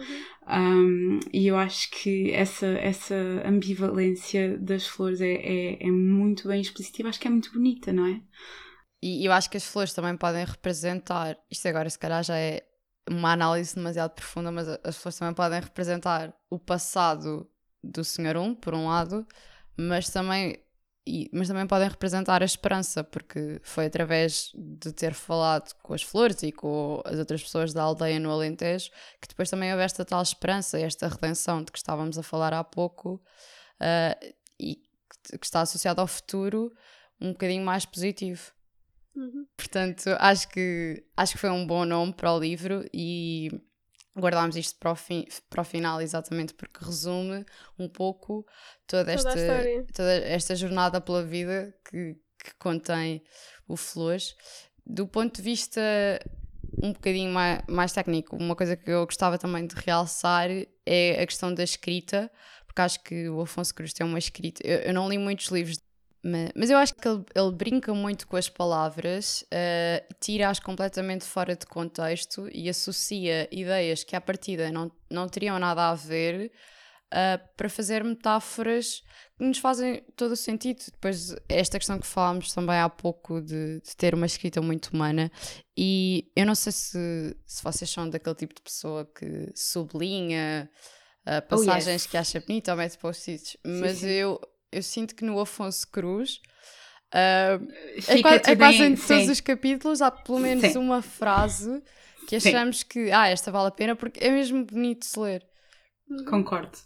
Um, 0.52 1.20
e 1.32 1.46
eu 1.46 1.56
acho 1.56 1.90
que 1.90 2.32
essa, 2.32 2.66
essa 2.66 3.14
ambivalência 3.44 4.58
das 4.58 4.86
flores 4.86 5.20
é, 5.20 5.32
é, 5.32 5.86
é 5.86 5.90
muito 5.90 6.48
bem 6.48 6.60
explícita 6.60 7.02
e 7.02 7.06
acho 7.06 7.20
que 7.20 7.28
é 7.28 7.30
muito 7.30 7.52
bonita, 7.52 7.92
não 7.92 8.06
é? 8.06 8.20
E 9.02 9.24
eu 9.24 9.32
acho 9.32 9.48
que 9.48 9.56
as 9.56 9.64
flores 9.64 9.94
também 9.94 10.16
podem 10.16 10.44
representar, 10.44 11.38
isto 11.50 11.66
agora 11.68 11.88
se 11.88 11.98
calhar 11.98 12.22
já 12.22 12.36
é 12.36 12.62
uma 13.08 13.32
análise 13.32 13.74
demasiado 13.74 14.12
profunda, 14.12 14.50
mas 14.50 14.68
as 14.84 14.96
flores 14.96 15.18
também 15.18 15.34
podem 15.34 15.60
representar 15.60 16.34
o 16.50 16.58
passado 16.58 17.48
do 17.82 18.04
Sr. 18.04 18.36
Um, 18.36 18.54
por 18.54 18.74
um 18.74 18.88
lado, 18.88 19.26
mas 19.76 20.10
também, 20.10 20.58
e, 21.06 21.30
mas 21.32 21.48
também 21.48 21.66
podem 21.66 21.88
representar 21.88 22.42
a 22.42 22.44
esperança, 22.44 23.02
porque 23.02 23.60
foi 23.62 23.86
através 23.86 24.52
de 24.54 24.92
ter 24.92 25.14
falado 25.14 25.74
com 25.82 25.94
as 25.94 26.02
flores 26.02 26.42
e 26.42 26.52
com 26.52 27.02
as 27.04 27.18
outras 27.18 27.42
pessoas 27.42 27.72
da 27.72 27.82
aldeia 27.82 28.20
no 28.20 28.30
Alentejo 28.30 28.90
que 29.20 29.28
depois 29.28 29.48
também 29.48 29.72
houve 29.72 29.82
esta 29.82 30.04
tal 30.04 30.22
esperança, 30.22 30.78
esta 30.78 31.08
redenção 31.08 31.64
de 31.64 31.72
que 31.72 31.78
estávamos 31.78 32.18
a 32.18 32.22
falar 32.22 32.52
há 32.52 32.62
pouco 32.62 33.14
uh, 33.80 34.34
e 34.58 34.76
que 35.38 35.46
está 35.46 35.62
associado 35.62 36.00
ao 36.00 36.06
futuro 36.06 36.72
um 37.20 37.32
bocadinho 37.32 37.64
mais 37.64 37.84
positivo. 37.84 38.52
Uhum. 39.14 39.46
Portanto, 39.56 40.08
acho 40.18 40.48
que, 40.48 41.04
acho 41.16 41.32
que 41.32 41.38
foi 41.38 41.50
um 41.50 41.66
bom 41.66 41.84
nome 41.84 42.12
para 42.12 42.32
o 42.32 42.38
livro 42.38 42.84
e 42.92 43.50
guardámos 44.18 44.56
isto 44.56 44.78
para 44.78 44.92
o, 44.92 44.96
fim, 44.96 45.26
para 45.48 45.62
o 45.62 45.64
final 45.64 46.00
exatamente 46.00 46.54
porque 46.54 46.84
resume 46.84 47.44
um 47.78 47.88
pouco 47.88 48.44
toda 48.86 49.12
esta, 49.12 49.30
toda, 49.30 49.86
toda 49.94 50.12
esta 50.12 50.56
jornada 50.56 51.00
pela 51.00 51.22
vida 51.22 51.74
que, 51.88 52.14
que 52.42 52.54
contém 52.58 53.22
o 53.68 53.76
Flores. 53.76 54.34
Do 54.84 55.06
ponto 55.06 55.36
de 55.36 55.42
vista 55.42 55.80
um 56.82 56.92
bocadinho 56.92 57.32
mais, 57.32 57.62
mais 57.68 57.92
técnico, 57.92 58.36
uma 58.36 58.56
coisa 58.56 58.76
que 58.76 58.90
eu 58.90 59.04
gostava 59.04 59.38
também 59.38 59.66
de 59.66 59.74
realçar 59.76 60.48
é 60.86 61.22
a 61.22 61.26
questão 61.26 61.52
da 61.52 61.62
escrita, 61.62 62.30
porque 62.66 62.80
acho 62.80 63.02
que 63.02 63.28
o 63.28 63.40
Afonso 63.40 63.74
Cruz 63.74 63.92
tem 63.92 64.06
uma 64.06 64.18
escrita. 64.18 64.66
Eu, 64.66 64.78
eu 64.78 64.94
não 64.94 65.08
li 65.08 65.18
muitos 65.18 65.46
livros 65.48 65.78
mas, 66.22 66.50
mas 66.54 66.70
eu 66.70 66.78
acho 66.78 66.94
que 66.94 67.08
ele, 67.08 67.24
ele, 67.34 67.52
brinca 67.52 67.94
muito 67.94 68.26
com 68.26 68.36
as 68.36 68.48
palavras, 68.48 69.42
uh, 69.44 70.14
tira-as 70.20 70.60
completamente 70.60 71.24
fora 71.24 71.56
de 71.56 71.66
contexto 71.66 72.48
e 72.52 72.68
associa 72.68 73.48
ideias 73.50 74.04
que 74.04 74.14
à 74.14 74.20
partida 74.20 74.70
não, 74.70 74.90
não 75.10 75.28
teriam 75.28 75.58
nada 75.58 75.88
a 75.88 75.94
ver 75.94 76.52
uh, 77.12 77.56
para 77.56 77.68
fazer 77.68 78.04
metáforas 78.04 79.02
que 79.38 79.44
nos 79.44 79.58
fazem 79.58 80.04
todo 80.14 80.32
o 80.32 80.36
sentido. 80.36 80.82
Depois, 80.92 81.34
esta 81.48 81.78
questão 81.78 81.98
que 81.98 82.06
falámos 82.06 82.52
também 82.52 82.76
há 82.76 82.88
pouco 82.88 83.40
de, 83.40 83.80
de 83.80 83.96
ter 83.96 84.14
uma 84.14 84.26
escrita 84.26 84.60
muito 84.60 84.88
humana, 84.88 85.32
e 85.76 86.30
eu 86.36 86.44
não 86.44 86.54
sei 86.54 86.72
se, 86.72 87.36
se 87.46 87.62
vocês 87.62 87.88
são 87.88 88.08
daquele 88.08 88.36
tipo 88.36 88.54
de 88.54 88.62
pessoa 88.62 89.06
que 89.06 89.50
sublinha. 89.54 90.70
Uh, 91.20 91.46
passagens 91.46 91.86
oh, 91.86 91.90
yes. 91.90 92.06
que 92.06 92.16
acha 92.16 92.40
bonita 92.40 92.72
ou 92.72 92.78
mete 92.78 92.96
post-its, 92.96 93.54
mas 93.62 93.98
sim. 93.98 94.08
eu 94.08 94.40
eu 94.72 94.82
sinto 94.82 95.14
que 95.14 95.24
no 95.24 95.38
Afonso 95.40 95.88
Cruz 95.90 96.40
uh, 97.14 97.66
é, 98.08 98.22
quase, 98.22 98.50
é 98.50 98.56
quase 98.56 98.82
em 98.82 98.94
todos 98.94 99.28
os 99.28 99.40
capítulos 99.40 100.02
há 100.02 100.10
pelo 100.10 100.38
menos 100.38 100.72
sim. 100.72 100.78
uma 100.78 101.02
frase 101.02 101.82
que 102.26 102.36
achamos 102.36 102.80
sim. 102.80 102.86
que 102.88 103.10
ah, 103.10 103.28
esta 103.28 103.50
vale 103.50 103.68
a 103.68 103.72
pena 103.72 103.96
porque 103.96 104.22
é 104.22 104.30
mesmo 104.30 104.64
bonito 104.64 105.00
de 105.00 105.06
se 105.06 105.18
ler. 105.18 105.46
Concordo, 106.28 106.76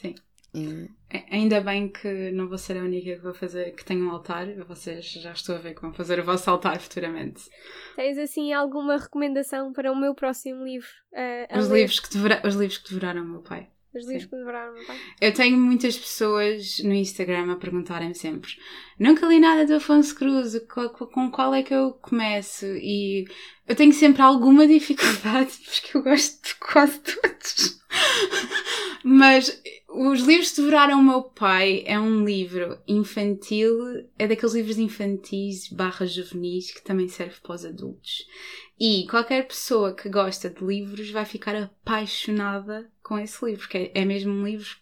sim. 0.00 0.14
Hum. 0.54 0.88
Ainda 1.30 1.60
bem 1.60 1.88
que 1.88 2.30
não 2.32 2.48
vou 2.48 2.58
ser 2.58 2.76
a 2.76 2.82
única 2.82 3.14
que 3.14 3.22
vou 3.22 3.34
fazer 3.34 3.74
que 3.74 3.84
tem 3.84 4.02
um 4.02 4.10
altar, 4.10 4.46
vocês 4.64 5.04
já 5.04 5.32
estou 5.32 5.54
a 5.56 5.58
ver 5.58 5.74
que 5.74 5.82
vão 5.82 5.92
fazer 5.92 6.18
o 6.20 6.24
vosso 6.24 6.48
altar 6.50 6.80
futuramente. 6.80 7.42
Tens 7.96 8.18
assim 8.18 8.52
alguma 8.52 8.96
recomendação 8.96 9.72
para 9.72 9.92
o 9.92 9.96
meu 9.96 10.14
próximo 10.14 10.64
livro? 10.64 10.88
Uh, 11.12 11.58
os, 11.58 11.68
livros 11.68 12.00
que 12.00 12.12
devora, 12.12 12.42
os 12.44 12.54
livros 12.54 12.78
que 12.78 12.90
devoraram 12.90 13.22
o 13.22 13.28
meu 13.28 13.42
pai. 13.42 13.68
Os 13.94 14.06
livros 14.06 14.26
que 14.26 14.36
devoraram 14.36 14.72
meu 14.72 14.84
pai. 14.86 14.96
Eu 15.20 15.34
tenho 15.34 15.58
muitas 15.58 15.98
pessoas 15.98 16.78
no 16.78 16.94
Instagram 16.94 17.52
a 17.52 17.56
perguntarem-me 17.56 18.14
sempre: 18.14 18.52
nunca 18.98 19.26
li 19.26 19.40
nada 19.40 19.66
do 19.66 19.74
Afonso 19.74 20.14
Cruz, 20.14 20.56
com 21.12 21.30
qual 21.30 21.52
é 21.54 21.62
que 21.62 21.74
eu 21.74 21.92
começo? 21.94 22.66
E 22.66 23.24
eu 23.66 23.74
tenho 23.74 23.92
sempre 23.92 24.22
alguma 24.22 24.66
dificuldade, 24.66 25.52
porque 25.66 25.96
eu 25.96 26.02
gosto 26.02 26.40
de 26.46 26.54
quase 26.56 27.00
todos. 27.00 27.80
Mas 29.02 29.60
os 29.92 30.20
livros 30.20 30.52
devoraram 30.52 31.00
o 31.00 31.02
meu 31.02 31.22
pai 31.22 31.82
é 31.84 31.98
um 31.98 32.24
livro 32.24 32.80
infantil, 32.86 34.08
é 34.16 34.26
daqueles 34.28 34.54
livros 34.54 34.78
infantis 34.78 35.68
barra 35.68 36.06
juvenis 36.06 36.70
que 36.70 36.82
também 36.82 37.08
serve 37.08 37.40
para 37.40 37.54
os 37.54 37.64
adultos. 37.64 38.24
E 38.78 39.06
qualquer 39.08 39.46
pessoa 39.46 39.94
que 39.94 40.08
gosta 40.08 40.48
de 40.48 40.64
livros 40.64 41.10
vai 41.10 41.24
ficar 41.24 41.56
apaixonada 41.56 42.90
com 43.02 43.18
esse 43.18 43.44
livro, 43.44 43.68
que 43.68 43.90
é, 43.92 44.04
mesmo 44.04 44.32
um 44.32 44.44
livro 44.44 44.76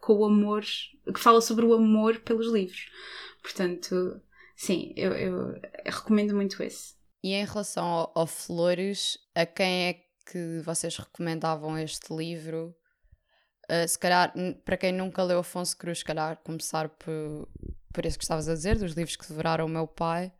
com 0.00 0.14
o 0.14 0.24
amor, 0.24 0.62
que 0.62 1.20
fala 1.20 1.40
sobre 1.40 1.64
o 1.64 1.72
amor 1.72 2.18
pelos 2.20 2.48
livros. 2.48 2.90
Portanto, 3.42 4.20
sim, 4.56 4.92
eu, 4.96 5.12
eu, 5.12 5.36
eu 5.52 5.60
recomendo 5.86 6.34
muito 6.34 6.60
esse. 6.62 6.94
E 7.22 7.34
em 7.34 7.44
relação 7.44 7.84
ao, 7.84 8.12
ao, 8.14 8.26
Flores, 8.26 9.16
a 9.34 9.46
quem 9.46 9.88
é 9.88 9.92
que 10.30 10.60
vocês 10.64 10.96
recomendavam 10.96 11.78
este 11.78 12.12
livro? 12.14 12.74
Uh, 13.70 13.86
se 13.86 13.96
calhar, 13.96 14.34
para 14.64 14.76
quem 14.76 14.90
nunca 14.90 15.22
leu 15.22 15.38
Afonso 15.38 15.76
Cruz, 15.76 15.98
se 15.98 16.04
calhar 16.04 16.36
começar 16.42 16.88
por, 16.88 17.48
por 17.92 18.04
esse 18.04 18.18
que 18.18 18.24
estavas 18.24 18.48
a 18.48 18.54
dizer, 18.54 18.76
dos 18.76 18.94
livros 18.94 19.14
que 19.14 19.28
devoraram 19.28 19.66
o 19.66 19.68
meu 19.68 19.86
pai. 19.86 20.32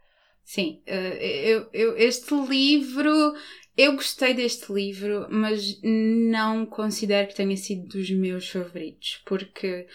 Sim, 0.42 0.82
eh, 0.84 1.48
eu, 1.48 1.68
eu, 1.72 1.96
este 1.96 2.34
livro, 2.34 3.34
eu 3.76 3.92
gostei 3.92 4.34
deste 4.34 4.72
livro, 4.72 5.28
mas 5.30 5.80
não 5.80 6.66
considero 6.66 7.28
que 7.28 7.36
tenha 7.36 7.56
sido 7.56 7.86
dos 7.86 8.10
meus 8.10 8.50
favoritos, 8.50 9.22
porque 9.24 9.86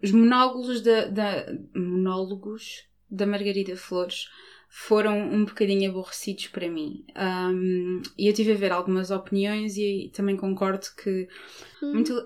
os 0.00 0.12
monólogos 0.12 0.80
da, 0.82 1.06
da 1.06 1.46
monólogos 1.74 2.84
da 3.10 3.26
Margarida 3.26 3.76
Flores 3.76 4.28
foram 4.76 5.16
um 5.16 5.44
bocadinho 5.44 5.88
aborrecidos 5.88 6.48
para 6.48 6.68
mim. 6.68 7.04
Um, 7.16 8.02
e 8.18 8.26
eu 8.26 8.34
tive 8.34 8.52
a 8.52 8.56
ver 8.56 8.72
algumas 8.72 9.12
opiniões 9.12 9.76
e 9.76 10.10
também 10.12 10.36
concordo 10.36 10.84
que 11.00 11.28
hum. 11.80 11.94
muito, 11.94 12.24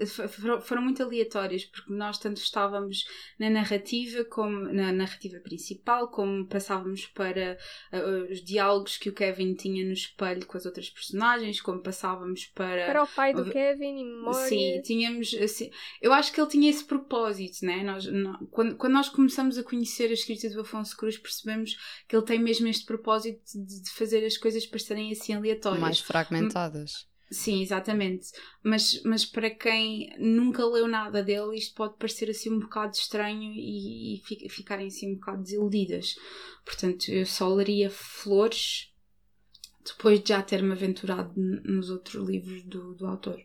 foram 0.62 0.80
muito 0.80 1.02
aleatórias, 1.02 1.66
porque 1.66 1.92
nós 1.92 2.18
tanto 2.18 2.38
estávamos 2.38 3.04
na 3.38 3.50
narrativa, 3.50 4.24
como 4.24 4.60
na 4.72 4.90
narrativa 4.90 5.38
principal, 5.40 6.08
como 6.08 6.46
passávamos 6.46 7.06
para 7.08 7.58
uh, 7.92 8.32
os 8.32 8.42
diálogos 8.42 8.96
que 8.96 9.10
o 9.10 9.14
Kevin 9.14 9.52
tinha 9.54 9.84
no 9.84 9.92
espelho 9.92 10.46
com 10.46 10.56
as 10.56 10.64
outras 10.64 10.88
personagens, 10.88 11.60
como 11.60 11.82
passávamos 11.82 12.46
para. 12.46 12.86
Para 12.86 13.02
o 13.02 13.06
pai 13.06 13.34
do 13.34 13.44
Kevin 13.44 14.00
e 14.00 14.04
memória. 14.04 14.48
Sim, 14.48 14.80
tínhamos. 14.82 15.34
Assim, 15.34 15.70
eu 16.00 16.14
acho 16.14 16.32
que 16.32 16.40
ele 16.40 16.48
tinha 16.48 16.70
esse 16.70 16.84
propósito, 16.84 17.66
né? 17.66 17.84
Nós, 17.84 18.08
quando, 18.50 18.74
quando 18.76 18.94
nós 18.94 19.10
começamos 19.10 19.58
a 19.58 19.62
conhecer 19.62 20.08
a 20.08 20.14
escrita 20.14 20.48
do 20.48 20.62
Afonso 20.62 20.96
Cruz, 20.96 21.18
percebemos 21.18 21.76
que 22.08 22.16
ele 22.16 22.24
tem 22.24 22.37
mesmo 22.38 22.68
este 22.68 22.84
propósito 22.84 23.40
de, 23.54 23.82
de 23.82 23.90
fazer 23.90 24.24
as 24.24 24.36
coisas 24.36 24.66
parecerem 24.66 25.12
assim 25.12 25.34
aleatórias. 25.34 25.80
Mais 25.80 26.00
fragmentadas. 26.00 27.06
Sim, 27.30 27.60
exatamente. 27.60 28.32
Mas, 28.62 29.02
mas 29.04 29.24
para 29.24 29.50
quem 29.50 30.10
nunca 30.18 30.64
leu 30.64 30.88
nada 30.88 31.22
dele, 31.22 31.56
isto 31.56 31.74
pode 31.74 31.96
parecer 31.98 32.30
assim 32.30 32.50
um 32.50 32.60
bocado 32.60 32.96
estranho 32.96 33.52
e, 33.54 34.14
e 34.16 34.48
ficarem 34.48 34.86
assim 34.86 35.12
um 35.12 35.14
bocado 35.16 35.42
desiludidas. 35.42 36.16
Portanto, 36.64 37.10
eu 37.10 37.26
só 37.26 37.48
leria 37.52 37.90
Flores 37.90 38.92
depois 39.84 40.20
de 40.22 40.30
já 40.30 40.42
ter-me 40.42 40.72
aventurado 40.72 41.32
nos 41.36 41.90
outros 41.90 42.26
livros 42.26 42.62
do, 42.62 42.94
do 42.94 43.06
autor. 43.06 43.40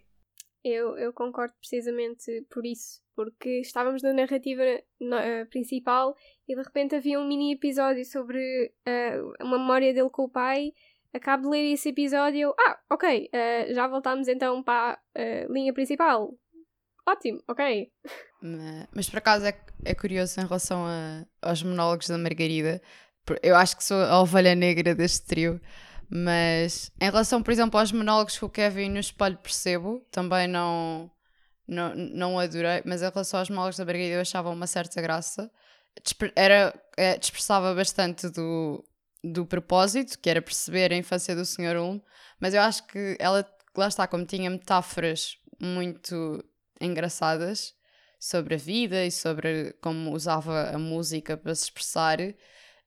Eu, 0.64 0.98
eu 0.98 1.12
concordo 1.12 1.54
precisamente 1.60 2.46
por 2.50 2.66
isso, 2.66 3.02
porque 3.16 3.60
estávamos 3.60 4.02
na 4.02 4.14
narrativa 4.14 4.64
uh, 4.64 5.46
principal 5.50 6.16
e 6.48 6.56
de 6.56 6.62
repente 6.62 6.96
havia 6.96 7.20
um 7.20 7.28
mini 7.28 7.54
episódio 7.54 8.06
sobre 8.06 8.72
uh, 8.88 9.46
uma 9.46 9.60
memória 9.60 9.94
dele 9.94 10.10
com 10.10 10.24
o 10.24 10.30
pai. 10.30 10.72
Acabo 11.14 11.44
de 11.44 11.50
ler 11.50 11.74
esse 11.74 11.90
episódio. 11.90 12.56
Ah, 12.58 12.80
ok, 12.90 13.30
uh, 13.34 13.74
já 13.74 13.88
voltámos 13.88 14.28
então 14.30 14.64
para 14.64 15.00
a 15.16 15.52
linha 15.52 15.74
principal. 15.74 16.34
Ótimo, 17.06 17.44
ok. 17.48 17.92
Mas, 18.42 18.88
mas 18.96 19.10
por 19.10 19.18
acaso 19.18 19.46
é, 19.46 19.60
é 19.84 19.94
curioso 19.94 20.40
em 20.40 20.46
relação 20.46 20.86
a, 20.86 21.26
aos 21.42 21.62
monólogos 21.62 22.08
da 22.08 22.18
Margarida. 22.18 22.82
Eu 23.42 23.56
acho 23.56 23.76
que 23.76 23.84
sou 23.84 23.98
a 23.98 24.22
ovelha 24.22 24.56
negra 24.56 24.96
deste 24.96 25.26
trio 25.26 25.60
mas 26.16 26.92
em 27.02 27.06
relação, 27.06 27.42
por 27.42 27.52
exemplo, 27.52 27.80
aos 27.80 27.92
monólogos 27.92 28.38
que 28.38 28.46
o 28.46 28.50
Kevin 28.50 28.90
no 28.90 29.00
espelho 29.00 29.36
percebo, 29.38 30.06
também 30.12 30.48
não, 30.48 31.10
não, 31.68 31.96
não 31.96 32.40
adorei, 32.40 32.84
mas 32.86 33.02
em 33.02 33.10
relação 33.10 33.40
aos 33.40 33.50
monólogos 33.50 33.78
da 33.78 33.86
Margarida 33.86 34.14
eu 34.14 34.22
achava 34.22 34.52
uma 34.52 34.68
certa 34.68 35.02
graça. 35.02 35.50
Era, 36.36 36.72
é, 36.96 37.18
dispersava 37.18 37.74
bastante 37.74 38.30
do, 38.30 38.86
do 39.24 39.44
propósito, 39.44 40.20
que 40.20 40.30
era 40.30 40.40
perceber 40.40 40.94
a 40.94 40.98
infância 40.98 41.36
do 41.36 41.44
Sr. 41.46 41.78
Ulm, 41.78 42.00
mas 42.40 42.54
eu 42.54 42.62
acho 42.62 42.86
que 42.86 43.18
ela, 43.20 43.44
lá 43.76 43.88
está, 43.88 44.06
como 44.06 44.24
tinha 44.24 44.52
metáforas 44.52 45.40
muito 45.60 46.46
engraçadas 46.80 47.74
sobre 48.20 48.54
a 48.54 48.58
vida 48.58 49.04
e 49.04 49.10
sobre 49.10 49.74
como 49.82 50.12
usava 50.14 50.70
a 50.70 50.78
música 50.78 51.36
para 51.36 51.56
se 51.56 51.64
expressar, 51.64 52.20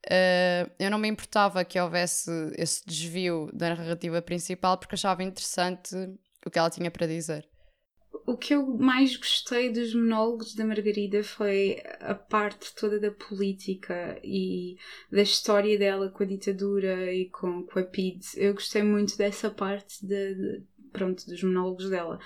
Uh, 0.05 0.71
eu 0.79 0.91
não 0.91 0.99
me 0.99 1.09
importava 1.09 1.65
que 1.65 1.81
houvesse 1.81 2.31
esse 2.57 2.87
desvio 2.87 3.51
da 3.53 3.71
narrativa 3.71 4.23
principal 4.23 4.79
porque 4.79 4.95
achava 4.95 5.25
interessante 5.25 5.97
o 6.47 6.51
que 6.51 6.59
ela 6.59 6.71
tinha 6.71 6.91
para 6.91 7.07
dizer. 7.09 7.49
O 8.25 8.37
que 8.37 8.55
eu 8.55 8.67
mais 8.79 9.17
gostei 9.17 9.71
dos 9.71 9.95
monólogos 9.95 10.55
da 10.55 10.65
Margarida 10.65 11.23
foi 11.23 11.83
a 12.01 12.15
parte 12.15 12.75
toda 12.75 12.99
da 12.99 13.11
política 13.11 14.19
e 14.23 14.77
da 15.11 15.23
história 15.23 15.79
dela 15.79 16.11
com 16.11 16.23
a 16.23 16.27
ditadura 16.27 17.13
e 17.13 17.29
com, 17.31 17.65
com 17.65 17.79
a 17.79 17.85
PID. 17.85 18.21
Eu 18.37 18.55
gostei 18.55 18.83
muito 18.83 19.17
dessa 19.17 19.51
parte 19.51 20.05
de, 20.05 20.35
de 20.35 20.65
pronto, 20.93 21.27
dos 21.27 21.43
monólogos 21.43 21.91
dela. 21.91 22.19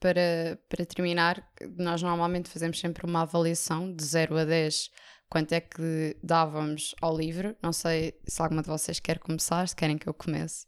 para, 0.00 0.58
para 0.68 0.86
terminar, 0.86 1.50
nós 1.76 2.02
normalmente 2.02 2.48
fazemos 2.48 2.78
sempre 2.78 3.06
uma 3.06 3.22
avaliação 3.22 3.94
de 3.94 4.04
0 4.04 4.38
a 4.38 4.44
10 4.44 4.90
quanto 5.34 5.52
é 5.52 5.60
que 5.60 6.16
dávamos 6.22 6.94
ao 7.02 7.16
livro. 7.16 7.56
Não 7.60 7.72
sei 7.72 8.14
se 8.24 8.40
alguma 8.40 8.62
de 8.62 8.68
vocês 8.68 9.00
quer 9.00 9.18
começar, 9.18 9.66
se 9.66 9.74
querem 9.74 9.98
que 9.98 10.08
eu 10.08 10.14
comece. 10.14 10.64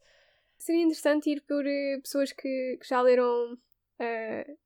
Seria 0.59 0.83
interessante 0.83 1.31
ir 1.31 1.41
por 1.43 1.65
uh, 1.65 2.03
pessoas 2.03 2.33
que, 2.33 2.77
que, 2.81 2.89
já 2.89 3.01
leram 3.01 3.53
uh, 3.53 4.59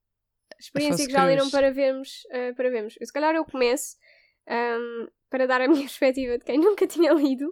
experiência 0.59 1.07
que 1.07 1.13
já 1.13 1.23
leram 1.27 1.51
para 1.51 1.71
vermos, 1.71 2.25
uh, 2.31 2.55
para 2.57 2.71
vermos. 2.71 2.95
Se 2.95 3.13
calhar 3.13 3.35
eu 3.35 3.45
começo 3.45 3.95
um, 4.49 5.09
para 5.29 5.47
dar 5.47 5.61
a 5.61 5.69
minha 5.69 5.83
perspectiva 5.83 6.39
de 6.39 6.47
quem 6.47 6.59
nunca 6.59 6.87
tinha 6.87 7.13
lido. 7.13 7.51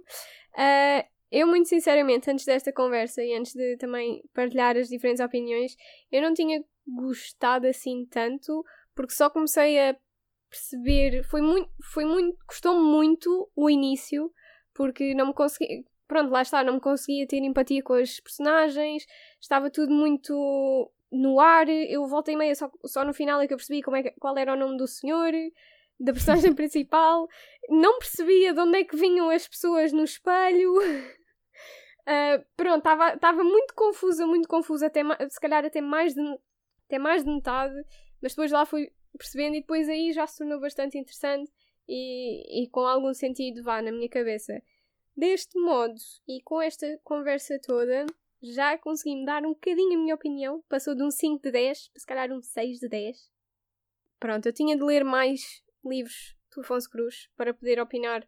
Uh, 0.55 1.07
eu, 1.30 1.46
muito 1.46 1.68
sinceramente, 1.68 2.30
antes 2.30 2.46
desta 2.46 2.72
conversa 2.72 3.22
e 3.22 3.34
antes 3.34 3.53
de 3.53 3.76
também 3.76 4.22
partilhar 4.32 4.74
as 4.74 4.88
diferentes 4.88 5.22
opiniões, 5.22 5.76
eu 6.11 6.22
não 6.22 6.32
tinha 6.32 6.64
gostado 6.86 7.66
assim 7.66 8.07
tanto, 8.07 8.64
porque 8.94 9.12
só 9.12 9.28
comecei 9.28 9.78
a 9.78 9.94
perceber. 10.49 11.22
Foi 11.24 11.40
muito. 11.40 11.70
Foi 11.92 12.05
muito 12.05 12.38
Custou-me 12.46 12.82
muito 12.82 13.51
o 13.55 13.70
início, 13.70 14.32
porque 14.74 15.14
não 15.14 15.28
me 15.28 15.34
consegui. 15.34 15.84
Pronto, 16.07 16.30
lá 16.30 16.42
está, 16.42 16.64
não 16.64 16.74
me 16.74 16.80
conseguia 16.80 17.26
ter 17.26 17.38
empatia 17.38 17.82
com 17.82 17.92
as 17.92 18.18
personagens, 18.18 19.05
estava 19.40 19.70
tudo 19.70 19.92
muito 19.92 20.90
no 21.12 21.38
ar. 21.38 21.68
Eu 21.68 22.07
voltei 22.07 22.36
meia, 22.36 22.55
só, 22.55 22.70
só 22.86 23.05
no 23.05 23.12
final 23.12 23.40
é 23.40 23.46
que 23.46 23.53
eu 23.53 23.59
percebi 23.59 23.82
como 23.82 23.96
é 23.96 24.03
que, 24.03 24.11
qual 24.12 24.36
era 24.38 24.55
o 24.55 24.57
nome 24.57 24.78
do 24.78 24.86
senhor, 24.86 25.32
da 26.01 26.12
personagem 26.12 26.53
principal. 26.57 27.28
Não 27.68 27.99
percebia 27.99 28.55
de 28.55 28.61
onde 28.61 28.78
é 28.78 28.84
que 28.84 28.96
vinham 28.96 29.28
as 29.28 29.46
pessoas 29.46 29.92
no 29.92 30.03
espelho. 30.05 30.72
Uh, 30.80 32.44
pronto, 32.57 32.86
estava 33.14 33.44
muito 33.44 33.74
confusa, 33.74 34.26
muito 34.26 34.49
confusa, 34.49 34.86
até, 34.86 35.03
se 35.28 35.38
calhar 35.38 35.64
até 35.64 35.82
mais, 35.82 36.14
de, 36.14 36.22
até 36.86 36.99
mais 36.99 37.22
de 37.22 37.30
metade, 37.30 37.74
mas 38.22 38.32
depois 38.32 38.51
lá 38.51 38.64
fui 38.64 38.90
percebendo 39.17 39.57
e 39.57 39.61
depois 39.61 39.89
aí 39.89 40.13
já 40.13 40.27
se 40.27 40.39
tornou 40.39 40.61
bastante 40.61 40.99
interessante 40.99 41.51
e, 41.89 42.65
e 42.65 42.69
com 42.69 42.81
algum 42.81 43.15
sentido 43.15 43.63
vá 43.63 43.81
na 43.81 43.91
minha 43.91 44.09
cabeça. 44.09 44.61
Deste 45.17 45.59
modo, 45.59 45.97
e 46.29 46.41
com 46.43 46.61
esta 46.63 46.99
conversa 47.03 47.59
toda, 47.61 48.07
já 48.43 48.79
consegui 48.79 49.17
me 49.17 49.27
dar 49.27 49.45
um 49.45 49.51
bocadinho 49.51 49.99
a 49.99 50.03
minha 50.03 50.15
opinião. 50.15 50.63
Passou 50.69 50.95
de 50.95 51.03
um 51.03 51.11
5 51.11 51.43
de 51.43 51.51
10 51.51 51.89
para 51.89 52.01
se 52.01 52.07
calhar 52.07 52.31
um 52.31 52.41
6 52.41 52.79
de 52.79 52.89
10. 52.89 53.31
Pronto, 54.21 54.47
eu 54.47 54.53
tinha 54.53 54.77
de 54.77 54.83
ler 54.83 55.05
mais 55.05 55.63
livros 55.85 56.37
do 56.55 56.61
Afonso 56.61 56.89
Cruz 56.91 57.29
para 57.37 57.55
poder 57.55 57.81
opinar 57.81 58.23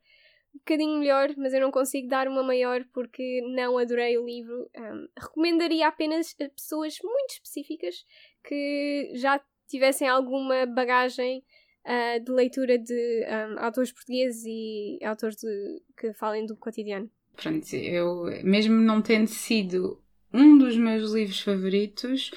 um 0.54 0.58
bocadinho 0.58 0.98
melhor, 0.98 1.32
mas 1.36 1.52
eu 1.54 1.60
não 1.60 1.70
consigo 1.70 2.08
dar 2.08 2.26
uma 2.26 2.42
maior 2.42 2.84
porque 2.92 3.40
não 3.54 3.78
adorei 3.78 4.18
o 4.18 4.24
livro. 4.24 4.68
Um, 4.76 5.08
recomendaria 5.16 5.86
apenas 5.86 6.34
a 6.40 6.48
pessoas 6.48 6.98
muito 7.02 7.34
específicas 7.34 8.04
que 8.42 9.12
já 9.14 9.40
tivessem 9.70 10.08
alguma 10.08 10.66
bagagem 10.66 11.42
uh, 11.84 12.24
de 12.24 12.30
leitura 12.30 12.78
de 12.78 13.26
um, 13.26 13.58
autores 13.58 13.92
portugueses 13.92 14.44
e 14.44 14.98
autores 15.04 15.36
de, 15.36 15.82
que 15.96 16.12
falem 16.14 16.46
do 16.46 16.56
cotidiano. 16.56 17.10
Pronto, 17.36 17.74
eu, 17.74 18.24
mesmo 18.44 18.74
não 18.74 19.00
tendo 19.00 19.28
sido 19.28 20.02
um 20.32 20.58
dos 20.58 20.76
meus 20.76 21.12
livros 21.12 21.40
favoritos, 21.40 22.30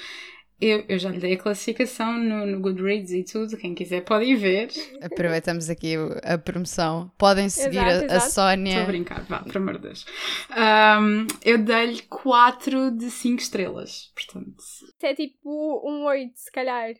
eu, 0.63 0.86
eu 0.88 0.97
já 0.97 1.09
lhe 1.09 1.19
dei 1.19 1.34
a 1.34 1.38
classificação 1.38 2.13
no, 2.13 2.45
no 2.45 2.59
Goodreads 2.61 3.11
e 3.11 3.23
tudo, 3.23 3.57
quem 3.57 3.75
quiser 3.75 4.01
pode 4.05 4.25
ir 4.25 4.36
ver. 4.36 4.69
Aproveitamos 5.01 5.69
aqui 5.69 5.95
a 6.23 6.38
promoção. 6.38 7.11
Podem 7.17 7.49
seguir 7.49 7.86
exato, 7.86 8.13
a, 8.13 8.15
a 8.15 8.19
Sónia. 8.21 8.69
Estou 8.69 8.84
a 8.84 8.88
brincar, 8.88 9.23
vá, 9.25 9.39
por 9.39 9.57
amor 9.57 9.73
de 9.73 9.88
Deus. 9.88 10.05
Um, 10.51 11.27
eu 11.43 11.57
dei-lhe 11.57 12.01
4 12.03 12.91
de 12.91 13.11
5 13.11 13.41
estrelas, 13.41 14.11
portanto. 14.15 14.55
Isso 14.57 14.95
é 15.01 15.13
tipo 15.13 15.81
um 15.86 16.05
8, 16.05 16.31
se 16.34 16.51
calhar. 16.51 16.93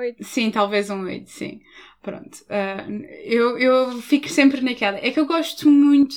8. 0.00 0.24
Sim, 0.24 0.50
talvez 0.50 0.90
um 0.90 1.02
8, 1.04 1.28
sim. 1.28 1.60
Pronto. 2.02 2.36
Uh, 2.44 3.04
eu, 3.24 3.58
eu 3.58 4.02
fico 4.02 4.28
sempre 4.28 4.60
naquela. 4.60 4.98
É 4.98 5.10
que 5.10 5.20
eu 5.20 5.26
gosto 5.26 5.70
muito 5.70 6.16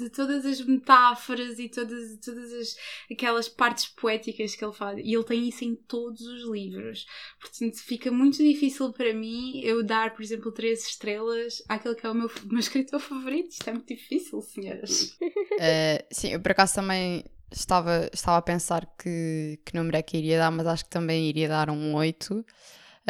de 0.00 0.08
todas 0.08 0.46
as 0.46 0.60
metáforas 0.62 1.58
e 1.58 1.68
todas, 1.68 2.16
todas 2.24 2.52
as, 2.52 2.76
aquelas 3.10 3.48
partes 3.48 3.86
poéticas 3.86 4.54
que 4.54 4.64
ele 4.64 4.72
faz. 4.72 4.98
E 4.98 5.14
ele 5.14 5.24
tem 5.24 5.48
isso 5.48 5.64
em 5.64 5.74
todos 5.74 6.22
os 6.22 6.50
livros. 6.50 7.06
Portanto, 7.38 7.76
fica 7.76 8.10
muito 8.10 8.38
difícil 8.38 8.92
para 8.92 9.12
mim 9.12 9.60
eu 9.62 9.82
dar, 9.82 10.14
por 10.14 10.22
exemplo, 10.22 10.50
três 10.50 10.86
estrelas 10.86 11.62
àquele 11.68 11.94
que 11.94 12.06
é 12.06 12.10
o 12.10 12.14
meu, 12.14 12.30
meu 12.46 12.58
escritor 12.58 12.98
favorito. 12.98 13.50
Isto 13.50 13.68
é 13.68 13.72
muito 13.72 13.88
difícil, 13.88 14.40
senhoras. 14.40 15.16
Uh, 15.20 16.02
sim, 16.10 16.32
eu 16.32 16.40
por 16.40 16.52
acaso 16.52 16.74
também 16.74 17.24
estava, 17.52 18.08
estava 18.12 18.38
a 18.38 18.42
pensar 18.42 18.86
que, 18.98 19.60
que 19.64 19.76
número 19.76 19.96
é 19.96 20.02
que 20.02 20.16
iria 20.16 20.38
dar, 20.38 20.50
mas 20.50 20.66
acho 20.66 20.84
que 20.84 20.90
também 20.90 21.28
iria 21.28 21.48
dar 21.48 21.70
um 21.70 21.94
8. 21.94 22.44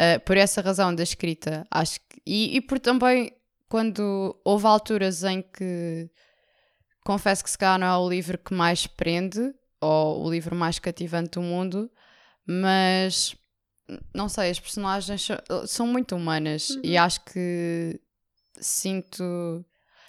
Uh, 0.01 0.15
eh, 0.15 0.19
por 0.19 0.35
essa 0.35 0.61
razão 0.61 0.93
da 0.95 1.03
escrita, 1.03 1.67
acho 1.69 1.99
que. 2.01 2.21
E, 2.25 2.57
e 2.57 2.61
por 2.61 2.79
também 2.79 3.31
quando 3.69 4.35
houve 4.43 4.65
alturas 4.65 5.23
em 5.23 5.41
que 5.41 6.09
confesso 7.05 7.43
que 7.43 7.49
se 7.49 7.57
calhar 7.57 7.79
não 7.79 7.87
é 7.87 7.97
o 7.97 8.09
livro 8.09 8.37
que 8.37 8.53
mais 8.53 8.85
prende 8.85 9.53
ou 9.79 10.25
o 10.25 10.31
livro 10.31 10.55
mais 10.55 10.77
cativante 10.77 11.31
do 11.31 11.41
mundo, 11.41 11.89
mas 12.45 13.35
não 14.13 14.29
sei, 14.29 14.49
as 14.51 14.59
personagens 14.59 15.27
são 15.67 15.87
muito 15.87 16.15
humanas 16.15 16.69
uhum. 16.71 16.81
e 16.83 16.97
acho 16.97 17.23
que 17.25 17.99
sinto 18.59 19.65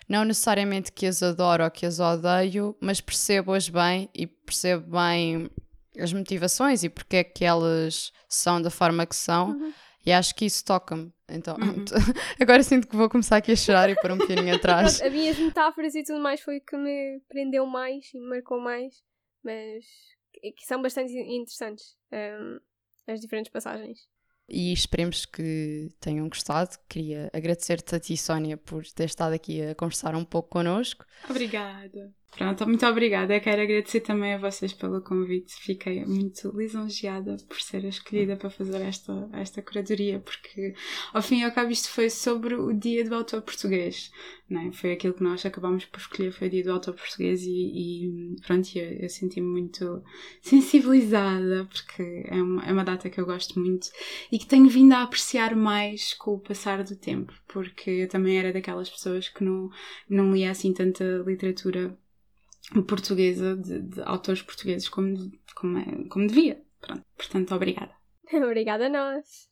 não 0.08 0.24
necessariamente 0.24 0.92
que 0.92 1.06
as 1.06 1.22
adoro 1.22 1.64
ou 1.64 1.70
que 1.70 1.86
as 1.86 1.98
odeio, 1.98 2.76
mas 2.80 3.00
percebo-as 3.00 3.68
bem 3.68 4.10
e 4.14 4.26
percebo 4.26 4.98
bem 4.98 5.50
as 5.98 6.12
motivações 6.12 6.82
e 6.82 6.88
porque 6.88 7.16
é 7.16 7.24
que 7.24 7.44
elas 7.44 8.12
são 8.28 8.60
da 8.60 8.70
forma 8.70 9.06
que 9.06 9.16
são. 9.16 9.50
Uhum. 9.50 9.72
E 10.04 10.12
acho 10.12 10.34
que 10.34 10.44
isso 10.44 10.64
toca-me. 10.64 11.12
Então, 11.28 11.56
uhum. 11.56 11.84
agora 12.40 12.62
sinto 12.62 12.88
que 12.88 12.96
vou 12.96 13.08
começar 13.08 13.36
aqui 13.36 13.52
a 13.52 13.56
chorar 13.56 13.88
e 13.88 13.94
pôr 13.94 14.10
um 14.10 14.18
pianinho 14.18 14.54
atrás. 14.56 15.00
As 15.00 15.38
metáforas 15.38 15.94
e 15.94 16.02
tudo 16.02 16.20
mais 16.20 16.40
foi 16.40 16.58
o 16.58 16.60
que 16.60 16.76
me 16.76 17.20
prendeu 17.28 17.64
mais 17.66 18.12
e 18.12 18.18
me 18.18 18.28
marcou 18.28 18.60
mais, 18.60 18.94
mas 19.44 19.84
que 20.32 20.66
são 20.66 20.82
bastante 20.82 21.12
interessantes 21.12 21.96
um, 22.12 22.58
as 23.06 23.20
diferentes 23.20 23.52
passagens. 23.52 24.00
E 24.48 24.72
esperemos 24.72 25.24
que 25.24 25.88
tenham 26.00 26.28
gostado. 26.28 26.76
Queria 26.88 27.30
agradecer-te 27.32 27.94
a 27.94 28.00
ti, 28.00 28.16
Sónia, 28.16 28.56
por 28.56 28.84
ter 28.84 29.04
estado 29.04 29.34
aqui 29.34 29.62
a 29.62 29.74
conversar 29.74 30.16
um 30.16 30.24
pouco 30.24 30.48
connosco. 30.48 31.06
Obrigada. 31.30 32.12
Pronto, 32.34 32.66
muito 32.66 32.86
obrigada. 32.86 33.38
Quero 33.40 33.60
agradecer 33.60 34.00
também 34.00 34.32
a 34.32 34.38
vocês 34.38 34.72
pelo 34.72 35.02
convite. 35.02 35.54
Fiquei 35.54 36.02
muito 36.06 36.50
lisonjeada 36.56 37.36
por 37.46 37.60
ser 37.60 37.84
escolhida 37.84 38.36
para 38.36 38.48
fazer 38.48 38.80
esta, 38.80 39.28
esta 39.34 39.60
curadoria, 39.60 40.18
porque 40.18 40.74
ao 41.12 41.20
fim 41.20 41.40
e 41.40 41.44
ao 41.44 41.52
cabo 41.52 41.70
isto 41.70 41.90
foi 41.90 42.08
sobre 42.08 42.54
o 42.54 42.72
Dia 42.72 43.04
do 43.04 43.14
Autor 43.14 43.42
Português. 43.42 44.10
Não 44.48 44.62
é? 44.62 44.72
Foi 44.72 44.92
aquilo 44.92 45.12
que 45.12 45.22
nós 45.22 45.44
acabámos 45.44 45.84
por 45.84 46.00
escolher, 46.00 46.32
foi 46.32 46.48
o 46.48 46.50
Dia 46.50 46.64
do 46.64 46.72
Autor 46.72 46.94
Português 46.94 47.42
e, 47.42 47.50
e 47.50 48.36
pronto, 48.46 48.66
eu, 48.76 48.92
eu 48.92 49.08
senti-me 49.10 49.46
muito 49.46 50.02
sensibilizada, 50.40 51.66
porque 51.66 52.24
é 52.26 52.42
uma, 52.42 52.64
é 52.64 52.72
uma 52.72 52.84
data 52.84 53.10
que 53.10 53.20
eu 53.20 53.26
gosto 53.26 53.60
muito 53.60 53.88
e 54.30 54.38
que 54.38 54.46
tenho 54.46 54.68
vindo 54.70 54.94
a 54.94 55.02
apreciar 55.02 55.54
mais 55.54 56.14
com 56.14 56.34
o 56.34 56.40
passar 56.40 56.82
do 56.82 56.96
tempo, 56.96 57.32
porque 57.46 57.90
eu 57.90 58.08
também 58.08 58.38
era 58.38 58.52
daquelas 58.52 58.88
pessoas 58.88 59.28
que 59.28 59.44
não, 59.44 59.68
não 60.08 60.32
lia 60.32 60.50
assim 60.50 60.72
tanta 60.72 61.04
literatura 61.26 61.96
portuguesa, 62.86 63.56
de, 63.56 63.80
de 63.80 64.00
autores 64.02 64.42
portugueses, 64.42 64.88
como, 64.88 65.30
como, 65.54 65.78
é, 65.78 66.08
como 66.08 66.26
devia. 66.26 66.62
Pronto. 66.80 67.04
Portanto, 67.16 67.54
obrigada. 67.54 67.92
obrigada 68.32 68.86
a 68.86 68.88
nós. 68.88 69.48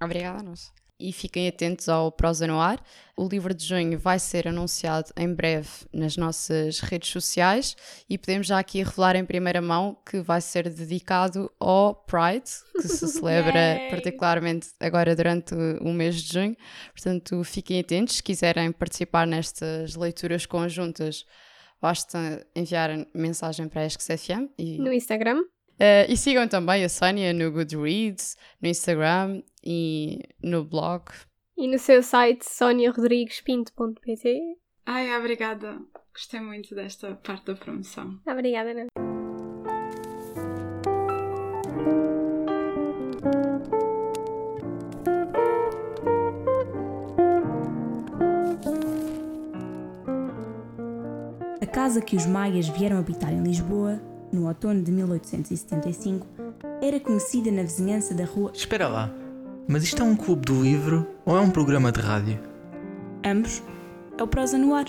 Obrigada 0.00 0.40
a 0.40 0.42
nós. 0.42 0.72
E 0.98 1.12
fiquem 1.12 1.48
atentos 1.48 1.88
ao 1.88 2.12
Prosa 2.12 2.46
no 2.46 2.60
Ar. 2.60 2.80
O 3.16 3.26
livro 3.26 3.52
de 3.52 3.64
junho 3.64 3.98
vai 3.98 4.18
ser 4.18 4.46
anunciado 4.46 5.10
em 5.16 5.32
breve 5.32 5.68
nas 5.92 6.16
nossas 6.16 6.78
redes 6.78 7.10
sociais 7.10 7.76
e 8.08 8.16
podemos 8.16 8.46
já 8.46 8.60
aqui 8.60 8.80
revelar 8.82 9.16
em 9.16 9.24
primeira 9.24 9.60
mão 9.60 9.98
que 10.08 10.20
vai 10.20 10.40
ser 10.40 10.68
dedicado 10.70 11.50
ao 11.58 11.94
Pride, 11.94 12.50
que 12.80 12.88
se 12.88 13.06
celebra 13.10 13.88
particularmente 13.90 14.68
agora 14.78 15.16
durante 15.16 15.52
o 15.80 15.92
mês 15.92 16.22
de 16.22 16.32
junho. 16.32 16.56
Portanto, 16.92 17.42
fiquem 17.42 17.80
atentos 17.80 18.16
se 18.16 18.22
quiserem 18.22 18.70
participar 18.70 19.26
nestas 19.26 19.96
leituras 19.96 20.46
conjuntas 20.46 21.26
basta 21.80 22.46
enviar 22.54 23.06
mensagem 23.14 23.68
para 23.68 23.82
a 23.82 23.86
ESCFM. 23.86 24.48
E, 24.58 24.78
no 24.78 24.92
Instagram. 24.92 25.42
Uh, 25.74 26.06
e 26.08 26.16
sigam 26.16 26.46
também 26.46 26.84
a 26.84 26.88
Sónia 26.88 27.32
no 27.32 27.50
Goodreads, 27.50 28.36
no 28.60 28.68
Instagram 28.68 29.42
e 29.64 30.20
no 30.42 30.64
blog. 30.64 31.04
E 31.56 31.66
no 31.68 31.78
seu 31.78 32.02
site 32.02 32.44
soniarodriguespinto.pt. 32.44 34.40
Ai, 34.86 35.16
obrigada. 35.18 35.80
Gostei 36.12 36.40
muito 36.40 36.74
desta 36.74 37.14
parte 37.16 37.46
da 37.46 37.54
promoção. 37.54 38.20
Obrigada, 38.26 38.70
Ana. 38.70 38.86
Casa 51.84 52.00
que 52.00 52.16
os 52.16 52.24
maias 52.24 52.66
vieram 52.66 52.96
habitar 52.96 53.30
em 53.30 53.42
Lisboa 53.42 54.00
no 54.32 54.48
outono 54.48 54.82
de 54.82 54.90
1875, 54.90 56.26
era 56.80 56.98
conhecida 56.98 57.52
na 57.52 57.62
vizinhança 57.62 58.14
da 58.14 58.24
rua. 58.24 58.52
Espera 58.54 58.88
lá, 58.88 59.12
mas 59.68 59.84
isto 59.84 60.00
é 60.00 60.04
um 60.04 60.16
clube 60.16 60.46
do 60.46 60.62
livro 60.62 61.06
ou 61.26 61.36
é 61.36 61.40
um 61.42 61.50
programa 61.50 61.92
de 61.92 62.00
rádio? 62.00 62.40
Ambos. 63.22 63.62
É 64.16 64.22
o 64.22 64.26
Prosa 64.26 64.56
no 64.56 64.74
Ar. 64.74 64.86